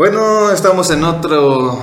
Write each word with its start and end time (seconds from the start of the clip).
Bueno, 0.00 0.50
estamos 0.50 0.90
en 0.92 1.04
otro 1.04 1.78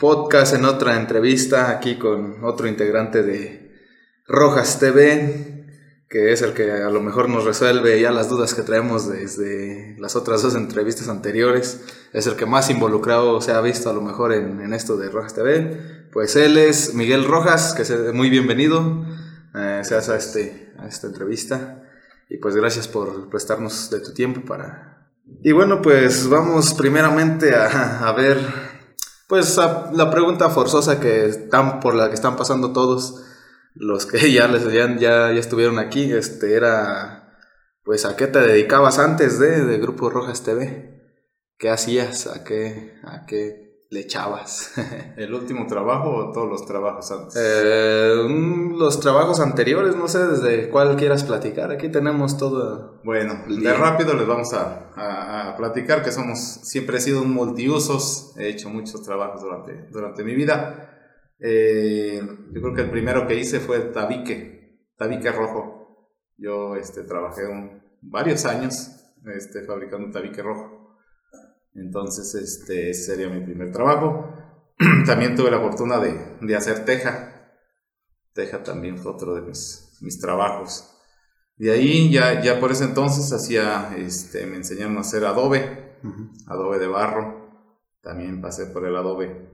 podcast, 0.00 0.54
en 0.54 0.64
otra 0.64 0.96
entrevista 0.96 1.70
aquí 1.70 1.98
con 2.00 2.42
otro 2.42 2.66
integrante 2.66 3.22
de 3.22 3.78
Rojas 4.26 4.80
TV, 4.80 5.68
que 6.08 6.32
es 6.32 6.42
el 6.42 6.52
que 6.52 6.72
a 6.72 6.90
lo 6.90 7.00
mejor 7.00 7.28
nos 7.28 7.44
resuelve 7.44 8.00
ya 8.00 8.10
las 8.10 8.28
dudas 8.28 8.54
que 8.54 8.62
traemos 8.62 9.08
desde 9.08 9.94
las 10.00 10.16
otras 10.16 10.42
dos 10.42 10.56
entrevistas 10.56 11.06
anteriores. 11.06 11.80
Es 12.12 12.26
el 12.26 12.34
que 12.34 12.44
más 12.44 12.70
involucrado 12.70 13.40
se 13.40 13.52
ha 13.52 13.60
visto 13.60 13.88
a 13.88 13.92
lo 13.92 14.00
mejor 14.00 14.32
en, 14.32 14.74
esto 14.74 14.96
de 14.96 15.08
Rojas 15.08 15.34
TV. 15.34 16.08
Pues 16.12 16.34
él 16.34 16.58
es 16.58 16.94
Miguel 16.94 17.24
Rojas, 17.24 17.74
que 17.74 17.82
es 17.82 18.12
muy 18.12 18.30
bienvenido. 18.30 19.06
Eh, 19.54 19.82
a, 19.88 20.16
este, 20.16 20.72
a 20.76 20.88
esta 20.88 21.06
entrevista. 21.06 21.84
Y 22.28 22.38
pues 22.38 22.56
gracias 22.56 22.88
por 22.88 23.30
prestarnos 23.30 23.90
de 23.90 24.00
tu 24.00 24.12
tiempo 24.12 24.40
para 24.40 24.89
y 25.42 25.52
bueno, 25.52 25.80
pues 25.82 26.28
vamos 26.28 26.74
primeramente 26.74 27.54
a, 27.54 28.12
ver, 28.12 28.38
pues 29.28 29.56
la 29.56 30.10
pregunta 30.10 30.50
forzosa 30.50 31.00
que 31.00 31.26
están, 31.26 31.80
por 31.80 31.94
la 31.94 32.08
que 32.08 32.14
están 32.14 32.36
pasando 32.36 32.72
todos 32.72 33.24
los 33.74 34.06
que 34.06 34.32
ya, 34.32 34.48
les, 34.48 34.70
ya, 34.72 34.96
ya, 34.96 35.30
estuvieron 35.30 35.78
aquí, 35.78 36.12
este, 36.12 36.54
era, 36.54 37.36
pues, 37.84 38.04
¿a 38.04 38.16
qué 38.16 38.26
te 38.26 38.40
dedicabas 38.40 38.98
antes 38.98 39.38
de, 39.38 39.64
de 39.64 39.78
Grupo 39.78 40.10
Rojas 40.10 40.42
TV? 40.42 41.00
¿Qué 41.58 41.70
hacías? 41.70 42.26
¿A 42.26 42.44
qué, 42.44 42.94
a 43.04 43.26
qué 43.26 43.69
le 43.90 44.00
echabas. 44.00 44.72
¿El 45.16 45.34
último 45.34 45.66
trabajo 45.66 46.10
o 46.10 46.32
todos 46.32 46.48
los 46.48 46.64
trabajos 46.64 47.10
antes? 47.10 47.34
Eh, 47.36 48.14
los 48.76 49.00
trabajos 49.00 49.40
anteriores, 49.40 49.96
no 49.96 50.06
sé 50.06 50.26
desde 50.26 50.70
cuál 50.70 50.96
quieras 50.96 51.24
platicar. 51.24 51.72
Aquí 51.72 51.88
tenemos 51.90 52.38
todo. 52.38 53.00
Bueno, 53.04 53.44
de 53.48 53.72
rápido 53.74 54.14
les 54.14 54.26
vamos 54.26 54.54
a, 54.54 54.86
platicar 55.56 56.02
que 56.02 56.12
somos, 56.12 56.38
siempre 56.38 56.98
he 56.98 57.00
sido 57.00 57.22
un 57.22 57.32
multiusos, 57.32 58.34
he 58.38 58.48
hecho 58.48 58.70
muchos 58.70 59.02
trabajos 59.02 59.42
durante, 59.42 59.88
durante 59.90 60.22
mi 60.24 60.34
vida. 60.34 60.96
Eh, 61.40 62.22
yo 62.52 62.60
creo 62.62 62.74
que 62.74 62.82
el 62.82 62.90
primero 62.90 63.26
que 63.26 63.34
hice 63.34 63.58
fue 63.60 63.80
tabique, 63.80 64.86
tabique 64.96 65.30
rojo. 65.32 66.08
Yo 66.38 66.76
este, 66.76 67.02
trabajé 67.02 67.42
varios 68.00 68.44
años 68.44 68.90
este, 69.34 69.64
fabricando 69.64 70.10
tabique 70.10 70.42
rojo. 70.42 70.79
Entonces, 71.74 72.34
este, 72.34 72.94
sería 72.94 73.28
mi 73.28 73.40
primer 73.40 73.72
trabajo. 73.72 74.34
también 75.06 75.36
tuve 75.36 75.50
la 75.50 75.60
fortuna 75.60 75.98
de, 75.98 76.36
de, 76.40 76.56
hacer 76.56 76.84
teja. 76.84 77.52
Teja 78.32 78.62
también 78.62 78.98
fue 78.98 79.12
otro 79.12 79.34
de 79.34 79.42
mis, 79.42 79.98
mis 80.00 80.18
trabajos. 80.18 80.96
De 81.56 81.70
ahí 81.72 82.10
ya, 82.10 82.42
ya 82.42 82.58
por 82.58 82.72
ese 82.72 82.84
entonces 82.84 83.32
hacía, 83.32 83.94
este, 83.96 84.46
me 84.46 84.56
enseñaron 84.56 84.96
a 84.96 85.00
hacer 85.00 85.24
adobe, 85.24 85.98
adobe 86.46 86.78
de 86.78 86.86
barro. 86.86 87.50
También 88.02 88.40
pasé 88.40 88.66
por 88.66 88.86
el 88.86 88.96
adobe. 88.96 89.50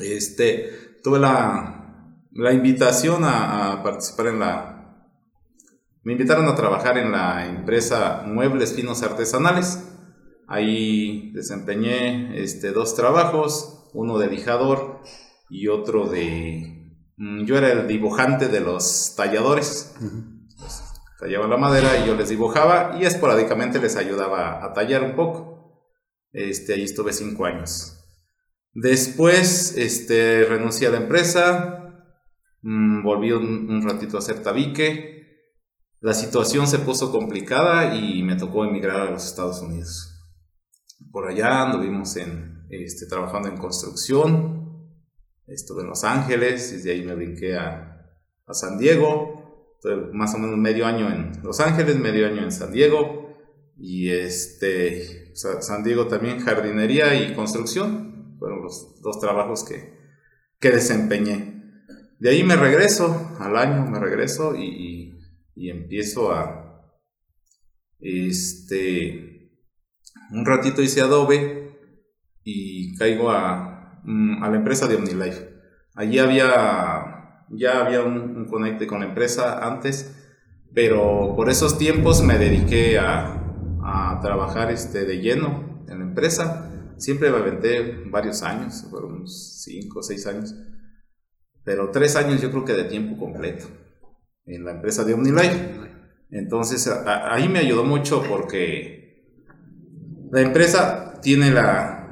Este, 0.00 1.00
tuve 1.02 1.18
la, 1.18 2.20
la 2.30 2.52
invitación 2.52 3.24
a, 3.24 3.72
a 3.72 3.82
participar 3.82 4.28
en 4.28 4.38
la... 4.38 4.70
Me 6.04 6.12
invitaron 6.12 6.46
a 6.46 6.54
trabajar 6.54 6.98
en 6.98 7.10
la 7.10 7.46
empresa 7.46 8.22
Muebles 8.26 8.74
Finos 8.74 9.02
Artesanales 9.02 9.93
Ahí 10.46 11.32
desempeñé 11.32 12.42
este, 12.42 12.72
dos 12.72 12.94
trabajos, 12.94 13.90
uno 13.94 14.18
de 14.18 14.28
lijador 14.28 15.00
y 15.48 15.68
otro 15.68 16.06
de... 16.06 17.00
Mm, 17.16 17.44
yo 17.44 17.56
era 17.56 17.72
el 17.72 17.86
dibujante 17.86 18.48
de 18.48 18.60
los 18.60 19.14
talladores. 19.16 19.96
Tallaba 21.18 21.46
la 21.46 21.56
madera 21.56 21.98
y 21.98 22.06
yo 22.06 22.14
les 22.14 22.28
dibujaba 22.28 22.98
y 23.00 23.06
esporádicamente 23.06 23.80
les 23.80 23.96
ayudaba 23.96 24.64
a 24.64 24.72
tallar 24.74 25.02
un 25.02 25.14
poco. 25.14 25.80
Este, 26.32 26.74
ahí 26.74 26.82
estuve 26.82 27.12
cinco 27.12 27.46
años. 27.46 28.00
Después 28.72 29.76
este, 29.78 30.44
renuncié 30.44 30.88
a 30.88 30.90
la 30.90 30.98
empresa, 30.98 32.10
mm, 32.60 33.02
volví 33.02 33.32
un, 33.32 33.70
un 33.70 33.88
ratito 33.88 34.16
a 34.16 34.20
hacer 34.20 34.42
tabique. 34.42 35.14
La 36.00 36.12
situación 36.12 36.66
se 36.66 36.80
puso 36.80 37.10
complicada 37.10 37.94
y 37.94 38.22
me 38.22 38.36
tocó 38.36 38.64
emigrar 38.66 39.00
a 39.00 39.10
los 39.10 39.24
Estados 39.24 39.62
Unidos 39.62 40.13
por 41.12 41.28
allá, 41.28 41.62
anduvimos 41.62 42.16
en, 42.16 42.66
este, 42.70 43.06
trabajando 43.06 43.48
en 43.48 43.56
construcción, 43.56 44.88
estuve 45.46 45.82
en 45.82 45.88
Los 45.88 46.04
Ángeles, 46.04 46.72
y 46.72 46.82
de 46.82 46.92
ahí 46.92 47.02
me 47.04 47.14
brinqué 47.14 47.56
a, 47.56 48.06
a 48.46 48.54
San 48.54 48.78
Diego, 48.78 49.78
más 50.12 50.34
o 50.34 50.38
menos 50.38 50.56
medio 50.56 50.86
año 50.86 51.10
en 51.12 51.32
Los 51.42 51.60
Ángeles, 51.60 51.96
medio 51.96 52.26
año 52.26 52.42
en 52.42 52.52
San 52.52 52.72
Diego, 52.72 53.36
y 53.76 54.10
este, 54.10 55.34
San 55.34 55.82
Diego 55.84 56.06
también 56.06 56.40
jardinería 56.40 57.14
y 57.14 57.34
construcción, 57.34 58.36
fueron 58.38 58.62
los 58.62 59.00
dos 59.02 59.20
trabajos 59.20 59.64
que, 59.64 59.94
que 60.58 60.70
desempeñé. 60.70 61.54
De 62.18 62.30
ahí 62.30 62.42
me 62.42 62.56
regreso, 62.56 63.36
al 63.38 63.56
año 63.56 63.86
me 63.90 63.98
regreso 63.98 64.54
y, 64.56 64.64
y, 64.64 65.18
y 65.56 65.70
empiezo 65.70 66.32
a, 66.32 66.64
este, 68.00 69.23
un 70.30 70.44
ratito 70.44 70.82
hice 70.82 71.00
Adobe 71.00 71.78
y 72.42 72.96
caigo 72.96 73.30
a, 73.30 74.00
mm, 74.04 74.42
a 74.42 74.50
la 74.50 74.56
empresa 74.56 74.86
de 74.86 74.96
OmniLife. 74.96 75.48
Allí 75.94 76.18
había, 76.18 77.44
ya 77.50 77.84
había 77.84 78.02
un, 78.02 78.46
conecte 78.46 78.86
con 78.86 79.00
la 79.00 79.06
empresa 79.06 79.66
antes, 79.66 80.14
pero 80.74 81.34
por 81.36 81.48
esos 81.48 81.78
tiempos 81.78 82.22
me 82.22 82.38
dediqué 82.38 82.98
a, 82.98 83.40
a 83.82 84.18
trabajar 84.20 84.70
este, 84.70 85.04
de 85.04 85.18
lleno 85.18 85.84
en 85.88 85.98
la 86.00 86.04
empresa. 86.04 86.94
Siempre 86.98 87.30
me 87.30 87.38
aventé 87.38 88.04
varios 88.10 88.42
años, 88.42 88.86
fueron 88.90 89.14
unos 89.14 89.62
5 89.64 89.98
o 89.98 90.02
6 90.02 90.26
años, 90.26 90.54
pero 91.64 91.90
3 91.90 92.16
años 92.16 92.40
yo 92.40 92.50
creo 92.50 92.64
que 92.64 92.74
de 92.74 92.84
tiempo 92.84 93.18
completo 93.18 93.66
en 94.46 94.64
la 94.64 94.72
empresa 94.72 95.04
de 95.04 95.14
OmniLife. 95.14 95.74
Entonces 96.30 96.88
ahí 96.88 97.48
me 97.48 97.60
ayudó 97.60 97.84
mucho 97.84 98.22
porque 98.28 99.03
la 100.30 100.40
empresa 100.40 101.20
tiene 101.22 101.50
la, 101.50 102.04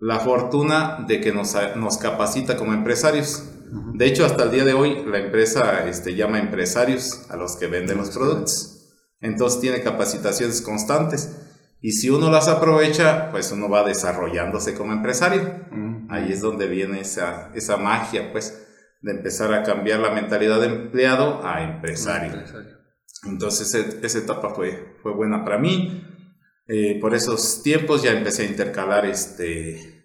la 0.00 0.20
fortuna 0.20 1.04
de 1.06 1.20
que 1.20 1.32
nos, 1.32 1.56
nos, 1.76 1.98
capacita 1.98 2.56
como 2.56 2.72
empresarios. 2.72 3.50
De 3.94 4.06
hecho, 4.06 4.24
hasta 4.24 4.44
el 4.44 4.50
día 4.50 4.64
de 4.64 4.74
hoy, 4.74 5.04
la 5.06 5.18
empresa 5.18 5.88
este, 5.88 6.14
llama 6.14 6.38
empresarios 6.38 7.30
a 7.30 7.36
los 7.36 7.56
que 7.56 7.66
venden 7.66 7.98
los 7.98 8.10
productos. 8.10 8.76
Entonces 9.20 9.60
tiene 9.60 9.82
capacitaciones 9.82 10.62
constantes. 10.62 11.42
Y 11.80 11.92
si 11.92 12.10
uno 12.10 12.30
las 12.30 12.48
aprovecha, 12.48 13.30
pues 13.30 13.52
uno 13.52 13.68
va 13.68 13.84
desarrollándose 13.84 14.74
como 14.74 14.92
empresario. 14.92 15.66
Ahí 16.08 16.32
es 16.32 16.40
donde 16.40 16.68
viene 16.68 17.00
esa, 17.00 17.50
esa 17.54 17.76
magia, 17.76 18.32
pues, 18.32 18.66
de 19.02 19.12
empezar 19.12 19.52
a 19.52 19.62
cambiar 19.62 20.00
la 20.00 20.10
mentalidad 20.10 20.60
de 20.60 20.66
empleado 20.66 21.44
a 21.44 21.62
empresario. 21.62 22.42
Entonces, 23.24 23.74
esa 23.74 24.18
etapa 24.18 24.50
fue, 24.50 24.96
fue 25.02 25.12
buena 25.12 25.44
para 25.44 25.58
mí. 25.58 26.02
Eh, 26.68 26.98
por 27.00 27.14
esos 27.14 27.62
tiempos 27.62 28.02
ya 28.02 28.12
empecé 28.12 28.42
a 28.42 28.46
intercalar, 28.46 29.06
este, 29.06 29.96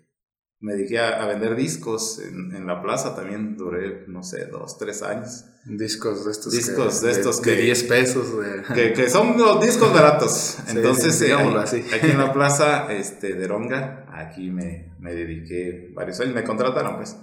me 0.59 0.73
dediqué 0.73 0.99
a, 0.99 1.25
vender 1.25 1.55
discos 1.55 2.19
en, 2.19 2.67
la 2.67 2.83
plaza, 2.83 3.15
también 3.15 3.57
duré, 3.57 4.05
no 4.07 4.21
sé, 4.21 4.45
dos, 4.45 4.77
tres 4.77 5.01
años. 5.01 5.45
Discos 5.65 6.23
de 6.23 6.31
estos. 6.31 6.53
Discos 6.53 7.01
de, 7.01 7.11
estos 7.11 7.41
que... 7.41 7.55
10 7.55 7.83
pesos. 7.85 8.27
Que, 8.75 9.09
son 9.09 9.39
los 9.39 9.59
discos 9.59 9.91
baratos. 9.91 10.59
Entonces, 10.67 11.19
eh, 11.23 11.33
aquí 11.33 12.11
en 12.11 12.19
la 12.19 12.31
plaza 12.33 12.93
este, 12.93 13.33
de 13.33 13.47
Ronga, 13.47 14.05
aquí 14.13 14.51
me, 14.51 14.95
me 14.99 15.15
dediqué 15.15 15.91
varios 15.95 16.19
años, 16.19 16.35
me 16.35 16.43
contrataron 16.43 16.97
pues. 16.97 17.17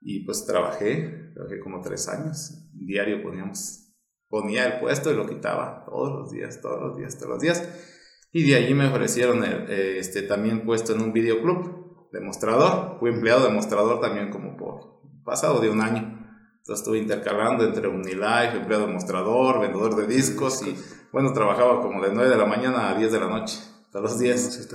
Y 0.00 0.24
pues 0.24 0.44
trabajé, 0.44 1.30
trabajé 1.34 1.60
como 1.60 1.80
tres 1.80 2.08
años. 2.08 2.68
Diario 2.72 3.22
poníamos, 3.22 3.94
ponía 4.28 4.66
el 4.66 4.80
puesto 4.80 5.12
y 5.12 5.14
lo 5.14 5.26
quitaba 5.28 5.84
todos 5.84 6.18
los 6.18 6.32
días, 6.32 6.60
todos 6.60 6.80
los 6.80 6.96
días, 6.96 7.16
todos 7.16 7.30
los 7.30 7.40
días 7.40 7.62
y 8.36 8.42
de 8.42 8.54
allí 8.54 8.74
me 8.74 8.86
ofrecieron 8.86 9.42
eh, 9.42 9.96
este, 9.96 10.20
también 10.20 10.66
puesto 10.66 10.92
en 10.92 11.00
un 11.00 11.14
videoclub 11.14 12.10
demostrador. 12.12 12.98
Fui 13.00 13.08
empleado 13.08 13.46
demostrador 13.46 13.98
también 13.98 14.28
como 14.28 14.58
por 14.58 15.00
pasado 15.24 15.58
de 15.58 15.70
un 15.70 15.80
año. 15.80 16.00
Entonces 16.58 16.82
estuve 16.82 16.98
intercalando 16.98 17.64
entre 17.64 17.88
Unilife, 17.88 18.58
empleado 18.58 18.88
demostrador, 18.88 19.60
vendedor 19.62 19.96
de 19.96 20.06
discos 20.06 20.60
y 20.66 20.76
bueno, 21.12 21.32
trabajaba 21.32 21.80
como 21.80 22.02
de 22.02 22.12
9 22.12 22.28
de 22.28 22.36
la 22.36 22.44
mañana 22.44 22.90
a 22.90 22.98
10 22.98 23.10
de 23.10 23.20
la 23.20 23.28
noche, 23.28 23.58
todos 23.90 24.02
los 24.02 24.18
días. 24.18 24.68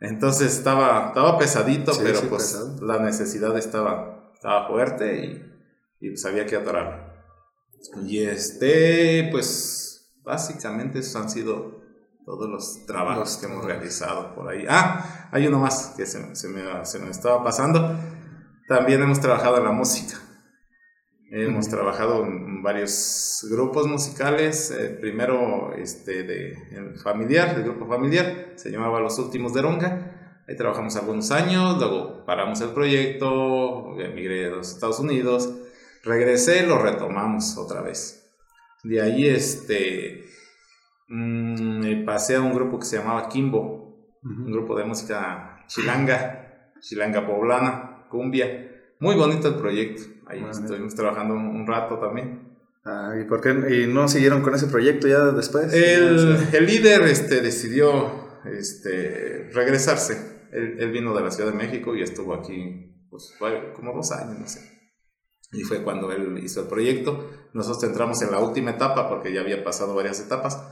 Entonces 0.00 0.56
estaba, 0.56 1.08
estaba 1.08 1.36
pesadito, 1.36 1.92
pero 2.02 2.22
pues 2.30 2.58
la 2.80 3.00
necesidad 3.00 3.54
estaba, 3.58 4.32
estaba 4.32 4.66
fuerte 4.66 5.26
y, 6.00 6.06
y 6.06 6.08
pues 6.12 6.24
había 6.24 6.46
que. 6.46 6.58
Y 8.06 8.20
este, 8.20 9.28
pues 9.30 10.10
básicamente 10.24 11.00
esos 11.00 11.16
han 11.16 11.28
sido 11.28 11.77
todos 12.28 12.46
los 12.50 12.84
trabajos 12.84 13.38
que 13.38 13.46
hemos 13.46 13.64
realizado 13.64 14.34
por 14.34 14.50
ahí. 14.50 14.66
Ah, 14.68 15.30
hay 15.32 15.46
uno 15.46 15.60
más 15.60 15.94
que 15.96 16.04
se, 16.04 16.36
se, 16.36 16.48
me, 16.48 16.84
se 16.84 16.98
me 16.98 17.10
estaba 17.10 17.42
pasando. 17.42 17.98
También 18.68 19.02
hemos 19.02 19.18
trabajado 19.18 19.56
en 19.56 19.64
la 19.64 19.72
música. 19.72 20.18
Hemos 21.30 21.70
trabajado 21.70 22.26
en 22.26 22.62
varios 22.62 23.46
grupos 23.50 23.86
musicales. 23.86 24.70
Eh, 24.70 24.98
primero 25.00 25.72
este, 25.72 26.22
de 26.22 26.94
familiar, 27.02 27.56
el 27.56 27.64
grupo 27.64 27.88
familiar, 27.88 28.52
se 28.56 28.70
llamaba 28.70 29.00
Los 29.00 29.18
Últimos 29.18 29.54
de 29.54 29.62
Ronga. 29.62 30.42
Ahí 30.46 30.54
trabajamos 30.54 30.96
algunos 30.96 31.30
años, 31.30 31.78
luego 31.78 32.26
paramos 32.26 32.60
el 32.60 32.70
proyecto, 32.70 33.98
emigré 33.98 34.48
a 34.48 34.50
los 34.50 34.74
Estados 34.74 34.98
Unidos, 34.98 35.50
regresé, 36.04 36.66
lo 36.66 36.78
retomamos 36.78 37.56
otra 37.56 37.80
vez. 37.80 38.30
De 38.84 39.00
ahí 39.00 39.28
este, 39.28 40.27
mm, 41.08 41.78
me 41.80 42.04
pasé 42.04 42.36
a 42.36 42.40
un 42.40 42.54
grupo 42.54 42.78
que 42.78 42.86
se 42.86 42.98
llamaba 42.98 43.28
Kimbo, 43.28 43.88
un 44.22 44.52
grupo 44.52 44.76
de 44.76 44.84
música 44.84 45.64
chilanga, 45.66 46.72
chilanga 46.80 47.26
poblana, 47.26 48.06
cumbia. 48.10 48.66
Muy 49.00 49.14
bonito 49.14 49.48
el 49.48 49.54
proyecto. 49.54 50.02
Ahí 50.26 50.44
estuvimos 50.50 50.94
trabajando 50.94 51.34
un, 51.34 51.66
rato 51.66 51.98
también. 51.98 52.56
Ah, 52.84 53.14
¿Y 53.20 53.24
por 53.24 53.40
qué 53.40 53.50
y 53.82 53.86
no 53.86 54.08
siguieron 54.08 54.42
con 54.42 54.54
ese 54.54 54.66
proyecto 54.66 55.08
ya 55.08 55.20
después? 55.26 55.72
El, 55.72 56.36
el 56.52 56.66
líder 56.66 57.02
este, 57.02 57.40
decidió 57.40 58.28
este, 58.44 59.50
regresarse 59.52 60.38
él, 60.52 60.90
vino 60.90 61.14
de 61.14 61.22
la 61.22 61.30
Ciudad 61.30 61.50
de 61.50 61.56
México 61.56 61.94
y 61.94 62.02
estuvo 62.02 62.34
aquí 62.34 63.06
pues, 63.10 63.34
como 63.74 63.92
dos 63.92 64.12
años, 64.12 64.38
no 64.38 64.46
sé. 64.46 64.60
Y 65.52 65.62
fue 65.62 65.82
cuando 65.82 66.12
él 66.12 66.38
hizo 66.42 66.60
el 66.62 66.68
proyecto. 66.68 67.30
Nosotros 67.54 67.84
entramos 67.84 68.20
en 68.22 68.30
la 68.30 68.38
última 68.38 68.72
etapa 68.72 69.08
porque 69.08 69.32
ya 69.32 69.40
había 69.40 69.64
pasado 69.64 69.94
varias 69.94 70.20
etapas. 70.20 70.62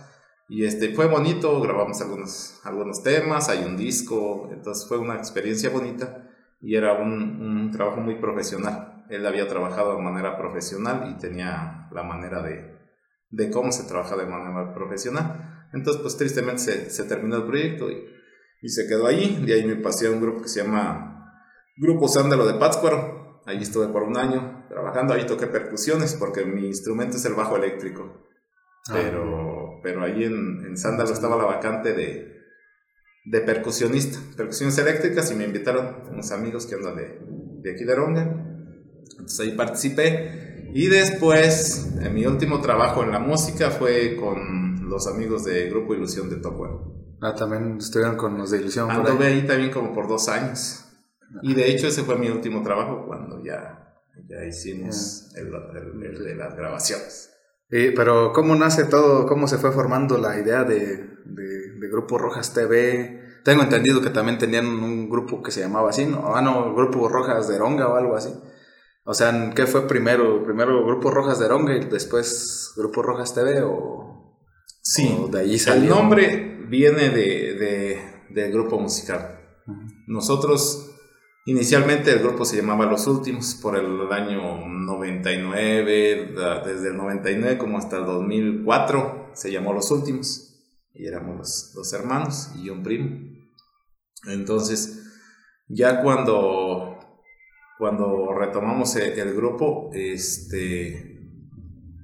Y 0.49 0.65
este, 0.65 0.95
fue 0.95 1.07
bonito, 1.07 1.61
grabamos 1.61 2.01
algunos, 2.01 2.61
algunos 2.65 3.03
temas, 3.03 3.49
hay 3.49 3.65
un 3.65 3.77
disco, 3.77 4.49
entonces 4.53 4.87
fue 4.87 4.99
una 4.99 5.17
experiencia 5.17 5.71
bonita 5.71 6.31
y 6.61 6.77
era 6.77 6.95
un, 6.95 7.41
un 7.41 7.71
trabajo 7.71 8.01
muy 8.01 8.21
profesional. 8.21 9.05
Él 9.11 9.27
había 9.27 9.49
trabajado 9.49 9.97
de 9.97 10.03
manera 10.03 10.37
profesional 10.37 11.11
y 11.11 11.19
tenía 11.19 11.89
la 11.91 12.03
manera 12.03 12.43
de, 12.43 12.77
de 13.31 13.51
cómo 13.51 13.73
se 13.73 13.85
trabaja 13.89 14.17
de 14.17 14.27
manera 14.27 14.73
profesional. 14.75 15.69
Entonces, 15.73 16.01
pues 16.01 16.17
tristemente 16.17 16.59
se, 16.59 16.91
se 16.91 17.05
terminó 17.05 17.37
el 17.37 17.45
proyecto 17.45 17.91
y 17.91 18.17
y 18.67 18.69
se 18.69 18.87
quedó 18.87 19.07
ahí. 19.07 19.43
De 19.47 19.55
ahí 19.55 19.65
me 19.65 19.77
pasé 19.77 20.09
a 20.09 20.11
un 20.11 20.21
grupo 20.21 20.43
que 20.43 20.49
se 20.49 20.63
llama 20.63 21.43
Grupo 21.77 22.09
Sándalo 22.09 22.47
de 22.47 22.55
Pátzcuaro. 22.55 23.41
Ahí 23.47 23.63
estuve 23.63 23.89
por 23.89 24.03
un 24.03 24.17
año 24.17 24.67
trabajando, 24.69 25.15
ahí 25.15 25.25
toqué 25.25 25.47
percusiones 25.47 26.15
porque 26.15 26.45
mi 26.45 26.67
instrumento 26.67 27.17
es 27.17 27.25
el 27.25 27.35
bajo 27.35 27.57
eléctrico. 27.57 28.27
Ah. 28.89 28.95
Pero, 29.87 30.03
ahí 30.03 30.25
en, 30.25 30.65
en 30.67 30.77
Sándalo 30.77 31.13
estaba 31.13 31.37
la 31.37 31.45
vacante 31.45 31.93
de, 31.93 32.43
de 33.25 33.41
percusionista, 33.43 34.19
percusiones 34.37 34.77
eléctricas 34.79 35.31
y 35.31 35.37
me 35.37 35.45
invitaron 35.45 36.09
unos 36.11 36.33
amigos 36.33 36.67
que 36.67 36.75
andan 36.75 36.97
de, 36.97 37.21
de 37.63 37.73
aquí 37.73 37.85
de 37.85 37.95
Ronga. 37.95 38.23
Entonces 39.13 39.39
ahí 39.39 39.53
participé 39.53 40.71
y 40.75 40.89
después 40.89 41.95
mi 42.13 42.27
último 42.27 42.61
trabajo 42.61 43.05
en 43.05 43.13
la 43.13 43.21
música 43.21 43.71
fue 43.71 44.17
con 44.17 44.89
los 44.89 45.07
amigos 45.07 45.45
de 45.45 45.71
Grupo 45.71 45.95
Ilusión 45.95 46.29
de 46.31 46.37
Tocuero. 46.37 47.17
Ah, 47.21 47.37
también 47.37 47.77
estuvieron 47.79 48.17
con 48.17 48.37
los 48.37 48.51
de 48.51 48.59
Ilusión. 48.59 48.91
Anduve 48.91 49.29
ahí. 49.29 49.47
también 49.47 49.71
como 49.71 49.93
por 49.95 50.09
dos 50.09 50.29
años. 50.29 50.85
Y 51.43 51.55
de 51.55 51.71
hecho 51.71 51.87
ese 51.87 52.03
fue 52.03 52.19
mi 52.19 52.29
último 52.29 52.61
trabajo 52.65 53.07
cuando 53.07 53.41
ya, 53.45 53.95
ya 54.29 54.45
hicimos 54.45 55.33
el, 55.37 55.53
de 56.25 56.35
las 56.35 56.57
grabaciones. 56.57 57.36
Pero 57.69 58.33
¿cómo 58.33 58.55
nace 58.55 58.85
todo? 58.85 59.27
¿Cómo 59.27 59.49
se 59.49 59.59
fue 59.59 59.73
formando 59.73 60.19
la 60.19 60.39
idea 60.39 60.65
de, 60.65 61.17
de, 61.25 61.89
Grupo 61.91 62.19
Rojas 62.19 62.53
TV? 62.53 63.41
Tengo 63.45 63.63
entendido 63.63 64.01
que 64.01 64.11
también 64.11 64.39
tenían 64.39 64.67
un 64.67 65.09
grupo 65.09 65.43
que 65.43 65.51
se 65.51 65.61
llamaba 65.61 65.91
así, 65.91 66.05
¿no? 66.05 66.35
Ah, 66.35 66.43
no, 66.43 66.75
Grupo 66.75 67.09
Rojas 67.09 67.49
de 67.49 67.59
Ronga 67.59 67.89
o 67.89 67.97
algo 67.97 68.17
así. 68.17 68.33
O 69.05 69.15
sea, 69.15 69.53
¿qué 69.55 69.67
fue 69.67 69.87
primero? 69.87 70.43
¿Primero 70.45 70.85
Grupo 70.85 71.11
Rojas 71.13 71.39
de 71.39 71.47
Ronga 71.49 71.77
y 71.77 71.85
después 71.85 72.73
Grupo 72.77 73.03
Rojas 73.03 73.35
TV 73.35 73.63
o...? 73.63 74.37
Sí, 74.83 75.27
de 75.31 75.59
salió? 75.59 75.83
El 75.83 75.89
nombre 75.89 76.65
viene 76.69 77.11
de, 77.11 78.01
del 78.31 78.53
grupo 78.53 78.79
musical. 78.79 79.41
Nosotros, 80.07 80.96
inicialmente 81.47 82.13
el 82.13 82.19
grupo 82.19 82.45
se 82.45 82.57
llamaba 82.57 82.87
Los 82.87 83.07
Últimos 83.07 83.55
por 83.55 83.79
el 83.79 84.13
año 84.13 84.69
99, 84.69 86.35
desde 86.65 86.89
el 86.89 86.97
99 86.97 87.57
como 87.57 87.79
hasta 87.79 87.97
el 87.97 88.05
2004 88.05 89.31
se 89.33 89.51
llamó 89.51 89.73
Los 89.73 89.91
Últimos 89.91 90.53
y 90.93 91.07
éramos 91.07 91.73
los, 91.75 91.93
hermanos 91.93 92.51
y 92.57 92.69
un 92.71 92.83
primo. 92.83 93.11
Entonces, 94.27 95.05
ya 95.69 96.03
cuando, 96.03 96.99
cuando 97.79 98.33
retomamos 98.33 98.97
el, 98.97 99.19
el 99.19 99.35
grupo, 99.35 99.91
este, 99.93 101.17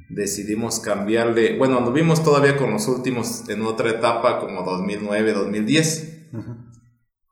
decidimos 0.09 0.79
cambiarle, 0.79 1.57
bueno, 1.57 1.79
anduvimos 1.79 2.23
todavía 2.23 2.57
con 2.57 2.71
los 2.71 2.87
últimos 2.87 3.49
en 3.49 3.63
otra 3.63 3.91
etapa 3.91 4.39
como 4.39 4.63
2009, 4.63 5.33
2010, 5.33 6.29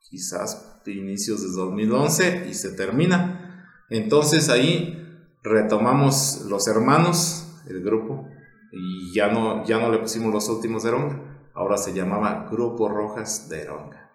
quizás 0.09 0.70
inicios 0.87 1.43
de 1.43 1.49
2011 1.49 2.47
y 2.49 2.55
se 2.55 2.73
termina. 2.73 3.67
Entonces 3.89 4.49
ahí 4.49 4.97
retomamos 5.43 6.47
los 6.49 6.69
hermanos, 6.69 7.61
el 7.69 7.83
grupo, 7.83 8.29
y 8.73 9.13
ya 9.15 9.29
no, 9.29 9.65
ya 9.65 9.79
no 9.79 9.91
le 9.91 9.99
pusimos 9.99 10.33
los 10.33 10.49
últimos 10.49 10.83
de 10.83 10.91
Eronga, 10.91 11.51
ahora 11.55 11.77
se 11.77 11.93
llamaba 11.93 12.49
Grupo 12.51 12.89
Rojas 12.89 13.49
de 13.49 13.63
Eronga. 13.63 14.11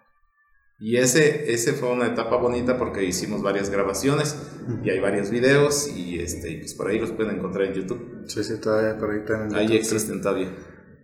Y 0.78 0.96
ese, 0.98 1.52
ese 1.52 1.72
fue 1.72 1.90
una 1.90 2.06
etapa 2.06 2.36
bonita 2.36 2.76
porque 2.76 3.02
hicimos 3.02 3.42
varias 3.42 3.70
grabaciones 3.70 4.36
y 4.84 4.90
hay 4.90 5.00
varios 5.00 5.30
videos 5.30 5.88
y 5.88 6.20
este, 6.20 6.58
pues 6.58 6.74
por 6.74 6.88
ahí 6.88 6.98
los 6.98 7.12
pueden 7.12 7.36
encontrar 7.36 7.68
en 7.68 7.74
YouTube. 7.74 8.24
Sí, 8.26 8.44
sí, 8.44 8.60
todavía 8.60 8.98
por 8.98 9.10
ahí 9.10 9.24
también. 9.24 9.54
Ahí 9.54 9.74
existen 9.74 10.20
todavía. 10.20 10.52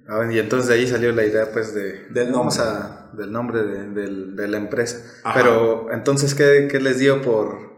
Ah, 0.08 0.26
y 0.30 0.38
entonces 0.38 0.68
de 0.68 0.74
ahí 0.74 0.86
salió 0.86 1.12
la 1.12 1.24
idea 1.24 1.52
pues 1.52 1.74
de... 1.74 2.08
Del 2.08 2.32
nombre. 2.32 2.56
del 3.12 3.32
nombre 3.32 3.62
de, 3.62 4.48
la 4.48 4.56
empresa. 4.56 4.98
Pero 5.34 5.92
entonces, 5.92 6.34
¿qué, 6.34 6.68
¿qué, 6.70 6.80
les 6.80 6.98
dio 6.98 7.22
por, 7.22 7.72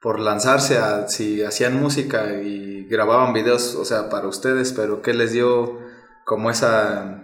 por 0.00 0.18
lanzarse 0.18 0.78
a 0.78 1.08
si 1.08 1.42
hacían 1.42 1.80
música 1.80 2.32
y 2.42 2.86
grababan 2.88 3.32
videos, 3.32 3.74
o 3.74 3.84
sea, 3.84 4.08
para 4.08 4.28
ustedes, 4.28 4.72
pero 4.72 5.02
qué 5.02 5.14
les 5.14 5.32
dio 5.32 5.78
como 6.24 6.50
esa 6.50 7.18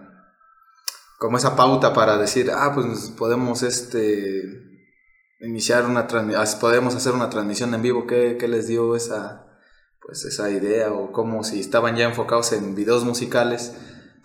como 1.19 1.37
esa 1.37 1.57
pauta 1.57 1.93
para 1.93 2.17
decir, 2.17 2.51
ah, 2.55 2.73
pues 2.75 3.13
podemos 3.19 3.63
este 3.63 4.43
iniciar 5.41 5.85
una 5.85 6.07
podemos 6.61 6.95
hacer 6.95 7.13
una 7.13 7.29
transmisión 7.29 7.75
en 7.75 7.83
vivo, 7.83 8.07
¿qué, 8.07 8.37
¿qué, 8.39 8.49
les 8.49 8.67
dio 8.69 8.97
esa 8.97 9.45
pues 10.01 10.25
esa 10.25 10.51
idea 10.51 10.93
o 10.93 11.13
cómo 11.13 11.45
si 11.45 11.61
estaban 11.61 11.97
ya 11.97 12.07
enfocados 12.07 12.53
en 12.53 12.75
videos 12.75 13.05
musicales, 13.05 13.75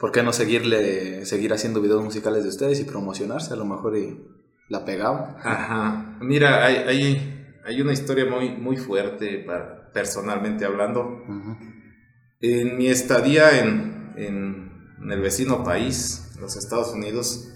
¿por 0.04 0.12
qué 0.12 0.22
no 0.22 0.34
seguirle 0.34 1.26
seguir 1.26 1.54
haciendo 1.54 1.80
videos 1.80 2.04
musicales 2.04 2.44
de 2.44 2.50
ustedes 2.50 2.78
y 2.82 2.84
promocionarse 2.84 3.54
a 3.54 3.56
lo 3.56 3.64
mejor 3.64 3.96
y 3.98 4.20
la 4.68 4.84
pegaban? 4.84 5.38
Ajá. 5.42 6.18
Mira, 6.20 6.66
hay, 6.66 6.76
hay, 6.76 7.56
hay 7.64 7.82
una 7.82 7.94
historia 7.94 8.26
muy 8.26 8.50
muy 8.50 8.76
fuerte 8.76 9.46
para, 9.48 9.94
personalmente 9.94 10.66
hablando. 10.66 11.24
En 12.42 12.78
mi 12.78 12.88
estadía 12.88 13.58
en, 13.62 14.12
en 14.18 15.10
el 15.10 15.22
vecino 15.22 15.64
país, 15.64 16.36
los 16.38 16.58
Estados 16.58 16.92
Unidos. 16.92 17.48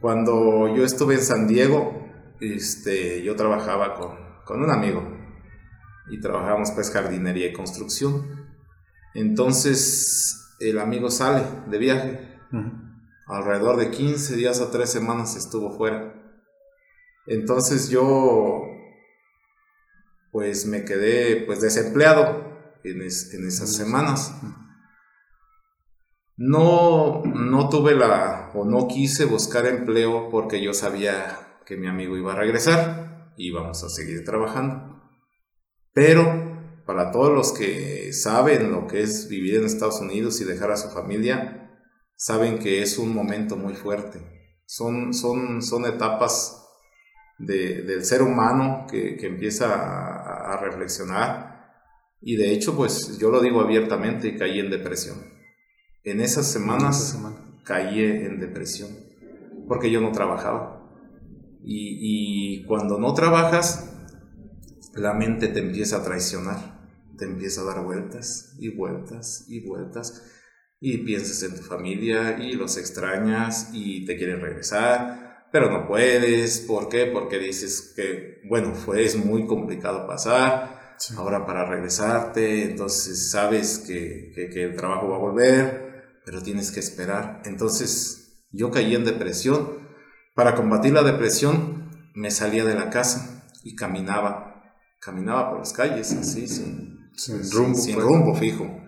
Cuando 0.00 0.72
yo 0.76 0.84
estuve 0.84 1.14
en 1.14 1.22
San 1.22 1.48
Diego, 1.48 2.08
este, 2.40 3.24
yo 3.24 3.34
trabajaba 3.34 3.96
con, 3.96 4.16
con 4.44 4.62
un 4.62 4.70
amigo 4.70 5.02
y 6.08 6.20
trabajábamos 6.20 6.70
pues 6.70 6.92
jardinería 6.92 7.48
y 7.48 7.52
construcción. 7.52 8.46
Entonces 9.12 10.37
el 10.60 10.78
amigo 10.78 11.10
sale 11.10 11.44
de 11.66 11.78
viaje. 11.78 12.40
Alrededor 13.26 13.76
de 13.76 13.90
15 13.90 14.36
días 14.36 14.60
a 14.60 14.70
3 14.70 14.90
semanas 14.90 15.36
estuvo 15.36 15.76
fuera. 15.76 16.14
Entonces 17.26 17.90
yo 17.90 18.62
pues 20.32 20.66
me 20.66 20.84
quedé 20.84 21.44
pues 21.46 21.60
desempleado 21.60 22.48
en, 22.84 23.02
en 23.02 23.46
esas 23.46 23.74
semanas. 23.74 24.34
No, 26.36 27.22
no 27.24 27.68
tuve 27.68 27.94
la, 27.96 28.52
o 28.54 28.64
no 28.64 28.86
quise 28.86 29.24
buscar 29.24 29.66
empleo 29.66 30.28
porque 30.30 30.62
yo 30.62 30.72
sabía 30.72 31.58
que 31.66 31.76
mi 31.76 31.88
amigo 31.88 32.16
iba 32.16 32.32
a 32.32 32.36
regresar 32.36 33.32
y 33.36 33.48
íbamos 33.48 33.82
a 33.82 33.88
seguir 33.88 34.24
trabajando. 34.24 35.02
Pero 35.92 36.47
para 36.88 37.12
todos 37.12 37.30
los 37.30 37.52
que 37.52 38.14
saben 38.14 38.72
lo 38.72 38.86
que 38.86 39.02
es 39.02 39.28
vivir 39.28 39.56
en 39.56 39.66
Estados 39.66 40.00
Unidos 40.00 40.40
y 40.40 40.44
dejar 40.44 40.70
a 40.70 40.78
su 40.78 40.88
familia, 40.88 41.70
saben 42.16 42.58
que 42.58 42.80
es 42.80 42.96
un 42.96 43.14
momento 43.14 43.56
muy 43.56 43.74
fuerte. 43.74 44.20
Son, 44.64 45.12
son, 45.12 45.60
son 45.60 45.84
etapas 45.84 46.64
del 47.38 48.04
ser 48.04 48.22
humano 48.22 48.86
que, 48.90 49.18
empieza 49.20 49.74
a, 49.74 50.54
a 50.54 50.56
reflexionar 50.56 51.68
y 52.22 52.36
de 52.36 52.52
hecho, 52.52 52.74
pues 52.74 53.18
yo 53.18 53.30
lo 53.30 53.40
digo 53.40 53.60
abiertamente, 53.60 54.36
caí 54.36 54.58
en 54.58 54.70
depresión 54.70 55.38
en 56.10 56.20
esas 56.20 56.46
semanas 56.50 57.18
caí 57.64 58.02
en 58.02 58.40
depresión 58.40 58.90
porque 59.66 59.90
yo 59.90 60.00
no 60.00 60.12
trabajaba. 60.12 60.76
Y, 61.62 62.64
cuando 62.64 62.98
no 62.98 63.12
trabajas, 63.12 63.92
la 64.94 65.12
mente 65.12 65.48
te 65.48 65.60
empieza 65.60 65.98
a 65.98 66.02
traicionar, 66.02 66.77
te 67.18 67.26
empieza 67.26 67.60
a 67.60 67.64
dar 67.64 67.84
vueltas 67.84 68.54
y 68.58 68.70
vueltas 68.74 69.44
y 69.48 69.66
vueltas 69.66 70.24
y 70.80 70.98
piensas 70.98 71.42
en 71.42 71.56
tu 71.56 71.62
familia 71.62 72.38
y 72.38 72.52
los 72.52 72.78
extrañas 72.78 73.70
y 73.72 74.06
te 74.06 74.16
quieren 74.16 74.40
regresar 74.40 75.28
pero 75.50 75.70
no 75.70 75.86
puedes. 75.86 76.60
¿Por 76.60 76.88
qué? 76.88 77.06
Porque 77.06 77.38
dices 77.38 77.92
que, 77.96 78.42
bueno, 78.48 78.74
fue, 78.74 79.04
es 79.04 79.16
muy 79.16 79.46
complicado 79.46 80.06
pasar. 80.06 80.96
Ahora 81.16 81.46
para 81.46 81.64
regresarte, 81.64 82.64
entonces 82.64 83.30
sabes 83.30 83.78
que, 83.86 84.32
que, 84.34 84.64
el 84.64 84.74
trabajo 84.74 85.08
va 85.10 85.16
a 85.16 85.20
volver, 85.20 86.20
pero 86.24 86.42
tienes 86.42 86.72
que 86.72 86.80
esperar. 86.80 87.40
Entonces 87.44 88.46
yo 88.50 88.70
caí 88.70 88.94
en 88.94 89.04
depresión. 89.04 89.78
Para 90.34 90.54
combatir 90.54 90.92
la 90.92 91.04
depresión 91.04 92.10
me 92.14 92.30
salía 92.30 92.64
de 92.64 92.74
la 92.74 92.90
casa 92.90 93.44
y 93.62 93.76
caminaba, 93.76 94.74
caminaba 95.00 95.50
por 95.50 95.60
las 95.60 95.72
calles 95.72 96.12
así, 96.14 96.48
sin, 96.48 96.87
sin 97.18 97.50
rumbo, 97.50 97.78
sin 97.78 97.94
pues. 97.94 98.06
rumbo 98.06 98.34
fijo. 98.34 98.80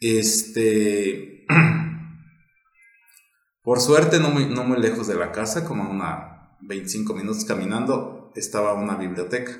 Este, 0.00 1.46
por 3.62 3.80
suerte, 3.80 4.18
no 4.18 4.30
muy, 4.30 4.46
no 4.46 4.64
muy 4.64 4.80
lejos 4.80 5.06
de 5.06 5.14
la 5.14 5.32
casa, 5.32 5.64
como 5.64 5.84
a 5.84 5.88
una 5.88 6.56
25 6.62 7.14
minutos 7.14 7.44
caminando, 7.44 8.32
estaba 8.34 8.74
una 8.74 8.96
biblioteca. 8.96 9.52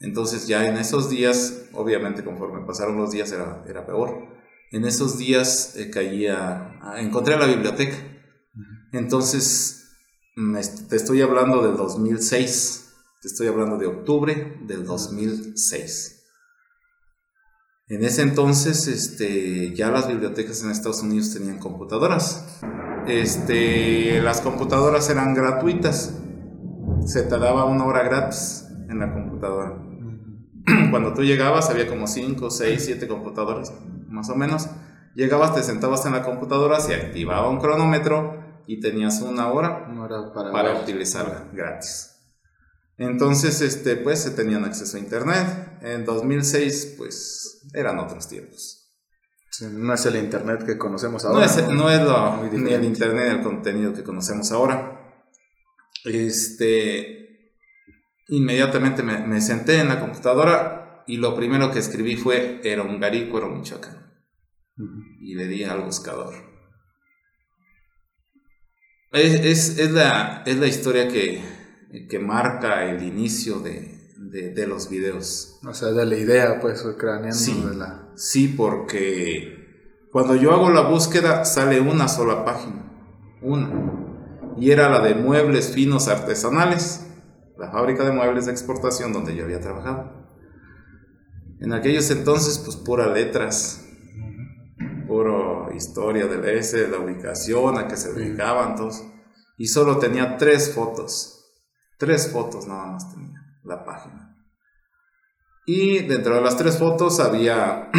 Entonces 0.00 0.46
ya 0.46 0.66
en 0.66 0.76
esos 0.76 1.08
días, 1.08 1.68
obviamente 1.72 2.24
conforme 2.24 2.66
pasaron 2.66 2.96
los 2.96 3.10
días 3.10 3.30
era, 3.32 3.64
era 3.66 3.86
peor. 3.86 4.28
En 4.72 4.84
esos 4.84 5.16
días 5.16 5.76
eh, 5.76 5.90
caía, 5.90 6.78
ah, 6.82 7.00
encontré 7.00 7.38
la 7.38 7.46
biblioteca. 7.46 7.96
Entonces, 8.92 9.96
te 10.88 10.96
estoy 10.96 11.22
hablando 11.22 11.62
del 11.62 11.76
2006, 11.76 12.94
te 13.22 13.28
estoy 13.28 13.48
hablando 13.48 13.78
de 13.78 13.86
octubre 13.86 14.58
del 14.62 14.84
2006. 14.84 16.15
En 17.88 18.04
ese 18.04 18.22
entonces, 18.22 18.88
este, 18.88 19.72
ya 19.72 19.92
las 19.92 20.08
bibliotecas 20.08 20.60
en 20.64 20.72
Estados 20.72 21.02
Unidos 21.02 21.32
tenían 21.32 21.60
computadoras. 21.60 22.60
Este, 23.06 24.20
las 24.22 24.40
computadoras 24.40 25.08
eran 25.08 25.34
gratuitas. 25.34 26.18
Se 27.04 27.22
te 27.22 27.38
daba 27.38 27.64
una 27.64 27.84
hora 27.84 28.02
gratis 28.02 28.66
en 28.88 28.98
la 28.98 29.12
computadora. 29.12 29.78
Cuando 30.90 31.14
tú 31.14 31.22
llegabas, 31.22 31.70
había 31.70 31.86
como 31.86 32.08
5, 32.08 32.50
6, 32.50 32.82
7 32.84 33.06
computadoras, 33.06 33.72
más 34.08 34.30
o 34.30 34.34
menos. 34.34 34.68
Llegabas, 35.14 35.54
te 35.54 35.62
sentabas 35.62 36.04
en 36.06 36.12
la 36.12 36.24
computadora, 36.24 36.80
se 36.80 36.92
activaba 36.92 37.48
un 37.48 37.60
cronómetro 37.60 38.42
y 38.66 38.80
tenías 38.80 39.22
una 39.22 39.52
hora, 39.52 39.86
para, 40.34 40.50
para 40.50 40.80
utilizarla 40.80 41.44
gratis. 41.52 42.15
Entonces, 42.98 43.60
este, 43.60 43.96
pues 43.96 44.22
se 44.22 44.30
tenían 44.30 44.64
acceso 44.64 44.96
a 44.96 45.00
Internet. 45.00 45.78
En 45.82 46.04
2006, 46.04 46.94
pues 46.96 47.68
eran 47.74 47.98
otros 47.98 48.28
tiempos. 48.28 48.90
no 49.60 49.92
es 49.92 50.06
el 50.06 50.16
Internet 50.16 50.64
que 50.64 50.78
conocemos 50.78 51.24
ahora. 51.24 51.38
No 51.38 51.44
es, 51.44 51.68
no 51.68 51.90
es 51.90 52.00
lo, 52.02 52.42
ni 52.52 52.72
el 52.72 52.84
Internet, 52.84 53.32
el 53.32 53.42
contenido 53.42 53.92
que 53.92 54.02
conocemos 54.02 54.50
ahora. 54.52 54.96
Este, 56.04 57.52
inmediatamente 58.28 59.02
me, 59.02 59.40
senté 59.40 59.80
en 59.80 59.88
la 59.88 60.00
computadora 60.00 61.04
y 61.06 61.18
lo 61.18 61.34
primero 61.34 61.70
que 61.70 61.80
escribí 61.80 62.16
fue 62.16 62.60
era 62.64 62.82
un 62.82 62.98
Michoacán. 63.50 64.06
Y 65.20 65.34
le 65.34 65.46
di 65.46 65.64
al 65.64 65.82
buscador. 65.82 66.34
Es, 69.12 69.78
es, 69.78 69.90
la, 69.92 70.42
es 70.46 70.56
la 70.56 70.66
historia 70.66 71.08
que, 71.08 71.42
que 72.04 72.18
marca 72.18 72.84
el 72.84 73.02
inicio 73.02 73.60
de, 73.60 73.96
de, 74.16 74.66
los 74.66 74.88
videos. 74.90 75.58
O 75.66 75.72
sea, 75.72 75.88
de 75.88 76.04
la 76.04 76.16
idea, 76.16 76.60
pues, 76.60 76.82
craneando 76.98 77.36
sí, 77.36 77.64
de 77.68 77.74
la... 77.74 78.10
Sí, 78.14 78.48
porque 78.48 80.08
cuando 80.12 80.34
yo 80.34 80.52
hago 80.52 80.70
la 80.70 80.82
búsqueda 80.82 81.44
sale 81.44 81.80
una 81.80 82.08
sola 82.08 82.44
página, 82.44 82.84
una. 83.42 84.54
Y 84.58 84.70
era 84.70 84.88
la 84.88 85.00
de 85.00 85.14
muebles 85.14 85.72
finos 85.72 86.08
artesanales, 86.08 87.06
la 87.58 87.70
fábrica 87.70 88.04
de 88.04 88.12
muebles 88.12 88.46
de 88.46 88.52
exportación 88.52 89.12
donde 89.12 89.34
yo 89.34 89.44
había 89.44 89.60
trabajado. 89.60 90.26
En 91.60 91.72
aquellos 91.72 92.10
entonces, 92.10 92.58
pues, 92.58 92.76
pura 92.76 93.06
letras, 93.06 93.86
pura 95.06 95.74
historia 95.74 96.26
del 96.26 96.44
S, 96.44 96.88
la 96.88 96.98
ubicación, 96.98 97.78
a 97.78 97.88
que 97.88 97.96
se 97.96 98.12
dedicaban 98.12 98.76
todos. 98.76 99.02
Y 99.58 99.68
solo 99.68 99.98
tenía 99.98 100.36
tres 100.36 100.74
fotos 100.74 101.35
Tres 101.98 102.30
fotos 102.32 102.66
nada 102.66 102.86
más 102.86 103.12
tenía 103.12 103.40
la 103.64 103.84
página. 103.84 104.36
Y 105.66 106.00
dentro 106.06 106.34
de 106.34 106.42
las 106.42 106.56
tres 106.56 106.78
fotos 106.78 107.18
había 107.20 107.90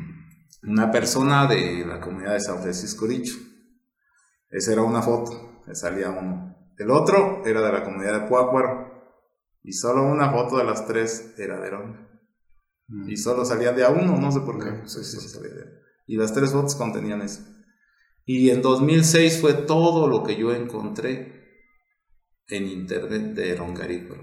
una 0.62 0.90
persona 0.90 1.46
de 1.46 1.84
la 1.84 2.00
comunidad 2.00 2.34
de 2.34 2.40
San 2.40 2.62
Francisco 2.62 3.06
Dicho. 3.06 3.34
Esa 4.48 4.72
era 4.72 4.82
una 4.82 5.02
foto, 5.02 5.62
le 5.66 5.74
salía 5.74 6.10
uno. 6.10 6.56
El 6.78 6.90
otro 6.90 7.42
era 7.44 7.60
de 7.60 7.72
la 7.72 7.84
comunidad 7.84 8.22
de 8.22 8.28
Cuácuaro. 8.28 8.90
Y 9.62 9.72
solo 9.72 10.04
una 10.04 10.30
foto 10.30 10.56
de 10.56 10.64
las 10.64 10.86
tres 10.86 11.34
era 11.36 11.60
de. 11.60 11.70
Mm. 12.88 13.10
Y 13.10 13.16
solo 13.16 13.44
salía 13.44 13.72
de 13.72 13.84
a 13.84 13.90
uno, 13.90 14.16
no 14.16 14.32
sé 14.32 14.40
por 14.40 14.58
qué. 14.58 14.82
Y 16.06 16.16
las 16.16 16.32
tres 16.32 16.52
fotos 16.52 16.74
contenían 16.76 17.20
eso. 17.20 17.42
Y 18.24 18.50
en 18.50 18.62
2006 18.62 19.40
fue 19.40 19.52
todo 19.52 20.08
lo 20.08 20.22
que 20.22 20.36
yo 20.36 20.54
encontré 20.54 21.39
en 22.50 22.66
internet 22.66 23.34
de 23.34 23.52
Erongarícuaro. 23.52 24.22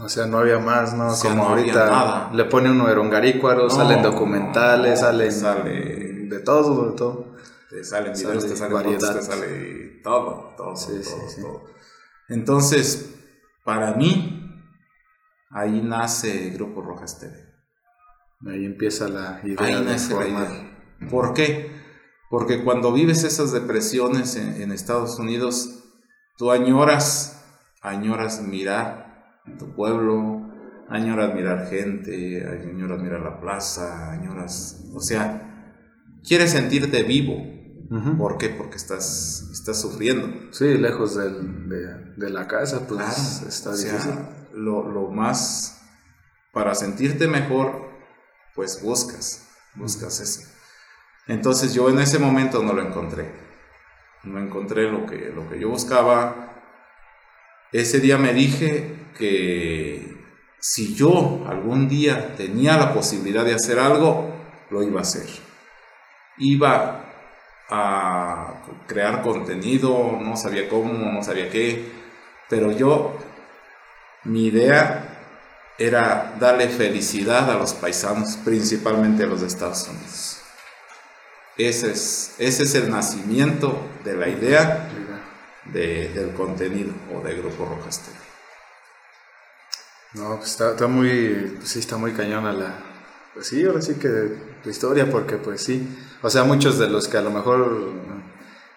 O 0.00 0.08
sea, 0.08 0.26
no 0.26 0.38
había 0.38 0.58
más, 0.58 0.94
¿no? 0.94 1.12
Como 1.20 1.44
ahorita 1.44 2.30
le 2.32 2.44
pone 2.44 2.70
uno 2.70 2.88
Erongarícuaro, 2.88 3.68
salen 3.68 4.02
documentales, 4.02 5.00
salen 5.00 5.32
sale 5.32 5.72
de 6.28 6.38
todo, 6.40 6.90
de 6.90 6.96
todo. 6.96 7.34
Te 7.68 7.84
salen 7.84 8.12
videos, 8.12 8.46
te 8.46 8.56
sale 8.56 8.74
variedad. 8.74 9.16
te 9.16 9.22
sale 9.22 10.00
todo, 10.02 10.54
todo, 10.56 10.74
todo, 10.74 11.42
todo. 11.42 11.64
Entonces, 12.28 13.14
para 13.64 13.94
mí, 13.94 14.64
ahí 15.50 15.82
nace 15.82 16.50
Grupo 16.50 16.80
Rojas 16.80 17.18
TV. 17.18 17.34
Ahí 18.46 18.64
empieza 18.64 19.08
la 19.08 19.40
idea 19.42 19.66
ahí 19.66 19.84
nace 19.84 20.14
La 20.14 20.28
idea. 20.28 21.08
¿Por 21.10 21.34
qué? 21.34 21.72
Porque 22.30 22.62
cuando 22.62 22.92
vives 22.92 23.24
esas 23.24 23.52
depresiones 23.52 24.36
en 24.36 24.70
Estados 24.70 25.18
Unidos, 25.18 25.87
Tú 26.38 26.52
añoras, 26.52 27.42
añoras 27.82 28.40
mirar 28.42 29.42
tu 29.58 29.74
pueblo, 29.74 30.48
añoras 30.88 31.34
mirar 31.34 31.66
gente, 31.68 32.46
añoras 32.46 33.02
mirar 33.02 33.22
la 33.22 33.40
plaza, 33.40 34.12
añoras, 34.12 34.84
o 34.94 35.00
sea, 35.00 35.74
quieres 36.24 36.52
sentirte 36.52 37.02
vivo. 37.02 37.58
¿Por 38.16 38.38
qué? 38.38 38.50
Porque 38.50 38.76
estás, 38.76 39.48
estás 39.50 39.80
sufriendo. 39.80 40.28
Sí, 40.52 40.74
lejos 40.74 41.16
de, 41.16 42.30
la 42.30 42.46
casa, 42.46 42.86
pues 42.86 43.42
está 43.48 43.74
difícil. 43.74 44.12
lo, 44.52 44.88
lo 44.88 45.08
más, 45.08 45.80
para 46.52 46.76
sentirte 46.76 47.26
mejor, 47.26 47.88
pues 48.54 48.80
buscas, 48.80 49.48
buscas 49.74 50.20
eso. 50.20 50.42
Entonces 51.26 51.74
yo 51.74 51.90
en 51.90 51.98
ese 51.98 52.20
momento 52.20 52.62
no 52.62 52.74
lo 52.74 52.82
encontré 52.82 53.47
no 54.28 54.38
encontré 54.38 54.90
lo 54.90 55.06
que, 55.06 55.30
lo 55.34 55.48
que 55.48 55.58
yo 55.58 55.70
buscaba. 55.70 56.62
Ese 57.72 58.00
día 58.00 58.18
me 58.18 58.32
dije 58.32 58.96
que 59.16 60.16
si 60.60 60.94
yo 60.94 61.44
algún 61.48 61.88
día 61.88 62.34
tenía 62.36 62.76
la 62.76 62.92
posibilidad 62.92 63.44
de 63.44 63.54
hacer 63.54 63.78
algo, 63.78 64.32
lo 64.70 64.82
iba 64.82 65.00
a 65.00 65.02
hacer. 65.02 65.28
Iba 66.38 67.04
a 67.70 68.62
crear 68.86 69.22
contenido, 69.22 70.18
no 70.20 70.36
sabía 70.36 70.68
cómo, 70.68 70.92
no 71.12 71.22
sabía 71.22 71.50
qué, 71.50 71.92
pero 72.48 72.72
yo, 72.72 73.16
mi 74.24 74.46
idea 74.46 75.18
era 75.78 76.34
darle 76.40 76.68
felicidad 76.68 77.50
a 77.50 77.58
los 77.58 77.74
paisanos, 77.74 78.36
principalmente 78.44 79.24
a 79.24 79.26
los 79.26 79.42
Estados 79.42 79.88
Unidos. 79.88 80.37
Ese 81.58 81.90
es, 81.90 82.36
ese 82.38 82.62
es 82.62 82.74
el 82.76 82.88
nacimiento 82.88 83.76
de 84.04 84.16
la 84.16 84.28
idea 84.28 84.88
del 85.72 86.32
contenido 86.34 86.92
o 87.12 87.20
de 87.26 87.34
Grupo 87.34 87.64
Rojas 87.64 88.00
TV. 88.00 88.16
No, 90.14 90.36
pues 90.36 90.60
está, 90.60 90.86
muy, 90.86 91.56
pues 91.58 91.68
sí, 91.70 91.80
está 91.80 91.96
muy 91.96 92.12
cañona 92.12 92.52
la, 92.52 92.78
pues 93.34 93.48
sí, 93.48 93.64
ahora 93.64 93.82
sí 93.82 93.94
que 93.94 94.36
tu 94.62 94.70
historia, 94.70 95.10
porque 95.10 95.36
pues 95.36 95.60
sí, 95.60 95.86
o 96.22 96.30
sea, 96.30 96.44
muchos 96.44 96.78
de 96.78 96.88
los 96.88 97.08
que 97.08 97.18
a 97.18 97.22
lo 97.22 97.30
mejor 97.30 97.92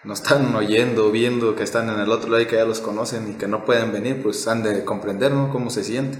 nos 0.02 0.20
están 0.20 0.52
oyendo, 0.54 1.12
viendo, 1.12 1.54
que 1.54 1.62
están 1.62 1.88
en 1.88 2.00
el 2.00 2.10
otro 2.10 2.30
lado 2.30 2.42
y 2.42 2.46
que 2.46 2.56
ya 2.56 2.64
los 2.64 2.80
conocen 2.80 3.30
y 3.30 3.34
que 3.34 3.46
no 3.46 3.64
pueden 3.64 3.92
venir, 3.92 4.20
pues 4.24 4.48
han 4.48 4.64
de 4.64 4.84
comprender. 4.84 5.32
Cómo 5.52 5.70
se 5.70 5.84
siente, 5.84 6.18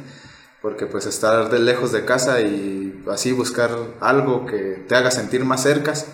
porque 0.62 0.86
pues 0.86 1.06
estar 1.06 1.50
de 1.50 1.58
lejos 1.58 1.90
de 1.90 2.04
casa 2.04 2.40
y 2.40 3.02
así 3.10 3.32
buscar 3.32 3.76
algo 4.00 4.46
que 4.46 4.84
te 4.88 4.94
haga 4.94 5.10
sentir 5.10 5.44
más 5.44 5.64
cercas, 5.64 6.06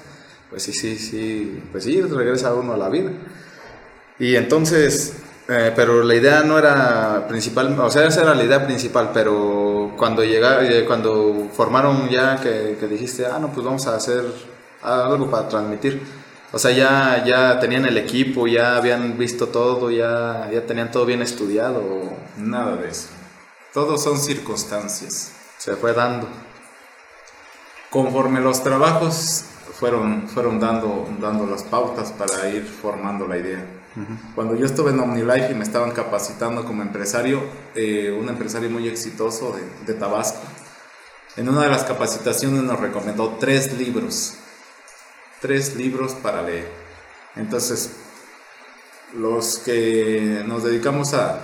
pues 0.50 0.62
sí, 0.62 0.73
sí, 0.73 0.97
sí, 0.97 1.62
pues 1.71 1.85
sí, 1.85 2.00
regresa 2.00 2.55
uno 2.55 2.75
a 2.75 2.76
la 2.76 2.88
vida. 2.88 3.11
Y 4.19 4.37
entonces, 4.37 5.14
eh, 5.49 5.73
pero 5.76 6.02
la 6.02 6.14
idea 6.14 6.43
no 6.43 6.59
era 6.59 7.26
principal, 7.28 7.78
o 7.78 7.90
sea, 7.90 8.07
esa 8.07 8.23
era 8.23 8.35
la 8.35 8.45
idea 8.45 8.64
principal, 8.64 9.11
pero 9.12 9.95
cuando 9.97 10.25
llega, 10.25 10.64
eh, 10.64 10.85
cuando 10.87 11.49
formaron 11.52 12.09
ya 12.09 12.40
que, 12.40 12.76
dijiste, 12.88 13.26
ah, 13.26 13.38
no, 13.38 13.52
pues 13.52 13.64
vamos 13.64 13.87
a 13.87 13.97
hacer 13.97 14.25
algo 14.83 15.31
para 15.31 15.49
transmitir, 15.49 16.02
O 16.52 16.59
sea, 16.59 16.71
ya, 16.71 17.25
ya 17.26 17.61
tenían 17.61 17.85
el 17.85 17.99
equipo, 17.99 18.47
ya 18.47 18.76
habían 18.76 19.19
visto 19.19 19.49
todo, 19.49 19.90
ya, 19.90 20.49
ya 20.52 20.67
tenían 20.67 20.90
todo 20.90 21.05
bien 21.05 21.21
estudiado. 21.21 21.83
Nada 22.38 22.76
de 22.76 22.88
eso. 22.88 23.09
Todo 23.75 23.99
son 23.99 24.19
circunstancias. 24.19 25.33
Se 25.59 25.76
fue 25.76 25.93
dando. 25.93 26.26
Conforme 27.90 28.40
los 28.40 28.62
trabajos 28.62 29.45
fueron, 29.79 30.29
fueron 30.29 30.61
dando, 30.61 31.09
dando 31.21 31.47
las 31.47 31.63
pautas 31.65 32.13
para 32.13 32.49
ir 32.51 32.65
formando 32.65 33.27
la 33.27 33.39
idea. 33.39 33.65
Cuando 34.37 34.55
yo 34.55 34.65
estuve 34.65 34.93
en 34.93 35.01
OmniLife 35.01 35.51
y 35.51 35.55
me 35.55 35.65
estaban 35.65 35.91
capacitando 35.91 36.65
como 36.65 36.83
empresario, 36.83 37.43
eh, 37.75 38.17
un 38.17 38.29
empresario 38.29 38.71
muy 38.71 38.87
exitoso 38.87 39.57
de, 39.57 39.93
de 39.93 39.99
Tabasco, 39.99 40.41
en 41.37 41.49
una 41.49 41.63
de 41.63 41.69
las 41.69 41.85
capacitaciones 41.85 42.63
nos 42.63 42.79
recomendó 42.79 43.37
tres 43.41 43.77
libros 43.77 44.39
tres 45.41 45.77
libros 45.77 46.13
para 46.15 46.43
leer. 46.43 46.69
Entonces, 47.37 47.93
los 49.15 49.59
que 49.59 50.43
nos 50.47 50.65
dedicamos 50.65 51.15
a, 51.15 51.41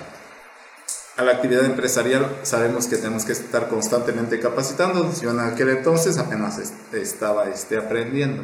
a 1.17 1.23
la 1.23 1.33
actividad 1.33 1.65
empresarial 1.65 2.27
sabemos 2.43 2.87
que 2.87 2.97
tenemos 2.97 3.25
que 3.25 3.33
estar 3.33 3.69
constantemente 3.69 4.41
capacitándonos. 4.41 5.21
Yo 5.21 5.31
en 5.31 5.41
aquel 5.41 5.71
entonces 5.71 6.19
apenas 6.19 6.59
estaba 6.93 7.49
este, 7.49 7.77
aprendiendo. 7.77 8.43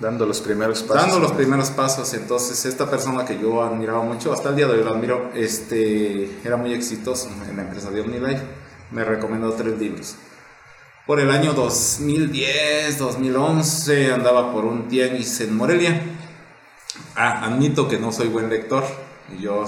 Dando 0.00 0.24
los 0.24 0.40
primeros 0.40 0.82
pasos. 0.82 1.02
Dando 1.02 1.18
los 1.18 1.32
primeros 1.32 1.70
pasos. 1.70 2.14
Entonces 2.14 2.64
esta 2.64 2.88
persona 2.88 3.24
que 3.24 3.38
yo 3.38 3.62
admiraba 3.62 4.02
mucho, 4.02 4.32
hasta 4.32 4.50
el 4.50 4.56
día 4.56 4.66
de 4.66 4.74
hoy 4.74 4.84
lo 4.84 4.90
admiro, 4.90 5.30
este, 5.34 6.38
era 6.44 6.56
muy 6.56 6.72
exitoso 6.72 7.28
en 7.48 7.56
la 7.56 7.62
empresa 7.62 7.90
de 7.90 8.00
OmniLife. 8.00 8.42
Me 8.92 9.04
recomendó 9.04 9.52
tres 9.52 9.78
libros 9.78 10.16
por 11.08 11.20
el 11.20 11.30
año 11.30 11.54
2010, 11.54 12.98
2011, 12.98 14.12
andaba 14.12 14.52
por 14.52 14.66
un 14.66 14.88
tianguis 14.88 15.40
en 15.40 15.56
Morelia. 15.56 16.02
Ah, 17.16 17.46
admito 17.46 17.88
que 17.88 17.98
no 17.98 18.12
soy 18.12 18.28
buen 18.28 18.50
lector. 18.50 18.84
Yo 19.40 19.64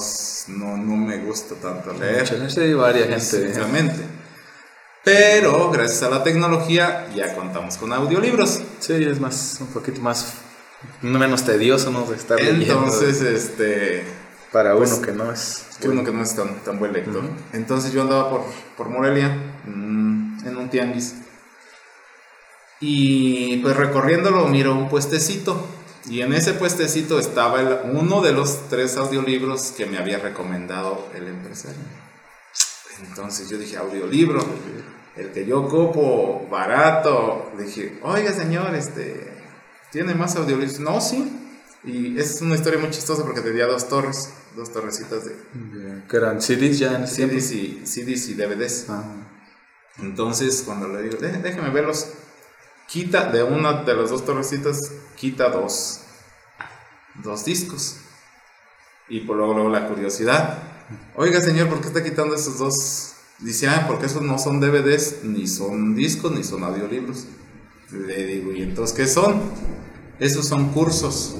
no, 0.48 0.76
no 0.76 0.96
me 0.96 1.18
gusta 1.18 1.54
tanto 1.56 1.92
leer. 1.92 2.26
Sí, 2.50 2.72
varias 2.74 3.30
gente. 3.30 3.48
Exactamente. 3.48 4.20
Pero 5.04 5.70
gracias 5.70 6.02
a 6.02 6.10
la 6.10 6.22
tecnología 6.22 7.08
ya 7.14 7.34
contamos 7.34 7.76
con 7.76 7.92
audiolibros. 7.92 8.60
Sí, 8.80 8.94
es 8.94 9.20
más, 9.20 9.58
un 9.60 9.68
poquito 9.68 10.00
más, 10.00 10.34
menos 11.02 11.44
tedioso, 11.44 11.90
¿no? 11.90 12.04
De 12.04 12.16
estar 12.16 12.40
Entonces, 12.40 13.22
este... 13.22 14.04
Para 14.52 14.74
uno 14.74 14.86
pues, 14.86 15.00
que 15.00 15.12
no 15.12 15.32
es... 15.32 15.64
Que 15.80 15.88
uno 15.88 16.04
que 16.04 16.12
no 16.12 16.22
es 16.22 16.34
tan, 16.34 16.56
tan 16.64 16.78
buen 16.78 16.92
lector. 16.92 17.22
Entonces 17.52 17.92
yo 17.92 18.02
andaba 18.02 18.28
por, 18.28 18.44
por 18.76 18.88
Morelia, 18.88 19.28
mm, 19.64 20.46
en 20.46 20.56
un 20.56 20.68
tianguis. 20.68 21.14
Y 22.80 23.58
pues 23.58 23.76
recorriéndolo 23.76 24.46
miro 24.48 24.74
un 24.74 24.88
puestecito. 24.88 25.66
Y 26.09 26.23
en 26.23 26.33
ese 26.33 26.54
puestecito 26.54 27.19
estaba 27.19 27.83
uno 27.85 28.23
de 28.23 28.33
los 28.33 28.69
tres 28.69 28.97
audiolibros 28.97 29.73
que 29.76 29.87
me 29.87 29.99
había 29.99 30.19
recomendado 30.19 31.09
el 31.14 31.28
empresario. 31.28 31.78
Entonces 33.07 33.49
yo 33.49 33.59
dije, 33.59 33.76
audiolibro, 33.76 34.45
el 35.16 35.30
que 35.30 35.47
yo 35.47 35.69
copo 35.69 36.47
barato. 36.50 37.52
dije, 37.59 37.99
oiga 38.02 38.33
señor, 38.33 38.75
este, 38.75 39.30
¿tiene 39.90 40.14
más 40.14 40.37
audiolibros? 40.37 40.80
No, 40.80 41.00
sí. 41.00 41.37
Y 41.85 42.19
es 42.19 42.40
una 42.42 42.54
historia 42.54 42.78
muy 42.78 42.90
chistosa 42.90 43.25
porque 43.25 43.40
tenía 43.40 43.66
dos 43.66 43.88
torres, 43.88 44.30
dos 44.54 44.71
torrecitas 44.71 45.25
de... 45.25 45.35
Que 46.09 46.16
eran 46.16 46.40
CDs 46.42 46.78
ya 46.78 46.95
en 46.95 47.09
CDs 47.09 47.52
y, 47.52 47.83
CDs 47.87 48.28
y 48.28 48.35
DVDs. 48.35 48.87
Ah. 48.88 49.02
Entonces 49.99 50.62
cuando 50.64 50.88
le 50.88 51.02
digo, 51.02 51.16
déjeme 51.19 51.71
verlos 51.71 52.09
quita 52.90 53.30
de 53.30 53.44
una 53.44 53.85
de 53.85 53.94
las 53.94 54.11
dos 54.11 54.25
torrecitas, 54.25 54.92
quita 55.16 55.49
dos, 55.49 56.00
dos 57.23 57.44
discos. 57.44 57.97
Y 59.09 59.20
por 59.20 59.37
luego, 59.37 59.54
luego 59.54 59.70
la 59.70 59.87
curiosidad. 59.87 60.59
Oiga, 61.14 61.40
señor, 61.40 61.68
¿por 61.68 61.80
qué 61.80 61.87
está 61.87 62.02
quitando 62.02 62.35
esos 62.35 62.59
dos? 62.59 63.14
Dice, 63.38 63.68
ah, 63.68 63.85
porque 63.87 64.06
esos 64.06 64.23
no 64.23 64.38
son 64.38 64.61
DVDs, 64.61 65.23
ni 65.23 65.47
son 65.47 65.95
discos, 65.95 66.32
ni 66.32 66.43
son 66.43 66.64
audiolibros. 66.64 67.26
Le 67.93 68.26
digo, 68.26 68.52
¿y 68.52 68.62
entonces 68.62 68.97
qué 68.97 69.06
son? 69.06 69.41
Esos 70.19 70.47
son 70.47 70.73
cursos. 70.73 71.36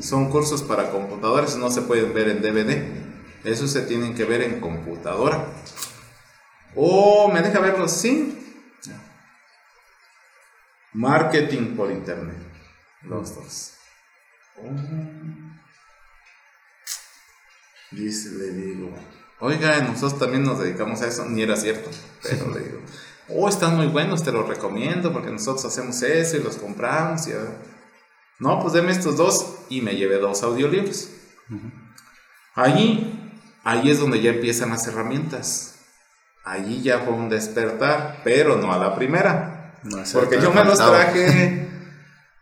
Son 0.00 0.30
cursos 0.30 0.62
para 0.62 0.90
computadores, 0.90 1.56
no 1.56 1.70
se 1.70 1.82
pueden 1.82 2.14
ver 2.14 2.28
en 2.28 2.40
DVD. 2.40 2.82
Esos 3.44 3.70
se 3.70 3.82
tienen 3.82 4.14
que 4.14 4.24
ver 4.24 4.42
en 4.42 4.60
computadora. 4.60 5.46
Oh, 6.74 7.30
¿me 7.32 7.42
deja 7.42 7.60
verlos? 7.60 7.92
Sí. 7.92 8.47
Marketing 10.98 11.76
por 11.76 11.92
internet. 11.92 12.34
Los 13.02 13.32
dos. 13.32 13.74
Oh. 14.56 14.64
Dice, 17.92 18.30
le 18.30 18.50
digo, 18.50 18.92
oiga, 19.38 19.80
nosotros 19.82 20.18
también 20.18 20.42
nos 20.42 20.58
dedicamos 20.58 21.00
a 21.02 21.06
eso. 21.06 21.24
Ni 21.26 21.42
era 21.42 21.54
cierto, 21.54 21.88
pero 22.20 22.50
le 22.50 22.60
digo, 22.64 22.80
oh, 23.28 23.48
están 23.48 23.76
muy 23.76 23.86
buenos, 23.86 24.24
te 24.24 24.32
los 24.32 24.48
recomiendo 24.48 25.12
porque 25.12 25.30
nosotros 25.30 25.66
hacemos 25.66 26.02
eso 26.02 26.36
y 26.36 26.42
los 26.42 26.56
compramos. 26.56 27.28
Y, 27.28 27.32
no, 28.40 28.58
pues 28.60 28.72
deme 28.72 28.90
estos 28.90 29.16
dos 29.16 29.54
y 29.68 29.82
me 29.82 29.94
llevé 29.94 30.18
dos 30.18 30.42
audiolibros. 30.42 31.10
Allí, 32.56 33.38
ahí 33.62 33.88
es 33.88 34.00
donde 34.00 34.20
ya 34.20 34.30
empiezan 34.30 34.70
las 34.70 34.88
herramientas. 34.88 35.76
Allí 36.44 36.82
ya 36.82 36.98
fue 36.98 37.12
un 37.12 37.28
despertar, 37.28 38.20
pero 38.24 38.56
no 38.56 38.72
a 38.72 38.78
la 38.78 38.96
primera. 38.96 39.57
Porque 40.12 40.40
yo 40.40 40.52
me 40.52 40.64
los 40.64 40.78
traje, 40.78 41.68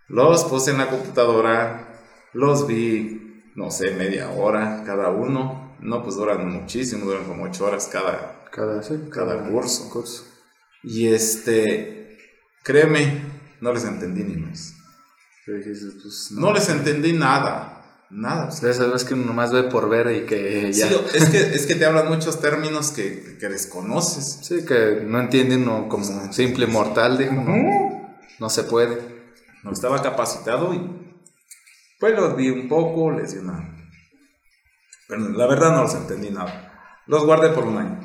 los 0.09 0.45
puse 0.45 0.71
en 0.71 0.79
la 0.79 0.89
computadora, 0.89 2.01
los 2.33 2.67
vi, 2.67 3.53
no 3.55 3.71
sé, 3.71 3.93
media 3.93 4.31
hora 4.31 4.83
cada 4.85 5.11
uno. 5.11 5.77
No, 5.81 6.03
pues 6.03 6.17
duran 6.17 6.49
muchísimo, 6.49 7.05
duran 7.05 7.25
como 7.25 7.45
ocho 7.45 7.67
horas 7.67 7.89
cada, 7.93 8.45
cada, 8.51 8.81
cada, 9.11 9.49
curso. 9.49 9.91
curso. 9.91 10.25
Y 10.83 11.09
este, 11.09 12.19
créeme, 12.63 13.23
no 13.61 13.73
les 13.73 13.85
entendí 13.85 14.25
ni 14.25 14.37
más. 14.37 14.75
Pues, 15.45 16.33
no. 16.33 16.53
les 16.53 16.69
entendí 16.69 17.13
nada. 17.13 17.76
Nada. 18.11 18.49
Esa 18.49 19.07
que 19.07 19.15
uno 19.15 19.25
nomás 19.25 19.53
ve 19.53 19.65
por 19.65 19.89
ver 19.89 20.15
y 20.15 20.27
que 20.27 20.73
ya. 20.73 20.89
Sí, 20.89 20.97
es 21.15 21.29
que, 21.29 21.39
es 21.39 21.67
que 21.67 21.75
te 21.75 21.85
hablan 21.85 22.09
muchos 22.09 22.41
términos 22.41 22.93
que, 22.93 23.37
que 23.39 23.49
desconoces. 23.49 24.39
Sí, 24.43 24.65
que 24.65 25.03
no 25.05 25.21
entienden 25.21 25.65
no, 25.65 25.89
como 25.89 26.33
simple 26.33 26.67
mortal, 26.67 27.19
digo, 27.19 27.33
no, 28.39 28.51
se 28.51 28.63
puede. 28.65 29.17
No 29.65 29.73
estaba 29.73 30.01
capacitado 30.01 30.73
y 30.73 30.81
pues 31.99 32.15
los 32.15 32.37
vi 32.37 32.51
un 32.51 32.69
poco, 32.69 33.11
les 33.11 33.33
di 33.33 33.39
una. 33.39 33.75
Pero 35.09 35.29
la 35.31 35.47
verdad 35.47 35.73
no 35.73 35.83
los 35.83 35.95
entendí 35.95 36.31
nada. 36.31 37.03
Los 37.07 37.25
guardé 37.25 37.49
por 37.49 37.65
un 37.65 37.79
año. 37.79 38.01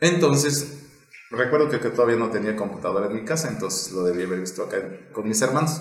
Entonces, 0.00 0.86
recuerdo 1.30 1.68
que, 1.68 1.80
que 1.80 1.90
todavía 1.90 2.16
no 2.16 2.30
tenía 2.30 2.54
computadora 2.54 3.06
en 3.06 3.14
mi 3.14 3.24
casa, 3.24 3.48
entonces 3.48 3.92
lo 3.92 4.04
debí 4.04 4.22
haber 4.22 4.40
visto 4.40 4.64
acá 4.64 4.78
con 5.12 5.26
mis 5.26 5.40
hermanos. 5.42 5.80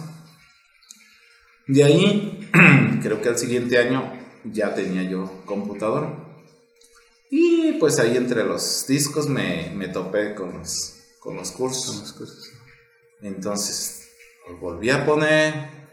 De 1.68 1.84
ahí, 1.84 2.50
creo 3.02 3.22
que 3.22 3.30
al 3.30 3.38
siguiente 3.38 3.78
año 3.78 4.12
ya 4.44 4.74
tenía 4.76 5.04
yo 5.04 5.44
computadora. 5.46 6.14
Y 7.30 7.74
pues 7.74 8.00
ahí 8.00 8.18
entre 8.18 8.44
los 8.44 8.86
discos 8.88 9.28
me, 9.28 9.72
me 9.76 9.88
topé 9.88 10.36
con 10.36 10.60
los, 10.60 11.00
con 11.20 11.36
los 11.36 11.52
cursos. 11.52 12.52
Entonces, 13.22 14.10
volví 14.60 14.90
a 14.90 15.06
poner 15.06 15.84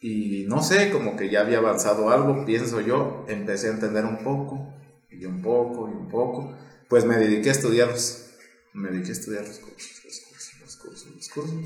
y 0.00 0.44
no 0.46 0.62
sé, 0.62 0.90
como 0.90 1.16
que 1.16 1.28
ya 1.28 1.40
había 1.40 1.58
avanzado 1.58 2.10
algo, 2.10 2.44
pienso 2.44 2.80
yo, 2.80 3.24
empecé 3.28 3.68
a 3.68 3.72
entender 3.72 4.04
un 4.04 4.18
poco, 4.18 4.72
y 5.10 5.24
un 5.24 5.42
poco, 5.42 5.88
y 5.88 5.92
un 5.92 6.08
poco. 6.08 6.56
Pues 6.88 7.04
me 7.04 7.16
dediqué 7.16 7.48
a 7.48 7.52
estudiarlos. 7.52 8.26
Me 8.72 8.90
dediqué 8.90 9.10
a 9.10 9.12
estudiar 9.12 9.46
los 9.46 9.58
cursos, 9.58 10.04
los 10.04 10.20
cursos, 10.20 10.60
los 10.60 10.76
cursos, 10.76 11.16
los 11.16 11.28
cursos. 11.28 11.64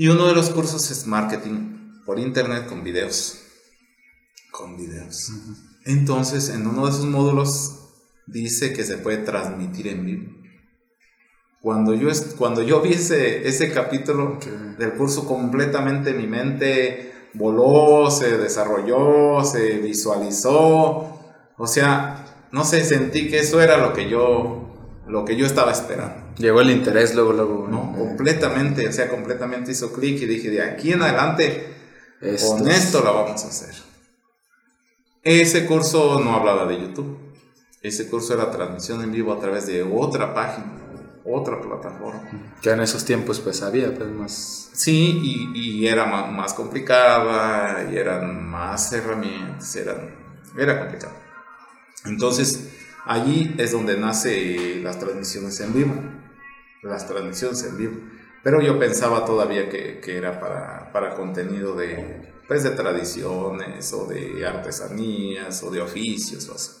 Y 0.00 0.08
uno 0.08 0.28
de 0.28 0.34
los 0.34 0.48
cursos 0.48 0.90
es 0.90 1.06
marketing 1.06 2.00
por 2.06 2.18
internet 2.18 2.64
con 2.66 2.82
videos. 2.82 3.38
Con 4.50 4.74
videos. 4.74 5.30
Entonces, 5.84 6.48
en 6.48 6.66
uno 6.66 6.86
de 6.86 6.92
esos 6.92 7.04
módulos 7.04 7.80
dice 8.26 8.72
que 8.72 8.82
se 8.82 8.96
puede 8.96 9.18
transmitir 9.18 9.88
en 9.88 10.06
vivo. 10.06 10.32
Cuando 11.60 11.92
yo, 11.92 12.08
cuando 12.38 12.62
yo 12.62 12.80
vi 12.80 12.94
ese, 12.94 13.72
capítulo 13.74 14.38
del 14.78 14.94
curso, 14.94 15.26
completamente 15.26 16.14
mi 16.14 16.26
mente 16.26 17.12
voló, 17.34 18.10
se 18.10 18.38
desarrolló, 18.38 19.44
se 19.44 19.80
visualizó. 19.80 21.20
O 21.58 21.66
sea, 21.66 22.48
no 22.52 22.64
sé, 22.64 22.86
sentí 22.86 23.28
que 23.28 23.40
eso 23.40 23.60
era 23.60 23.76
lo 23.76 23.92
que 23.92 24.08
yo 24.08 24.66
lo 25.06 25.26
que 25.26 25.36
yo 25.36 25.44
estaba 25.44 25.72
esperando. 25.72 26.29
Llegó 26.40 26.62
el 26.62 26.70
interés 26.70 27.14
luego, 27.14 27.32
luego. 27.34 27.68
No, 27.68 27.92
completamente, 27.96 28.88
o 28.88 28.92
sea, 28.92 29.08
completamente 29.10 29.72
hizo 29.72 29.92
clic 29.92 30.22
y 30.22 30.26
dije, 30.26 30.48
de 30.48 30.62
aquí 30.62 30.92
en 30.92 31.02
adelante, 31.02 31.66
con 32.48 32.66
esto 32.68 33.02
lo 33.04 33.14
vamos 33.14 33.44
a 33.44 33.48
hacer. 33.48 33.74
Ese 35.22 35.66
curso 35.66 36.18
no 36.24 36.34
hablaba 36.34 36.64
de 36.64 36.80
YouTube. 36.80 37.18
Ese 37.82 38.08
curso 38.08 38.32
era 38.32 38.50
transmisión 38.50 39.02
en 39.02 39.12
vivo 39.12 39.32
a 39.34 39.38
través 39.38 39.66
de 39.66 39.82
otra 39.82 40.32
página. 40.32 40.80
otra 41.24 41.60
plataforma. 41.60 42.56
Que 42.62 42.70
en 42.70 42.80
esos 42.80 43.04
tiempos 43.04 43.40
pues 43.40 43.62
había 43.62 43.94
pues 43.94 44.08
más... 44.08 44.70
Sí, 44.72 45.20
y, 45.22 45.82
y 45.82 45.86
era 45.86 46.06
más, 46.06 46.32
más, 46.32 46.54
complicada, 46.54 47.90
y 47.92 47.96
eran 47.96 48.48
más 48.48 48.92
herramientas, 48.92 49.76
eran, 49.76 50.14
era 50.58 50.78
complicado. 50.78 51.12
Entonces, 52.06 52.70
allí 53.04 53.54
es 53.58 53.72
donde 53.72 53.98
nace 53.98 54.80
las 54.82 54.98
transmisiones 54.98 55.60
en 55.60 55.74
vivo, 55.74 55.94
las 56.82 57.06
transmisiones 57.06 57.62
en 57.64 57.76
vivo. 57.76 58.00
Pero 58.42 58.60
yo 58.62 58.78
pensaba 58.78 59.24
todavía 59.24 59.68
que, 59.68 60.00
que 60.00 60.16
era 60.16 60.40
para, 60.40 60.92
para 60.92 61.14
contenido 61.14 61.74
de, 61.74 62.32
pues, 62.48 62.62
de 62.62 62.70
tradiciones 62.70 63.92
o 63.92 64.06
de 64.06 64.46
artesanías 64.46 65.62
o 65.62 65.70
de 65.70 65.82
oficios 65.82 66.48
o 66.48 66.54
así 66.54 66.80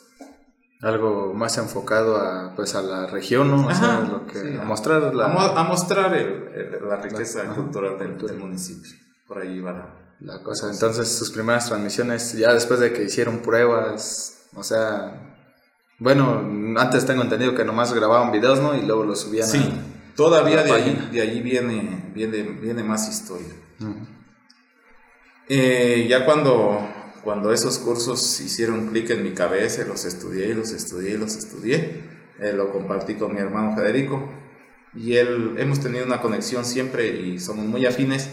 algo 0.82 1.34
más 1.34 1.58
enfocado 1.58 2.16
a, 2.16 2.54
pues, 2.54 2.74
a 2.74 2.82
la 2.82 3.06
región, 3.06 3.50
¿no? 3.50 3.66
O 3.66 4.06
lo 4.08 4.26
que, 4.26 4.58
a, 4.58 4.64
mostrar 4.64 5.14
la... 5.14 5.26
A, 5.26 5.64
mostrar 5.64 6.14
el, 6.14 6.78
la 6.88 6.96
riqueza 6.96 7.44
cultural 7.54 7.98
del, 7.98 8.38
municipio. 8.38 8.92
Por 9.26 9.38
ahí 9.38 9.60
va 9.60 9.94
la, 10.20 10.42
cosa. 10.42 10.70
Entonces, 10.70 11.08
sus 11.08 11.30
primeras 11.30 11.68
transmisiones, 11.68 12.32
ya 12.32 12.54
después 12.54 12.80
de 12.80 12.92
que 12.92 13.04
hicieron 13.04 13.40
pruebas, 13.40 14.46
o 14.54 14.62
sea, 14.62 15.36
bueno, 15.98 16.42
antes 16.78 17.04
tengo 17.04 17.22
entendido 17.22 17.54
que 17.54 17.64
nomás 17.64 17.92
grababan 17.92 18.32
videos, 18.32 18.60
¿no? 18.60 18.74
Y 18.74 18.82
luego 18.82 19.04
los 19.04 19.20
subían 19.20 19.48
sí, 19.48 19.70
todavía 20.20 20.62
de 20.62 21.22
ahí 21.22 21.40
viene, 21.40 22.12
viene, 22.12 22.42
viene 22.42 22.82
más 22.82 23.08
historia. 23.08 23.54
Eh, 25.48 26.06
ya 26.10 26.26
cuando 26.26 26.86
cuando 27.24 27.52
esos 27.52 27.78
cursos 27.78 28.38
hicieron 28.40 28.88
clic 28.88 29.08
en 29.08 29.22
mi 29.22 29.30
cabeza, 29.30 29.82
los 29.86 30.04
estudié 30.04 30.48
y 30.48 30.54
los 30.54 30.72
estudié 30.72 31.14
y 31.14 31.16
los 31.16 31.36
estudié, 31.36 32.02
eh, 32.38 32.52
lo 32.52 32.70
compartí 32.70 33.14
con 33.14 33.34
mi 33.34 33.40
hermano 33.40 33.74
Federico 33.74 34.28
y 34.94 35.16
él 35.16 35.54
hemos 35.56 35.80
tenido 35.80 36.04
una 36.04 36.20
conexión 36.20 36.66
siempre 36.66 37.08
y 37.08 37.38
somos 37.38 37.64
muy 37.64 37.86
afines, 37.86 38.28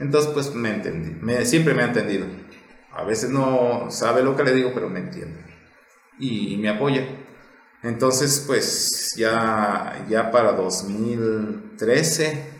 entonces 0.00 0.32
pues 0.32 0.52
me 0.54 0.70
entendí, 0.74 1.16
me, 1.20 1.44
siempre 1.44 1.72
me 1.72 1.82
ha 1.82 1.86
entendido. 1.86 2.26
A 2.92 3.04
veces 3.04 3.30
no 3.30 3.92
sabe 3.92 4.24
lo 4.24 4.36
que 4.36 4.42
le 4.42 4.52
digo, 4.52 4.72
pero 4.74 4.88
me 4.88 4.98
entiende 4.98 5.38
y, 6.18 6.56
me 6.56 6.68
apoya. 6.68 7.06
Entonces 7.82 8.44
pues 8.46 9.14
ya, 9.16 10.06
ya 10.08 10.30
para 10.30 10.52
2013 10.52 12.58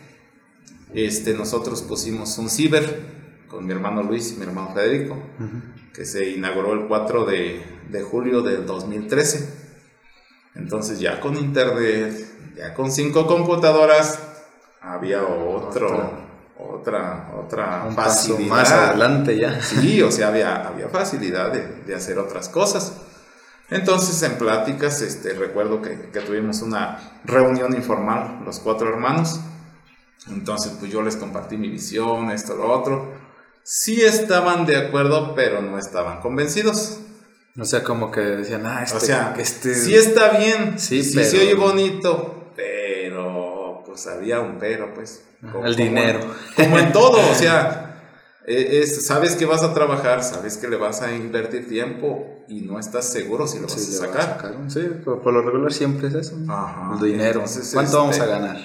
este, 0.93 1.33
nosotros 1.33 1.81
pusimos 1.83 2.37
un 2.37 2.49
ciber 2.49 3.19
con 3.47 3.65
mi 3.65 3.73
hermano 3.73 4.03
Luis 4.03 4.31
y 4.31 4.37
mi 4.37 4.43
hermano 4.43 4.73
Federico, 4.73 5.17
que 5.93 6.05
se 6.05 6.29
inauguró 6.29 6.73
el 6.73 6.87
4 6.87 7.25
de, 7.25 7.63
de, 7.89 8.01
julio 8.01 8.41
del 8.41 8.65
2013. 8.65 9.69
Entonces 10.55 10.99
ya 10.99 11.19
con 11.19 11.35
internet, 11.35 12.27
ya 12.55 12.73
con 12.73 12.91
cinco 12.91 13.27
computadoras, 13.27 14.19
había 14.81 15.23
otro, 15.23 16.11
otra, 16.57 17.31
otra, 17.37 17.85
Un 17.87 17.95
facilidad. 17.95 18.49
más 18.49 18.71
adelante 18.71 19.37
ya. 19.37 19.61
Sí, 19.61 20.01
o 20.01 20.11
sea, 20.11 20.29
había, 20.29 20.67
había 20.67 20.89
facilidad 20.89 21.51
de, 21.51 21.65
de, 21.85 21.95
hacer 21.95 22.19
otras 22.19 22.49
cosas. 22.49 22.93
Entonces 23.71 24.21
en 24.23 24.37
pláticas, 24.37 25.01
este, 25.01 25.33
recuerdo 25.33 25.81
que, 25.81 26.09
que 26.11 26.19
tuvimos 26.21 26.61
una 26.61 27.19
reunión 27.23 27.75
informal, 27.75 28.41
los 28.45 28.59
cuatro 28.59 28.89
hermanos. 28.89 29.39
Entonces, 30.29 30.73
pues 30.79 30.91
yo 30.91 31.01
les 31.01 31.15
compartí 31.15 31.57
mi 31.57 31.69
visión, 31.69 32.29
esto, 32.31 32.55
lo 32.55 32.71
otro 32.71 33.29
sí 33.71 34.01
estaban 34.01 34.65
de 34.65 34.77
acuerdo, 34.77 35.35
pero 35.35 35.61
no 35.61 35.77
estaban 35.77 36.21
convencidos. 36.21 37.01
O 37.59 37.65
sea, 37.65 37.83
como 37.83 38.09
que 38.09 38.21
decían, 38.21 38.65
ah, 38.65 38.81
este, 38.83 38.97
o 38.97 38.99
sea, 38.99 39.35
este... 39.37 39.75
sí 39.75 39.95
está 39.95 40.37
bien, 40.37 40.79
sí, 40.79 41.03
sí 41.03 41.23
se 41.23 41.39
oye 41.39 41.53
bonito, 41.53 42.51
pero 42.55 43.83
pues 43.85 44.07
había 44.07 44.39
un 44.39 44.57
pero, 44.57 44.93
pues. 44.95 45.23
el 45.63 45.75
dinero. 45.75 46.19
Como 46.55 46.79
en 46.79 46.91
todo, 46.91 47.19
o 47.29 47.35
sea, 47.35 47.88
es, 48.49 49.05
sabes 49.05 49.35
que 49.35 49.45
vas 49.45 49.61
a 49.61 49.75
trabajar, 49.75 50.23
sabes 50.23 50.57
que 50.57 50.67
le 50.67 50.75
vas 50.75 51.03
a 51.03 51.15
invertir 51.15 51.67
tiempo 51.67 52.43
y 52.47 52.61
no 52.61 52.79
estás 52.79 53.11
seguro 53.11 53.47
si 53.47 53.59
lo 53.59 53.67
vas 53.67 53.77
a 53.77 54.07
sacar. 54.07 54.65
Sí, 54.69 54.81
por, 55.05 55.31
lo 55.31 55.43
regular 55.43 55.71
siempre 55.71 56.07
es 56.07 56.15
eso. 56.15 56.35
Ajá. 56.47 56.97
El 56.99 57.11
dinero. 57.11 57.43
¿Cuánto 57.73 57.97
vamos 57.97 58.19
a 58.19 58.23
este, 58.23 58.29
ganar? 58.31 58.57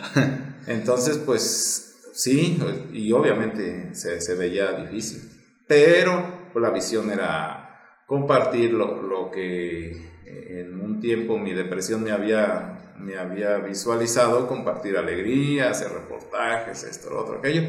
entonces, 0.69 1.19
pues 1.19 2.11
sí, 2.15 2.59
y 2.93 3.13
obviamente 3.13 3.95
se, 3.95 4.35
veía 4.37 4.73
difícil, 4.73 5.31
pero 5.67 6.51
la 6.55 6.71
visión 6.71 7.11
era 7.11 8.05
compartir 8.07 8.73
lo, 8.73 9.31
que 9.31 10.15
en 10.25 10.81
un 10.81 11.01
tiempo 11.01 11.37
mi 11.37 11.53
depresión 11.53 12.03
me 12.03 12.13
había, 12.13 12.95
me 12.99 13.19
había 13.19 13.59
visualizado, 13.59 14.47
compartir 14.47 14.97
alegría, 14.97 15.71
hacer 15.71 15.93
reportajes, 15.93 16.85
esto, 16.85 17.11
lo 17.11 17.21
otro, 17.21 17.39
aquello. 17.41 17.65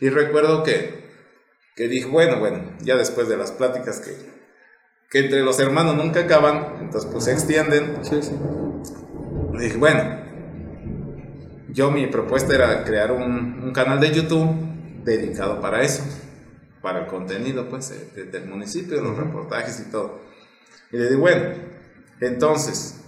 Y 0.00 0.08
recuerdo 0.08 0.62
que, 0.62 1.03
que 1.74 1.88
dije, 1.88 2.06
bueno, 2.06 2.38
bueno, 2.38 2.76
ya 2.80 2.96
después 2.96 3.28
de 3.28 3.36
las 3.36 3.52
pláticas 3.52 4.00
que, 4.00 4.14
que 5.10 5.20
entre 5.20 5.42
los 5.42 5.58
hermanos 5.58 5.96
nunca 5.96 6.20
acaban, 6.20 6.78
entonces 6.80 7.10
pues 7.10 7.24
se 7.24 7.32
extienden. 7.32 7.98
Sí, 8.02 8.22
sí. 8.22 8.32
Dije, 9.58 9.76
bueno, 9.76 10.24
yo 11.68 11.90
mi 11.90 12.06
propuesta 12.06 12.54
era 12.54 12.84
crear 12.84 13.10
un, 13.12 13.72
canal 13.72 13.98
de 13.98 14.12
YouTube 14.12 14.54
dedicado 15.02 15.60
para 15.60 15.82
eso, 15.82 16.04
para 16.80 17.00
el 17.00 17.06
contenido 17.06 17.68
pues 17.68 17.92
del 18.14 18.46
municipio, 18.46 19.00
los 19.00 19.16
reportajes 19.16 19.80
y 19.80 19.90
todo. 19.90 20.20
Y 20.92 20.96
le 20.96 21.08
digo, 21.08 21.22
bueno, 21.22 21.46
entonces, 22.20 23.00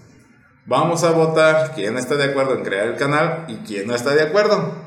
vamos 0.66 1.04
a 1.04 1.12
votar 1.12 1.72
quién 1.76 1.96
está 1.96 2.16
de 2.16 2.24
acuerdo 2.24 2.54
en 2.54 2.64
crear 2.64 2.88
el 2.88 2.96
canal 2.96 3.44
y 3.46 3.58
quién 3.58 3.86
no 3.86 3.94
está 3.94 4.14
de 4.14 4.22
acuerdo. 4.22 4.85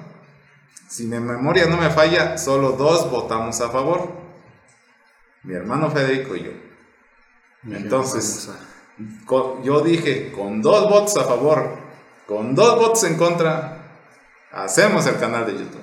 Si 0.89 1.05
mi 1.05 1.19
memoria 1.19 1.67
no 1.67 1.77
me 1.77 1.89
falla, 1.89 2.37
solo 2.37 2.73
dos 2.73 3.09
votamos 3.09 3.61
a 3.61 3.69
favor. 3.69 4.11
Mi 5.43 5.53
hermano 5.53 5.89
Federico 5.89 6.35
y 6.35 6.43
yo. 6.43 6.51
Entonces, 7.71 8.49
yo 9.63 9.81
dije, 9.81 10.33
con 10.33 10.61
dos 10.61 10.89
votos 10.89 11.15
a 11.17 11.23
favor 11.23 11.89
con 12.29 12.53
dos 12.53 12.75
votos 12.75 13.03
en 13.05 13.17
contra, 13.17 13.79
hacemos 14.51 15.03
el 15.07 15.17
canal 15.17 15.47
de 15.47 15.53
YouTube. 15.53 15.81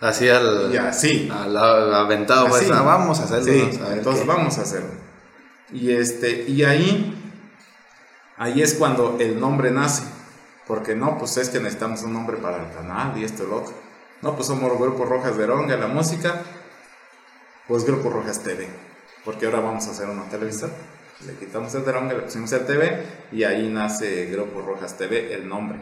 Así 0.00 0.30
al, 0.30 0.70
y 0.72 0.78
así. 0.78 1.30
al 1.30 1.94
aventado, 1.94 2.48
pues, 2.48 2.66
vamos 2.66 3.20
a 3.20 3.24
hacerlo. 3.24 3.44
Sí, 3.44 3.80
entonces 3.90 4.26
vamos 4.26 4.56
a 4.56 4.62
hacerlo. 4.62 4.88
Y, 5.74 5.92
este, 5.92 6.44
y 6.48 6.64
ahí, 6.64 7.34
ahí 8.38 8.62
es 8.62 8.72
cuando 8.72 9.18
el 9.20 9.38
nombre 9.38 9.70
nace. 9.70 10.04
Porque 10.66 10.94
no, 10.94 11.16
pues 11.18 11.36
es 11.36 11.48
que 11.48 11.58
necesitamos 11.58 12.02
un 12.02 12.12
nombre 12.12 12.36
para 12.38 12.56
el 12.56 12.72
canal 12.72 13.16
y 13.16 13.24
esto 13.24 13.44
y 13.44 13.46
lo 13.48 13.56
otro. 13.58 13.74
No, 14.22 14.34
pues 14.34 14.46
somos 14.48 14.78
Grupo 14.78 15.04
Rojas 15.04 15.36
Veronga, 15.36 15.76
la 15.76 15.88
música, 15.88 16.42
pues 17.68 17.84
Grupo 17.84 18.10
Rojas 18.10 18.40
TV. 18.40 18.68
Porque 19.24 19.46
ahora 19.46 19.60
vamos 19.60 19.86
a 19.86 19.90
hacer 19.90 20.08
una 20.08 20.24
televisión 20.24 20.70
le 21.24 21.34
quitamos 21.34 21.74
el 21.74 21.84
Deronga, 21.84 22.12
le 22.12 22.22
pusimos 22.22 22.52
el 22.52 22.66
TV 22.66 23.02
y 23.32 23.44
ahí 23.44 23.68
nace 23.68 24.26
Grupo 24.26 24.60
Rojas 24.60 24.96
TV, 24.98 25.32
el 25.34 25.48
nombre. 25.48 25.78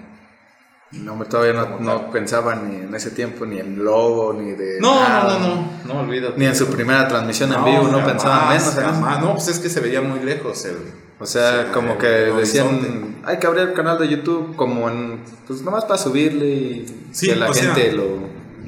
El 0.92 1.04
nombre 1.04 1.28
todavía 1.28 1.54
no, 1.54 1.80
no 1.80 2.10
pensaba 2.12 2.54
ni 2.54 2.76
en 2.76 2.94
ese 2.94 3.10
tiempo 3.10 3.44
ni 3.44 3.58
en 3.58 3.84
logo, 3.84 4.32
ni 4.32 4.52
de. 4.52 4.80
No, 4.80 4.94
no, 5.24 5.38
no, 5.40 5.70
no, 5.86 6.00
olvídate. 6.00 6.38
Ni 6.38 6.46
en 6.46 6.54
su 6.54 6.68
primera 6.68 7.08
transmisión 7.08 7.52
en 7.52 7.64
vivo, 7.64 7.88
no 7.88 8.04
pensaba 8.04 8.50
menos. 8.50 8.76
No, 9.20 9.32
pues 9.34 9.48
es 9.48 9.58
que 9.58 9.68
se 9.68 9.80
veía 9.80 10.00
muy 10.00 10.20
lejos 10.20 10.64
el. 10.66 10.76
O 11.18 11.26
sea, 11.26 11.70
como 11.72 11.96
que 11.96 12.06
decían, 12.06 13.16
hay 13.24 13.38
que 13.38 13.46
abrir 13.46 13.68
el 13.68 13.72
canal 13.72 13.98
de 13.98 14.08
YouTube 14.08 14.56
como 14.56 14.90
en, 14.90 15.20
pues 15.46 15.62
nomás 15.62 15.84
para 15.84 15.98
subirle 15.98 16.46
y 16.46 16.86
que 17.18 17.36
la 17.36 17.52
gente 17.52 17.92
lo, 17.92 18.18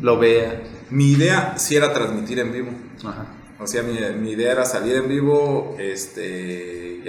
lo 0.00 0.18
vea. 0.18 0.62
Mi 0.90 1.12
idea 1.12 1.54
sí 1.58 1.74
era 1.74 1.92
transmitir 1.92 2.38
en 2.38 2.52
vivo. 2.52 2.70
Ajá. 3.04 3.26
O 3.58 3.66
sea, 3.66 3.82
mi, 3.82 3.98
mi, 4.20 4.32
idea 4.32 4.52
era 4.52 4.66
salir 4.66 4.96
en 4.96 5.08
vivo, 5.08 5.76
este, 5.78 7.02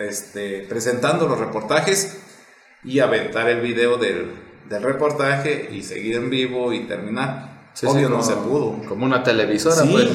este, 0.00 0.60
presentando 0.68 1.26
los 1.26 1.38
reportajes 1.38 2.18
y 2.84 3.00
aventar 3.00 3.48
el 3.48 3.60
video 3.60 3.96
del, 3.96 4.30
del 4.68 4.82
reportaje 4.82 5.68
y 5.72 5.82
seguir 5.82 6.16
en 6.16 6.30
vivo 6.30 6.72
y 6.72 6.86
terminar. 6.86 7.72
Obvio 7.84 8.08
no 8.08 8.22
se 8.22 8.34
pudo. 8.34 8.80
Como 8.88 9.06
una 9.06 9.22
televisora, 9.22 9.82
pues. 9.90 10.08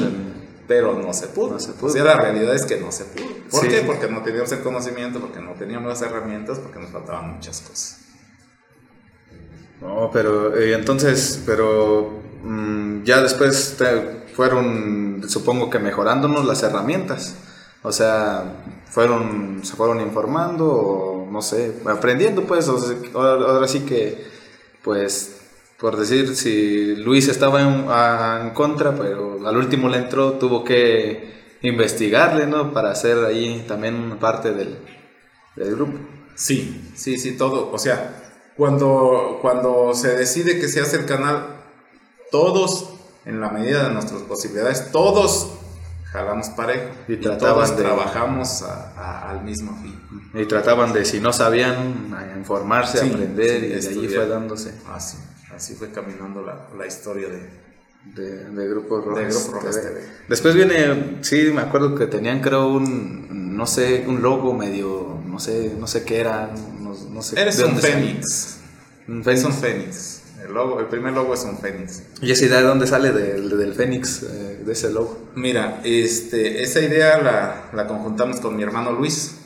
Pero 0.66 0.94
no 0.94 1.12
se 1.12 1.26
pudo. 1.28 1.58
se 1.60 1.72
pudo. 1.72 1.90
O 1.90 1.92
sea, 1.92 2.04
la 2.04 2.16
realidad 2.16 2.54
es 2.54 2.64
que 2.64 2.78
no 2.78 2.90
se 2.90 3.04
pudo. 3.04 3.33
¿Por 3.50 3.68
qué? 3.68 3.82
Porque 3.82 4.08
no 4.08 4.22
teníamos 4.22 4.50
el 4.52 4.60
conocimiento, 4.60 5.20
porque 5.20 5.40
no 5.40 5.52
teníamos 5.52 5.88
las 5.88 6.02
herramientas, 6.02 6.58
porque 6.58 6.78
nos 6.78 6.90
faltaban 6.90 7.34
muchas 7.34 7.60
cosas. 7.60 8.00
No, 9.80 10.10
pero 10.12 10.56
eh, 10.56 10.74
entonces, 10.74 11.42
pero 11.44 12.20
mm, 12.42 13.02
ya 13.02 13.20
después 13.20 13.76
te, 13.76 14.24
fueron, 14.34 15.22
supongo 15.28 15.70
que 15.70 15.78
mejorándonos 15.78 16.44
las 16.44 16.62
herramientas. 16.62 17.36
O 17.82 17.92
sea, 17.92 18.64
fueron, 18.86 19.60
se 19.62 19.76
fueron 19.76 20.00
informando 20.00 20.66
o 20.66 21.30
no 21.30 21.42
sé, 21.42 21.74
aprendiendo 21.86 22.44
pues. 22.44 22.68
ahora, 23.14 23.68
sí 23.68 23.80
que, 23.80 24.24
pues, 24.82 25.40
por 25.78 25.96
decir, 25.96 26.34
si 26.36 26.96
Luis 26.96 27.28
estaba 27.28 27.60
en, 28.40 28.50
contra, 28.50 28.94
pero 28.94 29.46
al 29.46 29.56
último 29.56 29.88
le 29.88 29.98
entró, 29.98 30.32
tuvo 30.34 30.64
que 30.64 31.43
investigarle, 31.64 32.46
¿no? 32.46 32.72
Para 32.72 32.90
hacer 32.90 33.24
ahí 33.24 33.64
también 33.66 34.18
parte 34.18 34.52
del, 34.52 34.78
del 35.56 35.74
grupo. 35.74 35.98
Sí, 36.34 36.92
sí, 36.94 37.18
sí, 37.18 37.36
todo. 37.36 37.70
O 37.72 37.78
sea, 37.78 38.32
cuando, 38.56 39.38
cuando 39.40 39.94
se 39.94 40.16
decide 40.16 40.60
que 40.60 40.68
se 40.68 40.80
hace 40.80 40.96
el 40.96 41.06
canal, 41.06 41.46
todos, 42.30 42.90
en 43.24 43.40
la 43.40 43.48
medida 43.48 43.88
de 43.88 43.94
nuestras 43.94 44.22
posibilidades, 44.22 44.90
todos 44.92 45.52
jalamos 46.12 46.50
parejo. 46.50 46.90
Y, 47.08 47.16
trataban 47.16 47.76
trabajamos 47.76 48.62
al 48.62 49.42
mismo 49.42 49.76
fin. 49.80 50.00
Y 50.34 50.44
trataban 50.46 50.92
de, 50.92 51.04
si 51.04 51.20
no 51.20 51.32
sabían, 51.32 52.14
informarse, 52.36 52.98
aprender, 52.98 53.64
y 53.64 53.68
de 53.68 53.76
allí 53.76 54.08
fue 54.08 54.26
dándose. 54.26 54.74
Así, 54.92 55.16
así 55.54 55.74
fue 55.74 55.90
caminando 55.90 56.42
la, 56.42 56.68
la 56.76 56.86
historia 56.86 57.28
de, 57.28 57.63
de, 58.04 58.44
de 58.50 58.68
Grupo 58.68 59.00
Rojas, 59.00 59.50
Después 60.28 60.54
viene, 60.54 61.18
sí, 61.22 61.50
me 61.54 61.62
acuerdo 61.62 61.94
que 61.94 62.06
tenían 62.06 62.40
creo 62.40 62.68
un, 62.68 63.56
no 63.56 63.66
sé, 63.66 64.04
un 64.06 64.22
logo 64.22 64.54
medio, 64.54 65.20
no 65.26 65.38
sé, 65.38 65.72
no 65.78 65.86
sé 65.86 66.04
qué 66.04 66.20
era, 66.20 66.50
no, 66.80 67.22
sé. 67.22 67.40
Eres 67.40 67.58
un 67.60 67.76
fénix. 67.76 68.58
un 69.08 69.24
fénix. 69.24 69.40
Es 69.40 69.44
un 69.44 69.52
fénix. 69.52 70.20
El, 70.44 70.52
logo, 70.52 70.80
el 70.80 70.86
primer 70.86 71.12
logo 71.12 71.34
es 71.34 71.44
un 71.44 71.58
fénix. 71.58 72.02
¿Y 72.20 72.30
esa 72.30 72.44
idea 72.44 72.58
de 72.58 72.64
dónde 72.64 72.86
sale 72.86 73.12
del, 73.12 73.56
del 73.56 73.74
fénix, 73.74 74.22
eh, 74.22 74.62
de 74.64 74.72
ese 74.72 74.90
logo? 74.90 75.30
Mira, 75.34 75.80
este, 75.84 76.62
esa 76.62 76.80
idea 76.80 77.20
la, 77.20 77.70
la 77.72 77.86
conjuntamos 77.86 78.40
con 78.40 78.56
mi 78.56 78.62
hermano 78.62 78.92
Luis. 78.92 79.36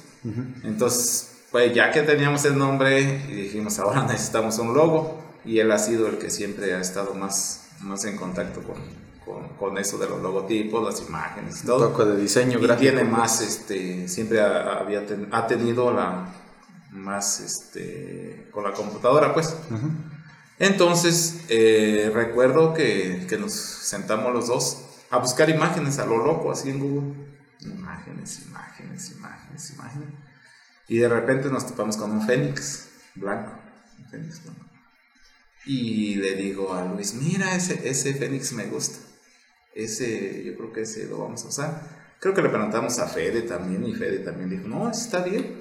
Entonces, 0.64 1.31
pues 1.51 1.73
ya 1.75 1.90
que 1.90 2.03
teníamos 2.03 2.44
el 2.44 2.59
nombre 2.59 3.23
y 3.29 3.35
dijimos, 3.35 3.79
ahora 3.79 4.05
necesitamos 4.07 4.59
un 4.59 4.75
logo. 4.75 5.23
Y 5.44 5.61
él 5.61 5.71
ha 5.71 5.79
sido 5.79 6.09
el 6.09 6.18
que 6.18 6.31
siempre 6.31 6.75
ha 6.75 6.81
estado 6.81 7.14
más 7.14 7.68
más 7.81 8.05
en 8.05 8.17
contacto 8.17 8.62
con, 8.62 8.77
con, 9.25 9.49
con, 9.57 9.79
eso 9.79 9.99
de 9.99 10.09
los 10.09 10.21
logotipos, 10.21 10.85
las 10.85 11.09
imágenes 11.09 11.62
y 11.62 11.67
todo. 11.67 11.87
Un 11.87 11.93
poco 11.93 12.05
de 12.05 12.21
diseño 12.21 12.59
y 12.59 12.62
gráfico. 12.62 12.93
tiene 12.93 13.05
más, 13.05 13.41
este, 13.41 14.09
siempre 14.09 14.41
ha, 14.41 14.79
había 14.79 15.05
ha 15.33 15.47
tenido 15.47 15.93
la 15.93 16.29
más, 16.91 17.41
este, 17.41 18.49
con 18.51 18.64
la 18.64 18.73
computadora, 18.73 19.33
pues. 19.35 19.57
Entonces, 20.59 21.45
eh, 21.49 22.11
recuerdo 22.12 22.75
que, 22.75 23.27
que, 23.29 23.38
nos 23.38 23.53
sentamos 23.53 24.33
los 24.33 24.49
dos 24.49 24.85
a 25.11 25.19
buscar 25.19 25.49
imágenes 25.49 25.99
a 25.99 26.07
lo 26.07 26.19
loco, 26.19 26.51
así 26.51 26.71
en 26.71 26.81
Google. 26.81 27.14
Imágenes, 27.61 28.47
imágenes, 28.47 29.12
imágenes, 29.12 29.71
imágenes. 29.71 30.09
Y 30.88 30.99
de 30.99 31.09
repente 31.09 31.49
nos 31.49 31.67
topamos 31.67 31.97
con 31.97 32.11
un 32.11 32.27
fénix 32.27 32.88
blanco. 33.14 33.53
Un 33.99 34.11
fénix 34.11 34.43
blanco. 34.43 34.68
Y 35.69 36.15
le 36.15 36.35
digo 36.35 36.73
a 36.73 36.83
Luis, 36.83 37.13
mira, 37.13 37.55
ese, 37.55 37.87
ese 37.87 38.15
Fénix 38.15 38.55
me 38.55 38.65
gusta. 38.69 39.01
Ese, 39.75 40.43
yo 40.43 40.57
creo 40.57 40.73
que 40.73 40.81
ese 40.81 41.05
lo 41.05 41.19
vamos 41.19 41.45
a 41.45 41.49
usar. 41.49 42.17
Creo 42.19 42.33
que 42.33 42.41
le 42.41 42.49
preguntamos 42.49 42.99
a 42.99 43.07
Fede 43.07 43.43
también 43.43 43.85
y 43.85 43.95
Fede 43.95 44.21
también 44.21 44.49
dijo, 44.49 44.67
no, 44.67 44.91
está 44.91 45.23
bien. 45.23 45.61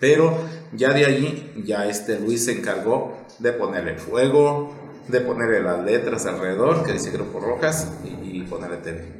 Pero 0.00 0.34
ya 0.72 0.94
de 0.94 1.04
allí, 1.04 1.52
ya 1.62 1.86
este 1.86 2.18
Luis 2.20 2.46
se 2.46 2.52
encargó 2.52 3.26
de 3.38 3.52
ponerle 3.52 3.98
fuego, 3.98 4.74
de 5.08 5.20
ponerle 5.20 5.62
las 5.62 5.84
letras 5.84 6.24
alrededor, 6.24 6.82
que 6.82 6.94
dice 6.94 7.10
Grupo 7.10 7.38
Rojas, 7.38 7.92
y, 8.02 8.40
ponerle 8.44 8.78
TV. 8.78 9.12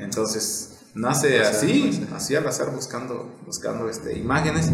Entonces, 0.00 0.78
nace 0.94 1.40
así, 1.40 2.06
así 2.14 2.34
al 2.34 2.46
azar 2.46 2.70
buscando, 2.74 3.38
buscando 3.44 3.90
este, 3.90 4.16
imágenes. 4.16 4.72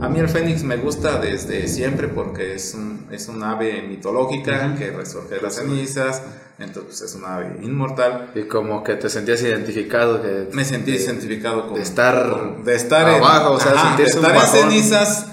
A 0.00 0.08
mí 0.08 0.20
el 0.20 0.28
fénix 0.28 0.62
me 0.62 0.76
gusta 0.76 1.18
desde 1.18 1.66
siempre 1.66 2.06
porque 2.06 2.54
es 2.54 2.74
un, 2.74 3.08
es 3.10 3.28
un 3.28 3.42
ave 3.42 3.82
mitológica 3.82 4.76
que 4.76 4.92
resurge 4.92 5.36
de 5.36 5.40
las 5.40 5.56
cenizas, 5.56 6.22
entonces 6.60 7.02
es 7.02 7.14
una 7.16 7.36
ave 7.36 7.58
inmortal. 7.62 8.30
Y 8.34 8.42
como 8.42 8.84
que 8.84 8.94
te 8.94 9.10
sentías 9.10 9.42
identificado. 9.42 10.22
Que, 10.22 10.48
me 10.52 10.64
sentí 10.64 10.92
identificado 10.92 11.66
con... 11.66 11.74
De 11.74 11.82
estar, 11.82 12.62
de 12.62 12.74
estar 12.76 13.08
abajo, 13.08 13.54
o 13.54 13.60
sea, 13.60 13.96
de 13.96 14.04
estar 14.04 14.36
en 14.36 14.42
cenizas, 14.42 15.26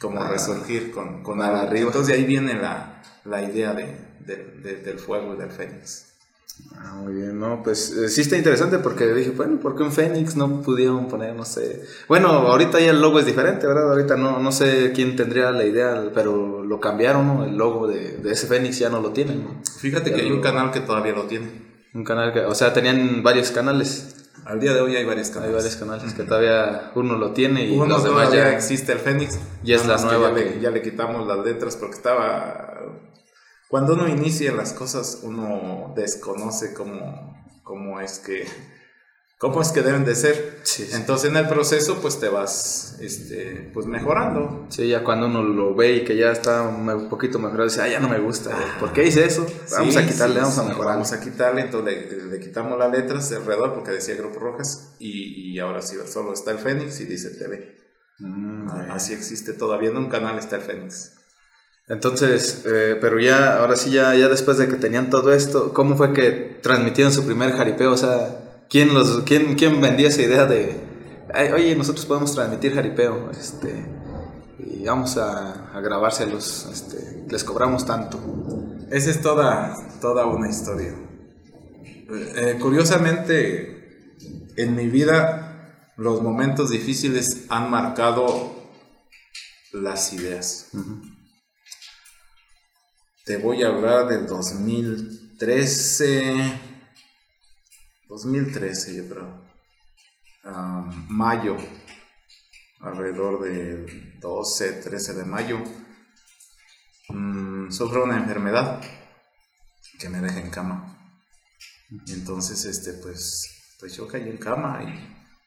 como 0.00 0.24
resurgir 0.24 0.92
con, 0.92 1.22
con 1.22 1.42
arriba. 1.42 1.88
Entonces 1.88 2.06
de 2.06 2.14
ahí 2.14 2.24
viene 2.24 2.54
la, 2.54 3.02
la 3.24 3.42
idea 3.42 3.74
de, 3.74 3.96
del 4.82 4.98
fuego 4.98 5.34
y 5.34 5.36
del 5.36 5.50
fénix. 5.50 6.09
Ah, 6.76 6.94
muy 6.94 7.14
bien, 7.14 7.38
no, 7.38 7.62
pues 7.62 7.92
eh, 7.92 8.08
sí 8.08 8.22
está 8.22 8.36
interesante 8.36 8.78
porque 8.78 9.06
dije, 9.12 9.30
bueno, 9.30 9.60
¿por 9.60 9.76
qué 9.76 9.82
un 9.82 9.92
Fénix 9.92 10.36
no 10.36 10.62
pudieron 10.62 11.08
poner, 11.08 11.34
no 11.34 11.44
sé? 11.44 11.84
Bueno, 12.08 12.28
ahorita 12.28 12.80
ya 12.80 12.90
el 12.90 13.00
logo 13.00 13.18
es 13.18 13.26
diferente, 13.26 13.66
¿verdad? 13.66 13.90
Ahorita 13.90 14.16
no, 14.16 14.38
no 14.38 14.52
sé 14.52 14.92
quién 14.94 15.16
tendría 15.16 15.50
la 15.50 15.64
idea, 15.64 16.10
pero 16.14 16.64
lo 16.64 16.80
cambiaron, 16.80 17.26
¿no? 17.26 17.44
El 17.44 17.56
logo 17.56 17.86
de, 17.86 18.18
de 18.18 18.32
ese 18.32 18.46
Fénix 18.46 18.78
ya 18.78 18.88
no 18.88 19.00
lo 19.00 19.10
tienen, 19.10 19.44
¿no? 19.44 19.62
Fíjate 19.78 20.12
que 20.12 20.22
hay 20.22 20.30
un 20.30 20.40
canal 20.40 20.70
que 20.70 20.80
todavía 20.80 21.12
lo 21.12 21.24
tiene. 21.24 21.70
Un 21.92 22.04
canal 22.04 22.32
que, 22.32 22.40
o 22.40 22.54
sea, 22.54 22.72
tenían 22.72 23.22
varios 23.22 23.50
canales. 23.50 24.16
Al 24.44 24.60
día 24.60 24.72
de 24.72 24.80
hoy 24.80 24.96
hay 24.96 25.04
varios 25.04 25.28
canales. 25.30 25.48
Hay 25.48 25.54
varios 25.54 25.76
canales 25.76 26.14
que 26.14 26.22
todavía 26.22 26.92
uno 26.94 27.16
lo 27.16 27.32
tiene 27.32 27.66
y 27.66 27.76
uno 27.76 27.86
los 27.86 28.04
demás 28.04 28.32
ya 28.32 28.50
existe 28.52 28.92
el 28.92 28.98
Fénix. 28.98 29.38
Y 29.64 29.72
es 29.72 29.86
la 29.86 29.96
nueva. 29.98 30.34
Que 30.34 30.60
ya 30.60 30.70
le 30.70 30.82
quitamos 30.82 31.26
las 31.26 31.44
letras 31.44 31.76
porque 31.76 31.96
estaba 31.96 32.69
cuando 33.70 33.94
uno 33.94 34.08
inicia 34.08 34.52
las 34.52 34.72
cosas, 34.72 35.20
uno 35.22 35.92
desconoce 35.94 36.74
cómo, 36.74 37.40
cómo 37.62 38.00
es 38.00 38.18
que 38.18 38.44
cómo 39.38 39.62
es 39.62 39.70
que 39.70 39.80
deben 39.80 40.04
de 40.04 40.16
ser. 40.16 40.60
Entonces 40.92 41.30
en 41.30 41.36
el 41.36 41.46
proceso 41.46 42.00
pues 42.02 42.18
te 42.18 42.28
vas 42.28 42.98
este, 43.00 43.70
pues 43.72 43.86
mejorando. 43.86 44.66
Sí, 44.70 44.88
ya 44.88 45.04
cuando 45.04 45.26
uno 45.26 45.44
lo 45.44 45.74
ve 45.76 45.92
y 45.92 46.04
que 46.04 46.16
ya 46.16 46.32
está 46.32 46.62
un 46.62 47.08
poquito 47.08 47.38
mejorado, 47.38 47.68
dice, 47.68 47.80
ah, 47.80 47.88
ya 47.88 48.00
no 48.00 48.08
me 48.08 48.18
gusta, 48.18 48.50
¿por 48.80 48.92
qué 48.92 49.06
hice 49.06 49.24
eso? 49.24 49.46
Vamos 49.70 49.96
a 49.96 50.04
quitarle, 50.04 50.40
vamos 50.40 50.58
a 50.58 50.64
mejorar. 50.64 50.94
Vamos 50.94 51.12
a 51.12 51.20
quitarle, 51.20 51.60
entonces 51.62 52.12
le, 52.24 52.40
quitamos 52.40 52.76
las 52.76 52.90
letras 52.90 53.30
alrededor 53.30 53.72
porque 53.72 53.92
decía 53.92 54.16
Grupo 54.16 54.40
Rojas 54.40 54.96
y, 54.98 55.52
y, 55.52 55.60
ahora 55.60 55.80
sí, 55.80 55.96
solo 56.06 56.32
está 56.32 56.50
el 56.50 56.58
Fénix 56.58 57.00
y 57.00 57.04
dice 57.04 57.30
TV. 57.30 57.78
Mm, 58.18 58.68
Así 58.90 59.14
existe 59.14 59.52
todavía, 59.52 59.90
en 59.90 59.96
un 59.96 60.08
canal 60.08 60.38
está 60.40 60.56
el 60.56 60.62
Fénix. 60.62 61.19
Entonces, 61.90 62.62
eh, 62.66 62.96
pero 63.00 63.18
ya, 63.18 63.58
ahora 63.58 63.74
sí, 63.74 63.90
ya, 63.90 64.14
ya 64.14 64.28
después 64.28 64.58
de 64.58 64.68
que 64.68 64.76
tenían 64.76 65.10
todo 65.10 65.32
esto, 65.32 65.72
¿cómo 65.74 65.96
fue 65.96 66.12
que 66.12 66.60
transmitieron 66.62 67.12
su 67.12 67.26
primer 67.26 67.50
jaripeo? 67.50 67.90
O 67.92 67.96
sea, 67.96 68.62
¿quién, 68.70 68.94
los, 68.94 69.22
quién, 69.26 69.56
quién 69.56 69.80
vendía 69.80 70.06
esa 70.06 70.22
idea 70.22 70.46
de, 70.46 70.76
oye, 71.52 71.74
nosotros 71.74 72.06
podemos 72.06 72.32
transmitir 72.32 72.74
jaripeo, 72.74 73.32
este, 73.32 73.84
y 74.60 74.84
vamos 74.84 75.16
a, 75.16 75.72
a 75.76 75.80
grabárselos, 75.80 76.68
este, 76.72 77.24
les 77.28 77.42
cobramos 77.42 77.84
tanto? 77.84 78.20
Esa 78.88 79.10
es 79.10 79.20
toda, 79.20 79.74
toda 80.00 80.26
una 80.26 80.48
historia. 80.48 80.94
Eh, 82.36 82.56
curiosamente, 82.60 84.14
en 84.56 84.76
mi 84.76 84.86
vida, 84.86 85.92
los 85.96 86.22
momentos 86.22 86.70
difíciles 86.70 87.46
han 87.48 87.68
marcado 87.68 88.54
las 89.72 90.12
ideas. 90.12 90.68
Te 93.30 93.36
voy 93.36 93.62
a 93.62 93.68
hablar 93.68 94.08
del 94.08 94.26
2013. 94.26 96.60
2013, 98.08 98.96
yo 98.96 99.08
creo. 99.08 99.44
mayo. 101.08 101.56
Alrededor 102.80 103.42
del 103.42 104.18
12, 104.18 104.72
13 104.82 105.14
de 105.14 105.24
mayo. 105.24 105.62
Mm, 107.10 107.70
sufro 107.70 108.02
una 108.02 108.16
enfermedad 108.16 108.82
que 110.00 110.08
me 110.08 110.20
deja 110.20 110.40
en 110.40 110.50
cama. 110.50 111.16
Entonces, 112.08 112.64
este, 112.64 112.94
pues, 112.94 113.76
pues 113.78 113.96
yo 113.96 114.08
caí 114.08 114.28
en 114.28 114.38
cama 114.38 114.82
y, 114.82 114.92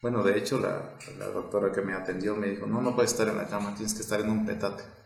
bueno, 0.02 0.24
de 0.24 0.38
hecho, 0.38 0.58
la, 0.58 0.98
la 1.20 1.26
doctora 1.26 1.74
que 1.74 1.82
me 1.82 1.96
atendió 1.96 2.34
me 2.34 2.48
dijo, 2.48 2.66
no, 2.66 2.82
no 2.82 2.96
puedes 2.96 3.12
estar 3.12 3.28
en 3.28 3.36
la 3.36 3.50
cama, 3.50 3.76
tienes 3.76 3.94
que 3.94 4.04
estar 4.04 4.22
en 4.22 4.30
un 4.30 4.46
petate 4.46 5.03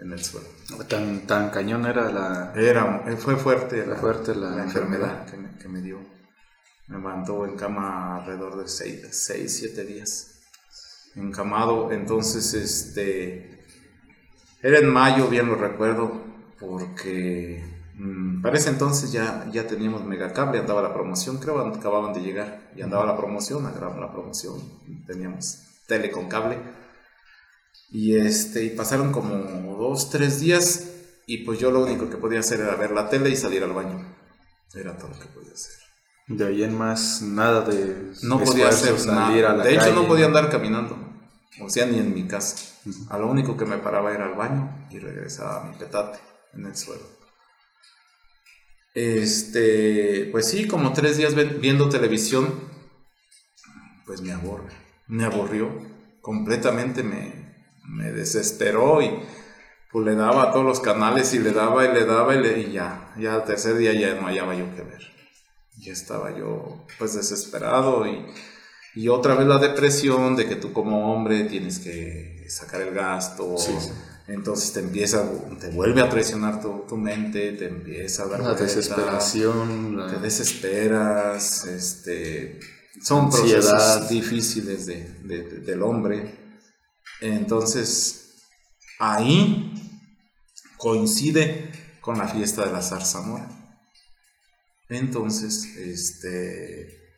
en 0.00 0.12
el 0.12 0.24
suelo. 0.24 0.48
¿Tan, 0.88 1.26
tan 1.26 1.50
cañón 1.50 1.86
era 1.86 2.10
la...? 2.10 2.52
Era, 2.56 3.04
fue 3.18 3.36
fuerte, 3.36 3.86
la, 3.86 3.96
fuerte 3.96 4.34
la, 4.34 4.62
enfermedad, 4.62 5.26
que, 5.26 5.36
me, 5.36 5.56
que, 5.58 5.68
me, 5.68 5.80
dio. 5.80 5.98
Me 6.88 6.98
levantó 6.98 7.44
en 7.44 7.56
cama 7.56 8.16
alrededor 8.16 8.56
de 8.56 8.68
6, 8.68 9.10
7 9.12 9.84
días. 9.84 10.40
Encamado, 11.14 11.92
entonces, 11.92 12.54
este... 12.54 13.64
Era 14.62 14.78
en 14.78 14.88
mayo, 14.88 15.28
bien 15.28 15.46
lo 15.46 15.54
recuerdo, 15.54 16.22
porque 16.58 17.64
mmm, 17.94 18.42
para 18.42 18.58
ese 18.58 18.68
entonces 18.68 19.10
ya, 19.10 19.46
ya 19.50 19.66
teníamos 19.66 20.04
megacable, 20.04 20.58
andaba 20.58 20.82
la 20.82 20.92
promoción, 20.92 21.38
creo 21.38 21.72
que 21.72 21.78
acababan 21.78 22.12
de 22.12 22.20
llegar, 22.20 22.70
y 22.76 22.82
andaba 22.82 23.06
la 23.06 23.16
promoción, 23.16 23.64
agarramos 23.64 24.00
la 24.00 24.12
promoción, 24.12 24.60
teníamos 25.06 25.62
tele 25.86 26.10
con 26.10 26.28
cable 26.28 26.58
y, 27.90 28.16
este, 28.16 28.64
y 28.64 28.70
pasaron 28.70 29.12
como 29.12 29.76
dos, 29.76 30.10
tres 30.10 30.40
días 30.40 30.90
y 31.26 31.38
pues 31.44 31.58
yo 31.58 31.70
lo 31.70 31.84
único 31.84 32.10
que 32.10 32.16
podía 32.16 32.40
hacer 32.40 32.60
era 32.60 32.74
ver 32.74 32.90
la 32.90 33.08
tele 33.08 33.30
y 33.30 33.36
salir 33.36 33.62
al 33.62 33.72
baño. 33.72 34.04
Era 34.74 34.96
todo 34.96 35.10
lo 35.10 35.18
que 35.18 35.26
podía 35.26 35.52
hacer. 35.52 35.74
De 36.26 36.46
ahí 36.46 36.62
en 36.62 36.76
más 36.76 37.22
nada 37.22 37.62
de... 37.62 38.12
No 38.22 38.42
podía 38.42 38.68
hacer 38.68 38.94
nada. 39.06 39.62
de 39.62 39.74
hecho 39.74 39.92
no 39.92 40.06
podía 40.06 40.26
andar 40.26 40.50
caminando. 40.50 40.96
O 41.60 41.68
sea, 41.68 41.86
ni 41.86 41.98
en 41.98 42.14
mi 42.14 42.26
casa. 42.26 42.56
A 43.10 43.18
lo 43.18 43.28
único 43.28 43.56
que 43.56 43.64
me 43.64 43.78
paraba 43.78 44.12
era 44.12 44.26
al 44.26 44.34
baño 44.34 44.88
y 44.90 44.98
regresaba 44.98 45.60
a 45.60 45.64
mi 45.68 45.76
petate 45.76 46.18
en 46.54 46.66
el 46.66 46.76
suelo. 46.76 47.02
Este, 48.94 50.28
pues 50.32 50.48
sí, 50.48 50.66
como 50.66 50.92
tres 50.92 51.16
días 51.16 51.34
viendo 51.60 51.88
televisión, 51.88 52.52
pues 54.04 54.20
me 54.20 54.32
aburre. 54.32 54.72
Me 55.06 55.24
aburrió. 55.24 55.70
Completamente 56.20 57.02
me, 57.02 57.39
me 57.90 58.12
desesperó 58.12 59.02
y 59.02 59.10
pues 59.92 60.06
le 60.06 60.14
daba 60.14 60.44
a 60.44 60.52
todos 60.52 60.64
los 60.64 60.80
canales 60.80 61.34
y 61.34 61.40
le 61.40 61.52
daba 61.52 61.84
y 61.84 61.92
le 61.92 62.04
daba 62.04 62.34
y, 62.34 62.40
le, 62.40 62.60
y 62.60 62.72
ya, 62.72 63.12
ya 63.18 63.34
al 63.34 63.44
tercer 63.44 63.76
día 63.76 63.92
ya 63.92 64.14
no 64.14 64.26
hallaba 64.26 64.54
yo 64.54 64.72
que 64.74 64.82
ver. 64.82 65.02
Ya 65.78 65.92
estaba 65.92 66.36
yo 66.36 66.86
pues 66.98 67.14
desesperado 67.14 68.06
y, 68.06 68.26
y 68.94 69.08
otra 69.08 69.34
vez 69.34 69.46
la 69.46 69.58
depresión 69.58 70.36
de 70.36 70.46
que 70.46 70.56
tú 70.56 70.72
como 70.72 71.12
hombre 71.12 71.44
tienes 71.44 71.78
que 71.78 72.46
sacar 72.48 72.82
el 72.82 72.94
gasto. 72.94 73.56
Entonces 74.28 74.72
te 74.72 74.80
empieza, 74.80 75.24
te 75.58 75.70
vuelve 75.70 76.02
a 76.02 76.08
traicionar 76.08 76.60
tu, 76.62 76.84
tu 76.88 76.96
mente, 76.96 77.50
te 77.52 77.66
empieza 77.66 78.22
a 78.22 78.26
dar 78.28 78.40
la 78.40 78.54
desesperación, 78.54 80.06
te 80.08 80.18
desesperas, 80.20 81.64
este, 81.64 82.60
son 83.02 83.28
procesos 83.28 84.08
difíciles 84.08 84.86
de, 84.86 85.02
del 85.66 85.82
hombre. 85.82 86.49
Entonces 87.20 88.34
ahí 88.98 89.72
coincide 90.76 91.70
con 92.00 92.18
la 92.18 92.28
fiesta 92.28 92.66
de 92.66 92.72
la 92.72 92.82
zarzamora. 92.82 93.48
Entonces, 94.88 95.76
este, 95.76 97.14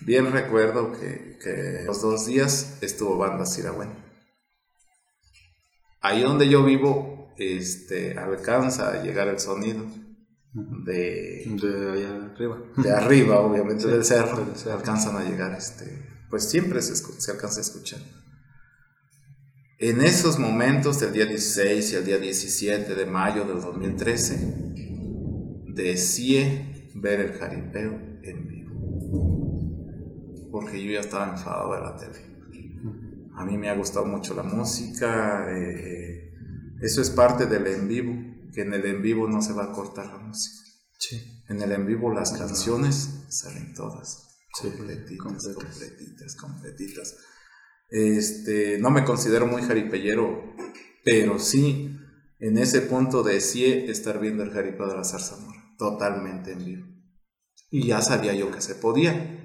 bien 0.00 0.32
recuerdo 0.32 0.92
que, 0.92 1.38
que 1.42 1.84
los 1.86 2.02
dos 2.02 2.26
días 2.26 2.78
estuvo 2.82 3.16
banda 3.16 3.46
Siragüen 3.46 4.10
ahí 6.00 6.22
donde 6.22 6.48
yo 6.48 6.64
vivo, 6.64 7.32
este, 7.36 8.18
alcanza 8.18 8.92
a 8.92 9.02
llegar 9.02 9.28
el 9.28 9.38
sonido 9.38 9.84
de, 10.52 11.44
de 11.60 11.90
allá 11.92 12.32
arriba. 12.32 12.62
De 12.76 12.90
arriba, 12.90 13.40
obviamente, 13.40 13.86
del, 13.88 14.04
cerro, 14.04 14.46
Alcanzan 14.72 15.16
a 15.16 15.24
llegar, 15.24 15.52
este, 15.56 16.24
pues 16.28 16.48
siempre 16.48 16.82
se, 16.82 16.96
se 16.96 17.30
alcanza 17.30 17.58
a 17.58 17.62
escuchar. 17.62 18.00
En 19.82 20.02
esos 20.02 20.38
momentos 20.38 21.00
del 21.00 21.14
día 21.14 21.24
16 21.24 21.92
y 21.92 21.96
el 21.96 22.04
día 22.04 22.18
17 22.18 22.94
de 22.94 23.06
mayo 23.06 23.46
del 23.46 23.62
2013, 23.62 24.74
deseé 25.68 26.90
ver 26.96 27.20
el 27.20 27.32
jaripeo 27.32 27.98
en 28.22 28.46
vivo. 28.46 30.50
Porque 30.50 30.84
yo 30.84 30.92
ya 30.92 31.00
estaba 31.00 31.30
enfadado 31.30 31.72
de 31.72 31.80
la 31.80 31.96
tele. 31.96 32.18
A 33.36 33.46
mí 33.46 33.56
me 33.56 33.70
ha 33.70 33.74
gustado 33.74 34.04
mucho 34.04 34.34
la 34.34 34.42
música. 34.42 35.46
Eh, 35.48 36.30
eso 36.82 37.00
es 37.00 37.08
parte 37.08 37.46
del 37.46 37.66
en 37.66 37.88
vivo, 37.88 38.12
que 38.52 38.60
en 38.60 38.74
el 38.74 38.84
en 38.84 39.00
vivo 39.00 39.28
no 39.28 39.40
se 39.40 39.54
va 39.54 39.64
a 39.64 39.72
cortar 39.72 40.08
la 40.08 40.18
música. 40.18 40.62
Sí. 40.98 41.42
En 41.48 41.62
el 41.62 41.72
en 41.72 41.86
vivo 41.86 42.12
las 42.12 42.32
canciones 42.32 43.24
salen 43.30 43.72
todas. 43.72 44.28
completitas, 44.60 45.48
completitas, 45.54 46.36
completitas. 46.36 47.16
Este, 47.90 48.78
no 48.78 48.90
me 48.90 49.04
considero 49.04 49.46
muy 49.46 49.62
jaripellero, 49.62 50.54
pero 51.04 51.38
sí 51.38 51.96
en 52.38 52.56
ese 52.58 52.82
punto 52.82 53.22
deseé 53.22 53.90
estar 53.90 54.20
viendo 54.20 54.42
el 54.42 54.50
jaripeo 54.50 54.88
de 54.88 54.96
la 54.96 55.04
zarzamora, 55.04 55.74
totalmente 55.76 56.52
en 56.52 56.64
vivo. 56.64 56.86
Y 57.70 57.88
ya 57.88 58.00
sabía 58.00 58.34
yo 58.34 58.50
que 58.50 58.60
se 58.60 58.74
podía. 58.74 59.36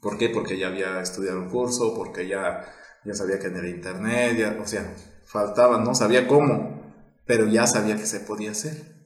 ¿Por 0.00 0.18
qué? 0.18 0.28
Porque 0.28 0.58
ya 0.58 0.68
había 0.68 1.00
estudiado 1.00 1.42
el 1.42 1.48
curso, 1.48 1.94
porque 1.94 2.28
ya 2.28 2.64
ya 3.06 3.14
sabía 3.14 3.38
que 3.38 3.46
en 3.46 3.56
el 3.56 3.68
internet, 3.68 4.58
o 4.60 4.66
sea, 4.66 4.94
faltaba, 5.24 5.82
no 5.82 5.94
sabía 5.94 6.26
cómo, 6.26 6.82
pero 7.24 7.46
ya 7.46 7.66
sabía 7.66 7.96
que 7.96 8.06
se 8.06 8.20
podía 8.20 8.50
hacer. 8.50 8.96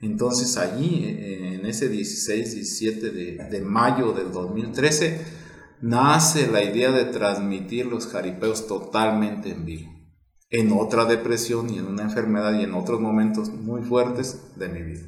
Entonces 0.00 0.56
allí, 0.56 1.04
en 1.04 1.66
ese 1.66 1.88
16, 1.88 2.54
17 2.54 3.10
de, 3.10 3.48
de 3.50 3.60
mayo 3.62 4.12
del 4.12 4.30
2013, 4.30 5.20
nace 5.80 6.46
la 6.46 6.62
idea 6.62 6.90
de 6.90 7.04
transmitir 7.06 7.86
los 7.86 8.06
jaripeos 8.06 8.66
totalmente 8.66 9.50
en 9.50 9.64
vivo, 9.64 9.90
en 10.50 10.72
otra 10.72 11.04
depresión 11.04 11.70
y 11.70 11.78
en 11.78 11.86
una 11.86 12.02
enfermedad 12.02 12.58
y 12.58 12.64
en 12.64 12.74
otros 12.74 13.00
momentos 13.00 13.48
muy 13.50 13.82
fuertes 13.82 14.56
de 14.56 14.68
mi 14.68 14.82
vida. 14.82 15.06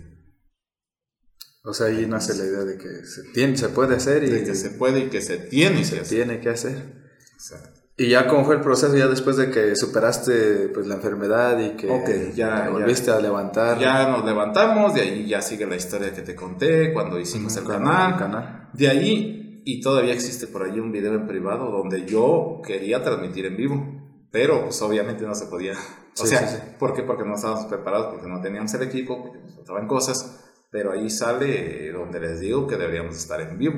O 1.64 1.74
sea, 1.74 1.88
ahí 1.88 2.06
nace 2.06 2.34
la 2.34 2.44
idea 2.44 2.64
de 2.64 2.78
que 2.78 3.04
se, 3.04 3.24
tiene, 3.34 3.56
se 3.56 3.68
puede 3.68 3.96
hacer 3.96 4.24
y 4.24 4.30
de 4.30 4.44
que 4.44 4.54
se 4.54 4.70
puede 4.70 5.00
y 5.00 5.08
que 5.08 5.20
se 5.20 5.38
tiene, 5.38 5.84
se 5.84 5.98
tiene 5.98 6.40
que 6.40 6.48
hacer. 6.48 7.10
Exacto. 7.34 7.78
¿Y 8.00 8.10
ya 8.10 8.28
cómo 8.28 8.44
fue 8.44 8.54
el 8.54 8.60
proceso 8.60 8.96
ya 8.96 9.08
después 9.08 9.36
de 9.36 9.50
que 9.50 9.74
superaste 9.74 10.70
pues 10.72 10.86
la 10.86 10.94
enfermedad 10.94 11.58
y 11.58 11.70
que 11.70 12.32
ya, 12.32 12.68
volviste 12.70 13.10
a 13.10 13.18
levantar? 13.18 13.76
Ya 13.80 14.08
nos 14.08 14.24
levantamos, 14.24 14.94
de 14.94 15.00
ahí 15.00 15.26
ya 15.26 15.42
sigue 15.42 15.66
la 15.66 15.74
historia 15.74 16.14
que 16.14 16.22
te 16.22 16.36
conté 16.36 16.92
cuando 16.92 17.18
hicimos 17.18 17.56
el, 17.56 17.64
canal. 17.64 18.16
canal. 18.16 18.68
De 18.72 18.88
ahí, 18.88 19.37
y 19.70 19.82
todavía 19.82 20.14
existe 20.14 20.46
por 20.46 20.62
ahí 20.62 20.80
un 20.80 20.90
video 20.92 21.12
en 21.12 21.26
privado 21.26 21.70
donde 21.70 22.06
yo 22.06 22.62
quería 22.66 23.02
transmitir 23.02 23.44
en 23.44 23.54
vivo, 23.58 23.86
pero 24.30 24.62
pues 24.64 24.80
obviamente 24.80 25.26
no 25.26 25.34
se 25.34 25.44
podía. 25.44 25.74
O 26.18 26.24
sea, 26.24 26.74
¿por 26.78 26.94
qué? 26.94 27.02
Porque 27.02 27.22
no 27.22 27.34
estábamos 27.34 27.66
preparados, 27.66 28.06
porque 28.06 28.30
no 28.30 28.40
teníamos 28.40 28.72
el 28.72 28.84
equipo, 28.84 29.22
porque 29.22 29.40
nos 29.40 29.56
faltaban 29.56 29.86
cosas, 29.86 30.42
pero 30.70 30.92
ahí 30.92 31.10
sale 31.10 31.92
donde 31.92 32.18
les 32.18 32.40
digo 32.40 32.66
que 32.66 32.76
deberíamos 32.76 33.14
estar 33.18 33.42
en 33.42 33.58
vivo. 33.58 33.74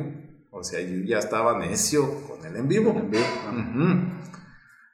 O 0.53 0.63
sea, 0.63 0.81
yo 0.81 1.05
ya 1.05 1.19
estaba 1.19 1.59
necio 1.59 2.25
con 2.29 2.47
el 2.47 2.55
en 2.55 2.69
vivo. 2.69 2.93
En 2.93 3.11
vivo. 3.11 3.25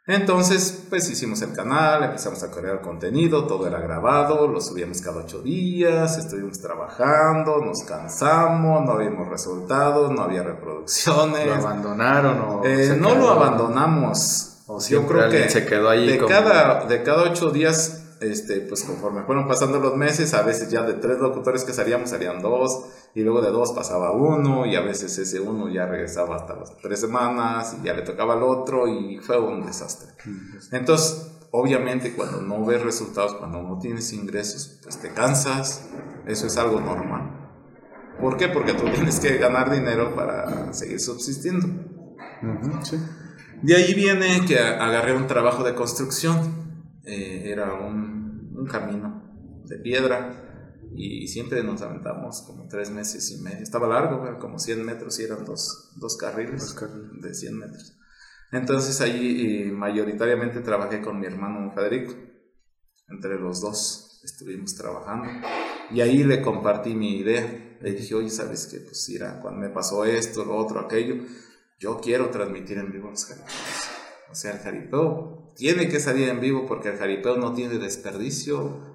Entonces, 0.09 0.87
pues 0.89 1.11
hicimos 1.11 1.43
el 1.43 1.53
canal, 1.53 2.05
empezamos 2.05 2.41
a 2.45 2.51
crear 2.53 2.81
contenido, 2.81 3.49
todo 3.49 3.67
era 3.67 3.81
grabado, 3.81 4.47
lo 4.47 4.61
subíamos 4.61 5.01
cada 5.01 5.23
ocho 5.23 5.43
días, 5.43 6.17
estuvimos 6.17 6.61
trabajando, 6.61 7.59
nos 7.59 7.83
cansamos, 7.83 8.85
no 8.85 8.93
habíamos 8.93 9.29
resultados, 9.29 10.13
no 10.13 10.23
había 10.23 10.45
reproducciones. 10.45 11.47
¿Lo 11.47 11.55
abandonaron 11.55 12.41
o 12.41 12.65
eh, 12.65 12.97
No 12.97 13.17
lo 13.17 13.31
abandonamos. 13.31 14.63
O 14.69 14.81
Yo 14.81 15.07
creo 15.09 15.29
que 15.29 15.51
se 15.51 15.67
quedó 15.67 15.89
ahí 15.89 16.07
de, 16.07 16.25
cada, 16.25 16.85
de 16.87 17.03
cada 17.03 17.25
ocho 17.25 17.51
días 17.51 18.06
este, 18.21 18.61
pues 18.61 18.83
conforme 18.85 19.23
fueron 19.25 19.47
pasando 19.47 19.79
los 19.79 19.97
meses, 19.97 20.35
a 20.35 20.43
veces 20.43 20.71
ya 20.71 20.83
de 20.83 20.95
tres 20.95 21.19
locutores 21.19 21.65
que 21.65 21.73
salíamos 21.73 22.11
salían 22.11 22.41
dos, 22.41 22.87
y 23.15 23.23
luego 23.23 23.43
de 23.43 23.51
dos 23.51 23.73
pasaba 23.73 24.13
uno, 24.13 24.67
y 24.67 24.75
a 24.77 24.81
veces 24.81 25.17
ese 25.19 25.41
uno 25.41 25.69
ya 25.69 25.87
regresaba 25.87 26.37
hasta 26.37 26.55
las 26.57 26.77
tres 26.79 27.01
semanas, 27.01 27.77
y 27.81 27.87
ya 27.87 27.95
le 27.95 28.03
tocaba 28.03 28.35
al 28.35 28.43
otro, 28.43 28.89
y 28.89 29.19
fue 29.19 29.39
un 29.39 29.67
desastre. 29.67 30.09
Entonces, 30.73 31.33
obviamente 31.51 32.15
cuando 32.15 32.41
no 32.43 32.65
ves 32.65 32.83
resultados, 32.83 33.35
cuando 33.35 33.63
no 33.63 33.79
tienes 33.79 34.13
ingresos, 34.13 34.81
pues 34.83 34.99
te 34.99 35.13
cansas, 35.13 35.89
eso 36.27 36.47
es 36.47 36.57
algo 36.57 36.81
normal. 36.81 37.33
¿Por 38.21 38.37
qué? 38.39 38.49
Porque 38.49 38.73
tú 38.73 38.85
tienes 38.95 39.21
que 39.21 39.37
ganar 39.37 39.71
dinero 39.71 40.15
para 40.15 40.73
seguir 40.73 41.01
subsistiendo. 41.01 41.69
De 43.63 43.75
ahí 43.75 43.95
viene 43.95 44.45
que 44.47 44.59
agarré 44.59 45.15
un 45.15 45.27
trabajo 45.27 45.65
de 45.65 45.75
construcción 45.75 46.67
eh, 47.07 47.53
era 47.53 47.73
un, 47.73 48.06
un, 48.67 48.69
camino 48.69 49.63
de 49.65 49.79
piedra 49.79 50.81
y 50.95 51.27
siempre 51.29 51.63
nos 51.63 51.83
aventamos 51.83 52.43
como 52.43 52.69
tres 52.69 52.91
meses 52.91 53.31
y 53.31 53.43
medio. 53.43 53.59
Estaba 53.59 53.87
largo, 53.87 54.39
como 54.39 54.59
100 54.59 54.85
metros 54.85 55.19
y 55.21 55.25
eran 55.25 55.45
dos, 55.45 55.93
dos 55.97 56.17
carriles, 56.17 56.75
de 57.21 57.35
100 57.35 57.59
metros. 57.59 57.97
Entonces 58.53 59.01
ahí 59.01 59.71
mayoritariamente 59.73 60.61
trabajé 60.61 61.01
con 61.01 61.19
mi 61.19 61.27
hermano 61.27 61.73
Federico. 61.75 62.15
Entre 63.09 63.39
los 63.39 63.61
dos 63.61 64.21
estuvimos 64.25 64.75
trabajando. 64.75 65.29
Y 65.91 66.01
ahí 66.01 66.25
le 66.25 66.43
compartí 66.43 66.95
mi 66.95 67.19
idea. 67.19 67.79
Le 67.81 67.93
dije, 67.93 68.15
oye, 68.15 68.31
¿sabes 68.31 68.67
qué? 68.67 68.81
Pues 68.81 69.09
mira, 69.13 69.41
cuando 69.41 69.61
me 69.61 69.69
pasó 69.69 70.05
esto, 70.05 70.45
lo 70.45 70.57
otro, 70.57 70.81
aquello, 70.81 71.17
yo 71.79 72.01
quiero 72.01 72.31
transmitir 72.31 72.79
en 72.79 72.91
vivo 72.91 73.11
los. 73.11 73.29
O 74.31 74.35
sea, 74.35 74.53
el 74.53 74.59
jaripeo 74.59 75.53
tiene 75.57 75.89
que 75.89 76.01
salir 76.01 76.29
en 76.29 76.41
vivo 76.41 76.67
porque 76.67 76.91
el 76.91 76.99
jaripeo 76.99 77.37
no 77.37 77.55
tiene 77.55 77.79
desperdicio. 77.79 78.95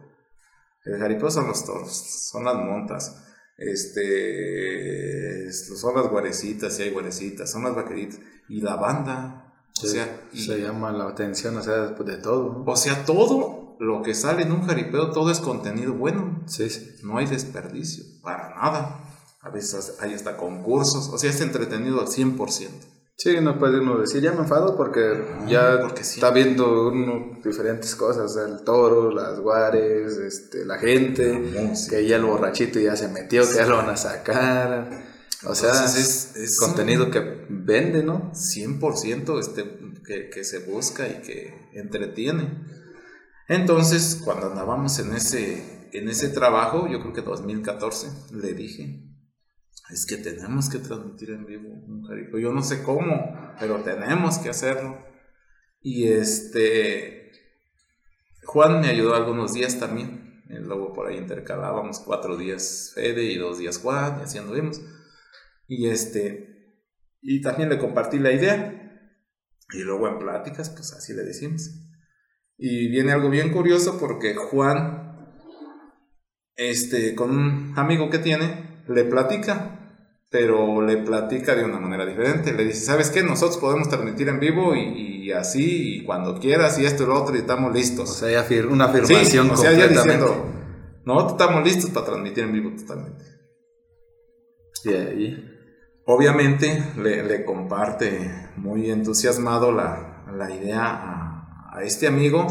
El 0.86 1.00
jaripeo 1.00 1.30
son 1.30 1.48
los 1.48 1.66
toros, 1.66 1.92
son 2.32 2.44
las 2.44 2.56
montas, 2.56 3.24
este, 3.58 5.52
son 5.52 5.96
las 5.96 6.10
guarecitas, 6.10 6.76
si 6.76 6.84
hay 6.84 6.92
guarecitas, 6.92 7.52
son 7.52 7.64
las 7.64 7.76
vaqueritas. 7.76 8.20
Y 8.50 8.62
la 8.62 8.76
banda, 8.76 9.54
o 9.84 9.88
sea... 9.88 10.28
se 10.34 10.60
llama 10.60 10.92
la 10.92 11.08
atención, 11.08 11.58
o 11.58 11.62
sea, 11.62 11.88
de 11.88 12.18
todo. 12.18 12.64
O 12.66 12.76
sea, 12.76 13.06
todo 13.06 13.78
lo 13.80 14.02
que 14.02 14.16
sale 14.16 14.44
en 14.44 14.52
un 14.52 14.64
jaripeo, 14.66 15.12
todo 15.12 15.32
es 15.32 15.40
contenido 15.40 15.94
bueno. 15.94 16.44
Sí, 16.48 16.70
sí. 16.70 16.96
No 17.04 17.18
hay 17.18 17.28
desperdicio, 17.28 18.04
para 18.22 18.50
nada. 18.56 19.04
A 19.42 19.50
veces 19.50 19.98
hay 20.00 20.14
hasta 20.14 20.38
concursos, 20.38 21.10
o 21.10 21.18
sea, 21.18 21.30
es 21.30 21.42
entretenido 21.42 22.00
al 22.00 22.08
100%. 22.08 22.70
Sí, 23.24 23.40
no 23.40 23.60
puede 23.60 23.82
uno 23.82 24.00
decir, 24.00 24.20
ya 24.20 24.32
me 24.32 24.40
enfado 24.40 24.76
porque 24.76 25.24
ya 25.48 25.76
está 25.96 26.32
viendo 26.32 26.88
uno 26.88 27.38
diferentes 27.44 27.96
cosas, 27.96 28.36
el 28.36 28.64
toro, 28.64 29.12
las 29.12 29.40
guares, 29.40 30.18
este, 30.18 30.66
la 30.66 30.80
gente, 30.80 31.40
que 31.88 32.08
ya 32.08 32.16
el 32.16 32.26
borrachito 32.26 32.80
ya 32.80 32.96
se 32.96 33.10
metió, 33.10 33.48
que 33.48 33.58
ya 33.58 33.68
lo 33.68 33.78
van 33.78 33.92
a 33.92 33.96
sacar. 33.96 34.90
O 35.46 35.54
sea, 35.54 35.86
es, 35.86 36.58
contenido 36.60 37.12
que 37.12 37.46
vende, 37.48 38.02
¿no? 38.02 38.32
100% 38.34 39.40
este, 39.40 39.66
que, 40.04 40.32
que 40.32 40.44
se 40.44 40.58
busca 40.58 41.08
y 41.08 41.22
que 41.22 41.70
entretiene. 41.74 42.66
Entonces, 43.48 44.20
cuando 44.26 44.48
andábamos 44.48 44.98
en 44.98 45.14
ese, 45.14 45.90
en 45.94 46.10
ese 46.10 46.30
trabajo, 46.30 46.88
yo 46.88 47.00
creo 47.02 47.14
que 47.14 47.22
2014, 47.22 48.08
le 48.34 48.54
dije, 48.56 49.11
es 49.92 50.06
que 50.06 50.18
tenemos 50.18 50.70
que 50.70 50.80
transmitir 50.80 51.32
en 51.32 51.46
vivo 51.46 51.70
un 51.70 52.04
jaripeo. 52.04 52.40
Yo 52.40 52.54
no 52.54 52.64
sé 52.64 52.84
cómo, 52.84 53.54
pero 53.60 53.82
tenemos 53.84 54.38
que 54.38 54.50
hacerlo. 54.50 55.06
Y 55.82 56.08
este, 56.08 57.32
Juan 58.46 58.82
me 58.82 58.90
ayudó 58.90 59.16
algunos 59.16 59.54
días 59.54 59.80
también. 59.80 60.44
Luego 60.48 60.94
por 60.94 61.08
ahí 61.08 61.18
intercalábamos 61.18 62.02
cuatro 62.02 62.36
días 62.36 62.92
Fede 62.94 63.24
y 63.24 63.38
dos 63.38 63.58
días 63.58 63.78
Juan, 63.78 64.20
y 64.20 64.24
así 64.24 64.38
anduvimos. 64.38 64.82
Y 65.68 65.88
este, 65.88 66.78
y 67.22 67.42
también 67.42 67.70
le 67.70 67.78
compartí 67.78 68.20
la 68.20 68.32
idea. 68.32 68.78
Y 69.74 69.80
luego 69.80 70.08
en 70.08 70.20
pláticas, 70.20 70.70
pues 70.70 70.94
así 70.94 71.14
le 71.14 71.24
decimos. 71.24 71.70
Y 72.58 72.90
viene 72.90 73.12
algo 73.12 73.30
bien 73.30 73.52
curioso 73.52 73.98
porque 74.00 74.36
Juan, 74.36 75.36
este, 76.56 77.16
con 77.16 77.32
un 77.32 77.74
amigo 77.78 78.10
que 78.10 78.20
tiene, 78.20 78.84
le 78.88 79.06
platica 79.06 79.81
pero 80.32 80.82
le 80.82 80.98
platica 80.98 81.54
de 81.56 81.66
una 81.66 81.78
manera 81.78 82.06
diferente. 82.06 82.54
Le 82.54 82.64
dice, 82.64 82.86
¿sabes 82.86 83.12
qué? 83.12 83.22
Nosotros 83.22 83.58
podemos 83.58 83.90
transmitir 83.90 84.30
en 84.30 84.40
vivo 84.40 84.74
y, 84.76 85.32
así, 85.34 85.98
y 85.98 86.04
cuando 86.04 86.40
quieras, 86.40 86.80
y 86.80 86.86
esto 86.86 87.04
y 87.04 87.08
lo 87.08 87.22
otro, 87.22 87.36
y 87.36 87.40
estamos 87.40 87.74
listos. 87.74 88.10
O 88.10 88.14
sea, 88.14 88.30
ya 88.32 88.68
una 88.68 88.86
afirmación 88.86 89.48
sí, 89.48 89.52
o 89.52 89.58
sea, 89.58 89.74
ya 89.74 89.88
diciendo, 89.88 90.46
nosotros 91.06 91.34
estamos 91.34 91.64
listos 91.66 91.90
para 91.92 92.06
transmitir 92.06 92.46
en 92.46 92.54
vivo 92.54 92.72
totalmente. 92.76 93.26
Y 94.86 94.90
ahí... 94.94 95.48
Obviamente 96.04 96.84
le, 96.98 97.46
comparte 97.46 98.50
muy 98.58 98.90
entusiasmado 98.90 99.72
la, 99.72 100.50
idea 100.50 100.84
a, 100.84 101.78
a 101.78 101.84
este 101.84 102.08
amigo, 102.08 102.48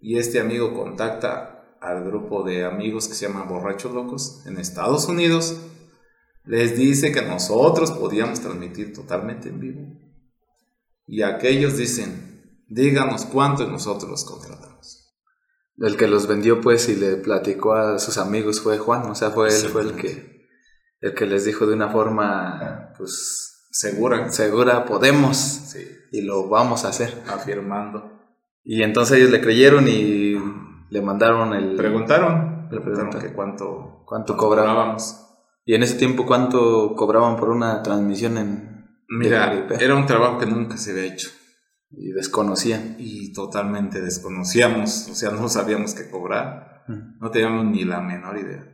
y 0.00 0.18
este 0.18 0.40
amigo 0.40 0.74
contacta 0.74 1.76
al 1.80 2.02
grupo 2.04 2.42
de 2.42 2.64
amigos 2.64 3.08
que 3.08 3.14
se 3.14 3.28
llama 3.28 3.44
Borrachos 3.44 3.92
Locos 3.92 4.42
en 4.46 4.56
Estados 4.58 5.06
Unidos, 5.06 5.60
les 6.44 6.76
dice 6.76 7.12
que 7.12 7.22
nosotros 7.22 7.92
podíamos 7.92 8.40
transmitir 8.40 8.92
totalmente 8.92 9.48
en 9.48 9.60
vivo. 9.60 9.80
Y 11.06 11.22
aquellos 11.22 11.76
dicen, 11.76 12.64
díganos 12.68 13.26
cuánto 13.26 13.66
nosotros 13.66 14.10
los 14.10 14.24
contratamos. 14.24 15.14
El 15.78 15.96
que 15.96 16.06
los 16.06 16.26
vendió 16.26 16.60
pues 16.60 16.88
y 16.88 16.96
le 16.96 17.16
platicó 17.16 17.74
a 17.74 17.98
sus 17.98 18.18
amigos 18.18 18.60
fue 18.60 18.78
Juan, 18.78 19.02
o 19.10 19.14
sea, 19.14 19.30
fue 19.30 19.48
él, 19.48 19.68
fue 19.68 19.82
el 19.82 19.96
que, 19.96 20.46
el 21.00 21.14
que 21.14 21.26
les 21.26 21.44
dijo 21.44 21.66
de 21.66 21.74
una 21.74 21.90
forma 21.90 22.92
pues 22.96 23.68
segura, 23.70 24.30
segura, 24.30 24.84
podemos 24.84 25.36
sí. 25.36 25.86
y 26.12 26.22
lo 26.22 26.48
vamos 26.48 26.84
a 26.84 26.88
hacer. 26.88 27.22
Afirmando. 27.28 28.12
Y 28.64 28.82
entonces 28.82 29.18
ellos 29.18 29.30
le 29.30 29.40
creyeron 29.40 29.88
y 29.88 30.36
le 30.88 31.02
mandaron 31.02 31.52
el... 31.54 31.74
Preguntaron, 31.74 32.68
le 32.70 32.80
preguntaron 32.80 33.20
que 33.20 33.32
cuánto, 33.32 34.04
cuánto 34.06 34.36
cobrábamos. 34.36 35.21
¿Y 35.64 35.74
en 35.74 35.82
ese 35.82 35.96
tiempo 35.96 36.26
cuánto 36.26 36.94
cobraban 36.96 37.36
por 37.36 37.50
una 37.50 37.82
transmisión 37.82 38.38
en... 38.38 38.86
Mira, 39.08 39.68
era 39.78 39.94
un 39.94 40.06
trabajo 40.06 40.38
que 40.38 40.46
nunca 40.46 40.76
se 40.76 40.92
había 40.92 41.12
hecho. 41.12 41.30
Y 41.90 42.12
desconocían. 42.12 42.96
Y 42.98 43.32
totalmente 43.32 44.00
desconocíamos, 44.00 45.08
o 45.10 45.14
sea, 45.14 45.30
no 45.30 45.48
sabíamos 45.48 45.94
qué 45.94 46.10
cobrar. 46.10 46.84
No 47.20 47.30
teníamos 47.30 47.66
ni 47.66 47.84
la 47.84 48.00
menor 48.00 48.38
idea. 48.38 48.66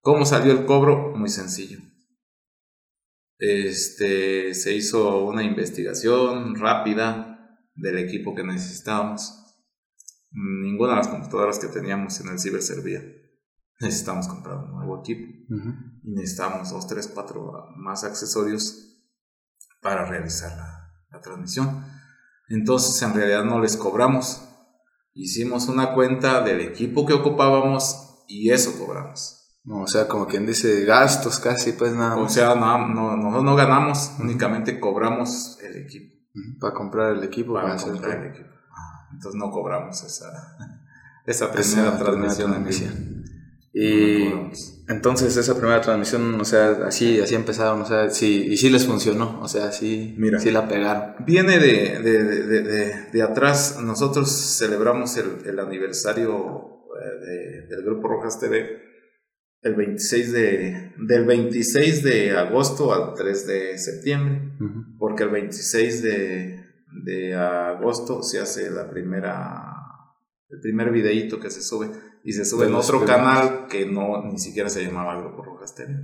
¿Cómo 0.00 0.26
salió 0.26 0.52
el 0.52 0.64
cobro? 0.64 1.14
Muy 1.16 1.28
sencillo. 1.28 1.78
Este, 3.38 4.54
se 4.54 4.74
hizo 4.74 5.24
una 5.24 5.42
investigación 5.42 6.56
rápida 6.56 7.58
del 7.74 7.98
equipo 7.98 8.34
que 8.34 8.42
necesitábamos. 8.42 9.40
Ninguna 10.32 10.92
de 10.92 10.96
las 10.96 11.08
computadoras 11.08 11.58
que 11.58 11.68
teníamos 11.68 12.20
en 12.20 12.28
el 12.28 12.38
ciber 12.38 12.62
servía 12.62 13.02
necesitamos 13.80 14.28
comprar 14.28 14.58
un 14.58 14.72
nuevo 14.72 15.00
equipo 15.00 15.26
y 16.02 16.14
necesitamos 16.14 16.70
dos, 16.70 16.86
tres, 16.86 17.10
cuatro 17.12 17.68
más 17.76 18.04
accesorios 18.04 18.84
para 19.80 20.06
realizar 20.06 20.56
la, 20.56 20.80
transmisión. 21.22 21.84
Entonces 22.48 23.00
en 23.02 23.14
realidad 23.14 23.44
no 23.44 23.60
les 23.60 23.76
cobramos. 23.76 24.46
Hicimos 25.14 25.68
una 25.68 25.94
cuenta 25.94 26.42
del 26.42 26.60
equipo 26.60 27.06
que 27.06 27.14
ocupábamos 27.14 28.24
y 28.26 28.50
eso 28.50 28.76
cobramos. 28.78 29.58
o 29.64 29.86
sea, 29.86 30.08
como 30.08 30.26
quien 30.26 30.44
dice 30.44 30.84
gastos 30.84 31.38
casi, 31.38 31.72
pues 31.72 31.94
nada 31.94 32.16
O 32.16 32.28
sea, 32.28 32.56
no, 32.56 32.88
no, 32.88 33.42
no, 33.42 33.56
ganamos, 33.56 34.12
únicamente 34.18 34.80
cobramos 34.80 35.58
el 35.62 35.76
equipo. 35.76 36.14
Para 36.60 36.74
comprar 36.74 37.12
el 37.12 37.22
equipo. 37.22 37.54
Para, 37.54 37.76
comprar 37.76 38.18
el 38.18 38.32
equipo. 38.32 38.50
Entonces 39.12 39.38
no 39.38 39.50
cobramos 39.52 40.02
esa, 40.02 40.58
esa 41.26 41.52
primera 41.52 41.96
transmisión 41.96 42.54
en 42.54 42.64
vivo. 42.64 43.14
Y 43.76 44.32
entonces 44.88 45.36
esa 45.36 45.58
primera 45.58 45.80
transmisión, 45.80 46.40
o 46.40 46.44
sea, 46.44 46.86
así, 46.86 47.20
así 47.20 47.34
empezaron, 47.34 47.82
o 47.82 47.84
sea, 47.84 48.08
sí, 48.08 48.46
y 48.48 48.56
sí 48.56 48.70
les 48.70 48.86
funcionó, 48.86 49.40
o 49.40 49.48
sea, 49.48 49.72
sí, 49.72 50.14
Mira, 50.16 50.38
sí 50.38 50.52
la 50.52 50.68
pegaron. 50.68 51.16
Viene 51.26 51.58
de, 51.58 51.98
de, 51.98 52.22
de, 52.22 53.10
de 53.12 53.22
atrás, 53.22 53.80
nosotros 53.82 54.30
celebramos 54.30 55.16
el, 55.16 55.44
el 55.44 55.58
aniversario 55.58 56.84
eh, 57.02 57.66
del 57.68 57.82
Grupo 57.82 58.06
Rojas 58.06 58.38
TV 58.38 58.84
el 59.62 59.74
26 59.74 60.32
de, 60.32 60.92
del 60.98 61.24
26 61.24 62.04
de 62.04 62.30
agosto 62.36 62.92
al 62.92 63.14
3 63.14 63.46
de 63.46 63.78
septiembre, 63.78 64.52
porque 64.98 65.24
el 65.24 65.30
26 65.30 66.02
de, 66.02 66.64
de 67.02 67.34
agosto 67.34 68.22
se 68.22 68.38
hace 68.40 68.70
la 68.70 68.88
primera, 68.90 69.72
el 70.50 70.60
primer 70.60 70.92
videíto 70.92 71.40
que 71.40 71.50
se 71.50 71.62
sube 71.62 71.88
y 72.24 72.32
se 72.32 72.46
sube 72.46 72.66
en 72.66 72.74
otro 72.74 73.04
canal 73.04 73.66
que 73.68 73.84
no 73.84 74.24
ni 74.24 74.38
siquiera 74.38 74.70
se 74.70 74.84
llamaba 74.84 75.20
Grupo 75.20 75.44
Rojas 75.44 75.74
TV. 75.74 75.94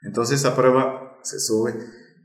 Entonces 0.00 0.40
esa 0.40 0.56
prueba 0.56 1.18
se 1.22 1.38
sube 1.38 1.74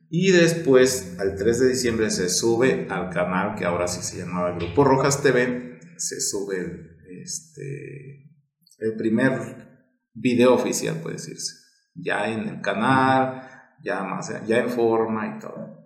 y 0.10 0.32
después 0.32 1.18
al 1.20 1.36
3 1.36 1.60
de 1.60 1.68
diciembre 1.68 2.10
se 2.10 2.30
sube 2.30 2.88
al 2.90 3.10
canal 3.10 3.56
que 3.56 3.66
ahora 3.66 3.88
sí 3.88 4.02
se 4.02 4.18
llamaba 4.18 4.58
Grupo 4.58 4.86
Rojas 4.86 5.22
TV, 5.22 5.78
se 5.98 6.22
sube 6.22 6.58
el, 6.58 6.98
este, 7.22 8.32
el 8.80 8.96
primer 8.96 9.68
video 10.14 10.54
oficial 10.54 11.02
puede 11.02 11.18
decirse, 11.18 11.54
ya 11.96 12.30
en 12.30 12.48
el 12.48 12.62
canal, 12.62 13.42
ya 13.84 14.04
más 14.04 14.32
ya 14.48 14.60
en 14.60 14.70
forma 14.70 15.36
y 15.36 15.40
todo. 15.40 15.78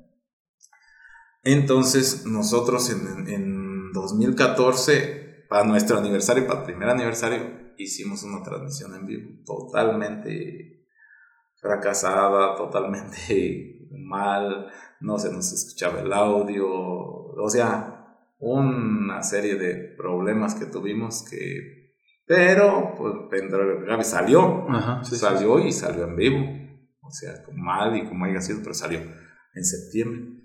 Entonces 1.43 2.25
nosotros 2.27 2.91
en, 2.91 3.27
en 3.27 3.91
2014 3.93 5.20
para 5.51 5.65
nuestro 5.65 5.97
aniversario, 5.97 6.47
para 6.47 6.61
el 6.61 6.65
primer 6.65 6.87
aniversario, 6.87 7.73
hicimos 7.75 8.23
una 8.23 8.41
transmisión 8.41 8.95
en 8.95 9.05
vivo 9.05 9.31
totalmente 9.45 10.87
fracasada, 11.59 12.55
totalmente 12.55 13.89
mal, 13.91 14.71
no 15.01 15.19
se 15.19 15.29
nos 15.29 15.51
escuchaba 15.51 15.99
el 15.99 16.13
audio, 16.13 16.65
o 16.69 17.49
sea, 17.49 18.15
una 18.39 19.21
serie 19.23 19.55
de 19.55 19.93
problemas 19.97 20.55
que 20.55 20.67
tuvimos 20.67 21.27
que... 21.29 21.97
Pero, 22.25 22.95
pues, 22.97 24.07
salió, 24.07 24.67
salió 25.03 25.59
y 25.59 25.73
salió 25.73 26.05
en 26.05 26.15
vivo, 26.15 26.45
o 27.01 27.11
sea, 27.11 27.33
mal 27.51 27.97
y 27.97 28.07
como 28.07 28.23
haya 28.23 28.39
sido, 28.39 28.59
pero 28.61 28.73
salió 28.73 29.01
en 29.01 29.65
septiembre. 29.65 30.43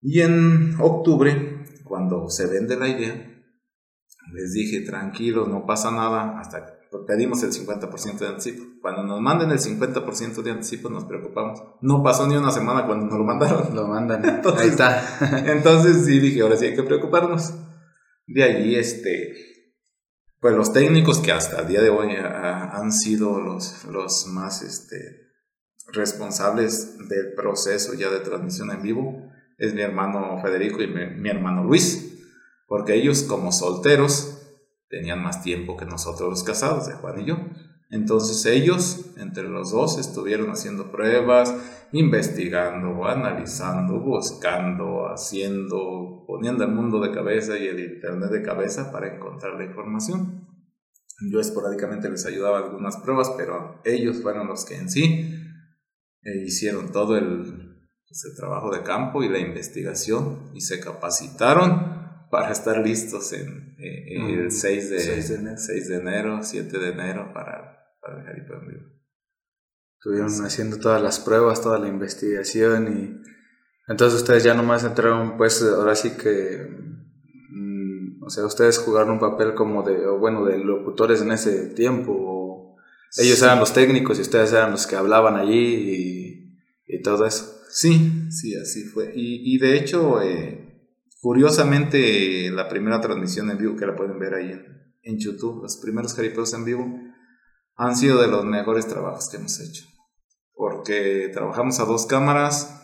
Y 0.00 0.22
en 0.22 0.74
octubre, 0.80 1.62
cuando 1.84 2.28
se 2.28 2.48
vende 2.48 2.76
la 2.76 2.88
idea, 2.88 3.28
les 4.30 4.52
dije, 4.52 4.80
tranquilos, 4.82 5.48
no 5.48 5.66
pasa 5.66 5.90
nada, 5.90 6.38
hasta 6.38 6.78
pedimos 7.06 7.42
el 7.42 7.52
50% 7.52 8.18
de 8.18 8.28
anticipo. 8.28 8.64
Cuando 8.80 9.02
nos 9.02 9.20
manden 9.20 9.50
el 9.50 9.58
50% 9.58 10.42
de 10.42 10.50
anticipo 10.50 10.90
nos 10.90 11.04
preocupamos. 11.04 11.62
No 11.80 12.02
pasó 12.02 12.26
ni 12.26 12.36
una 12.36 12.50
semana 12.50 12.86
cuando 12.86 13.06
nos 13.06 13.18
lo 13.18 13.24
mandaron. 13.24 13.74
Lo 13.74 13.88
mandan, 13.88 14.24
ahí 14.58 14.68
está. 14.68 15.44
entonces 15.52 16.04
sí 16.04 16.18
dije, 16.20 16.42
ahora 16.42 16.56
sí 16.56 16.66
hay 16.66 16.74
que 16.74 16.82
preocuparnos. 16.82 17.54
De 18.26 18.42
allí, 18.44 18.76
este, 18.76 19.34
pues 20.40 20.54
los 20.54 20.72
técnicos 20.72 21.18
que 21.18 21.32
hasta 21.32 21.60
el 21.62 21.68
día 21.68 21.82
de 21.82 21.90
hoy 21.90 22.14
han 22.16 22.92
sido 22.92 23.40
los, 23.40 23.84
los 23.86 24.26
más 24.28 24.62
este, 24.62 24.96
responsables 25.92 27.08
del 27.08 27.34
proceso 27.34 27.94
ya 27.94 28.10
de 28.10 28.20
transmisión 28.20 28.70
en 28.70 28.82
vivo, 28.82 29.28
es 29.58 29.74
mi 29.74 29.82
hermano 29.82 30.40
Federico 30.42 30.82
y 30.82 30.88
mi 30.88 31.28
hermano 31.28 31.64
Luis 31.64 32.11
porque 32.72 32.94
ellos 32.94 33.24
como 33.24 33.52
solteros 33.52 34.38
tenían 34.88 35.22
más 35.22 35.42
tiempo 35.42 35.76
que 35.76 35.84
nosotros 35.84 36.30
los 36.30 36.42
casados, 36.42 36.88
de 36.88 36.94
Juan 36.94 37.20
y 37.20 37.26
yo. 37.26 37.36
Entonces 37.90 38.46
ellos, 38.46 39.10
entre 39.18 39.42
los 39.42 39.72
dos, 39.72 39.98
estuvieron 39.98 40.48
haciendo 40.48 40.90
pruebas, 40.90 41.54
investigando, 41.92 43.04
analizando, 43.04 44.00
buscando, 44.00 45.06
haciendo, 45.12 46.24
poniendo 46.26 46.64
el 46.64 46.70
mundo 46.70 46.98
de 47.00 47.12
cabeza 47.12 47.58
y 47.58 47.66
el 47.66 47.78
Internet 47.78 48.30
de 48.30 48.42
cabeza 48.42 48.90
para 48.90 49.16
encontrar 49.16 49.52
la 49.58 49.66
información. 49.66 50.48
Yo 51.30 51.40
esporádicamente 51.40 52.08
les 52.08 52.24
ayudaba 52.24 52.56
algunas 52.56 52.96
pruebas, 52.96 53.34
pero 53.36 53.82
ellos 53.84 54.22
fueron 54.22 54.46
los 54.46 54.64
que 54.64 54.76
en 54.76 54.88
sí 54.88 55.44
eh, 56.22 56.44
hicieron 56.46 56.90
todo 56.90 57.08
pues, 57.08 58.24
el 58.24 58.34
trabajo 58.34 58.70
de 58.70 58.82
campo 58.82 59.22
y 59.22 59.28
la 59.28 59.40
investigación 59.40 60.52
y 60.54 60.62
se 60.62 60.80
capacitaron 60.80 62.00
para 62.32 62.50
estar 62.50 62.78
listos 62.78 63.34
en, 63.34 63.76
el 63.78 64.50
6 64.50 64.88
de, 64.88 64.98
6 65.00 65.28
de, 65.28 65.34
enero. 65.34 65.56
6 65.58 65.88
de 65.88 65.96
enero, 65.96 66.38
7 66.42 66.78
de 66.78 66.88
enero 66.88 67.30
para, 67.34 67.92
para 68.00 68.20
dejar 68.20 68.36
en 68.38 68.68
vivo. 68.68 68.86
Estuvieron 69.98 70.30
haciendo 70.42 70.78
todas 70.78 71.02
las 71.02 71.20
pruebas, 71.20 71.60
toda 71.60 71.78
la 71.78 71.88
investigación 71.88 72.88
y, 72.90 73.22
Entonces 73.86 74.22
ustedes 74.22 74.44
ya 74.44 74.54
nomás 74.54 74.82
entraron, 74.82 75.36
pues 75.36 75.62
ahora 75.62 75.94
sí 75.94 76.12
que, 76.16 76.68
mm, 77.50 78.22
o 78.24 78.30
sea, 78.30 78.46
ustedes 78.46 78.78
jugaron 78.78 79.10
un 79.10 79.20
papel 79.20 79.52
como 79.52 79.82
de, 79.82 80.06
bueno, 80.18 80.46
de 80.46 80.56
locutores 80.56 81.20
en 81.20 81.32
ese 81.32 81.66
tiempo. 81.74 82.14
o 82.16 82.76
ellos 83.18 83.40
Sí. 83.40 83.44
eran 83.44 83.60
los 83.60 83.74
técnicos 83.74 84.18
y 84.18 84.22
ustedes 84.22 84.54
eran 84.54 84.70
los 84.70 84.86
que 84.86 84.96
hablaban 84.96 85.36
allí 85.36 86.54
y, 86.86 86.96
y 86.96 87.02
todo 87.02 87.26
eso. 87.26 87.58
Sí, 87.68 88.30
sí, 88.30 88.54
así 88.56 88.84
fue. 88.84 89.12
Y, 89.14 89.54
y 89.54 89.58
de 89.58 89.76
hecho, 89.76 90.22
eh, 90.22 90.61
curiosamente, 91.22 92.50
la 92.50 92.68
primera 92.68 93.00
transmisión 93.00 93.48
en 93.50 93.56
vivo 93.56 93.76
que 93.76 93.86
la 93.86 93.94
pueden 93.94 94.18
ver 94.18 94.34
ahí 94.34 94.50
en, 95.02 95.18
YouTube, 95.18 95.62
los 95.62 95.76
primeros 95.76 96.14
jaripeos 96.14 96.52
en 96.52 96.64
vivo, 96.64 96.84
han 97.76 97.96
sido 97.96 98.20
de 98.20 98.26
los 98.26 98.44
mejores 98.44 98.88
trabajos 98.88 99.30
que 99.30 99.36
hemos 99.36 99.60
hecho. 99.60 99.84
Porque 100.52 101.30
trabajamos 101.32 101.78
a 101.78 101.84
dos 101.84 102.06
cámaras, 102.06 102.76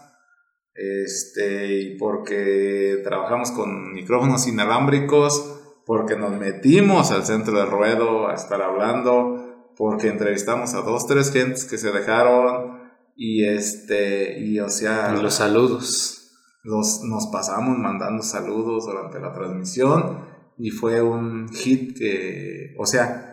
este, 0.74 1.96
porque 1.98 3.00
trabajamos 3.02 3.50
con 3.50 3.92
micrófonos 3.92 4.46
inalámbricos, 4.46 5.60
porque 5.84 6.16
nos 6.16 6.32
metimos 6.32 7.10
al 7.10 7.24
centro 7.24 7.58
de 7.58 7.66
ruedo 7.66 8.28
a 8.28 8.34
estar 8.34 8.62
hablando, 8.62 9.72
porque 9.76 10.08
entrevistamos 10.08 10.74
a 10.74 10.82
dos, 10.82 11.08
tres 11.08 11.32
gentes 11.32 11.64
que 11.64 11.76
se 11.76 11.90
dejaron, 11.90 12.78
y 13.16 13.44
este, 13.46 14.38
y 14.38 14.60
o 14.60 14.68
sea, 14.68 15.12
los 15.12 15.34
saludos. 15.34 16.17
Nos 16.64 17.28
pasamos 17.32 17.78
mandando 17.78 18.22
saludos 18.22 18.86
durante 18.86 19.20
la 19.20 19.32
transmisión 19.32 20.26
y 20.58 20.70
fue 20.70 21.00
un 21.00 21.48
hit 21.48 21.96
que, 21.96 22.74
o 22.78 22.84
sea, 22.84 23.28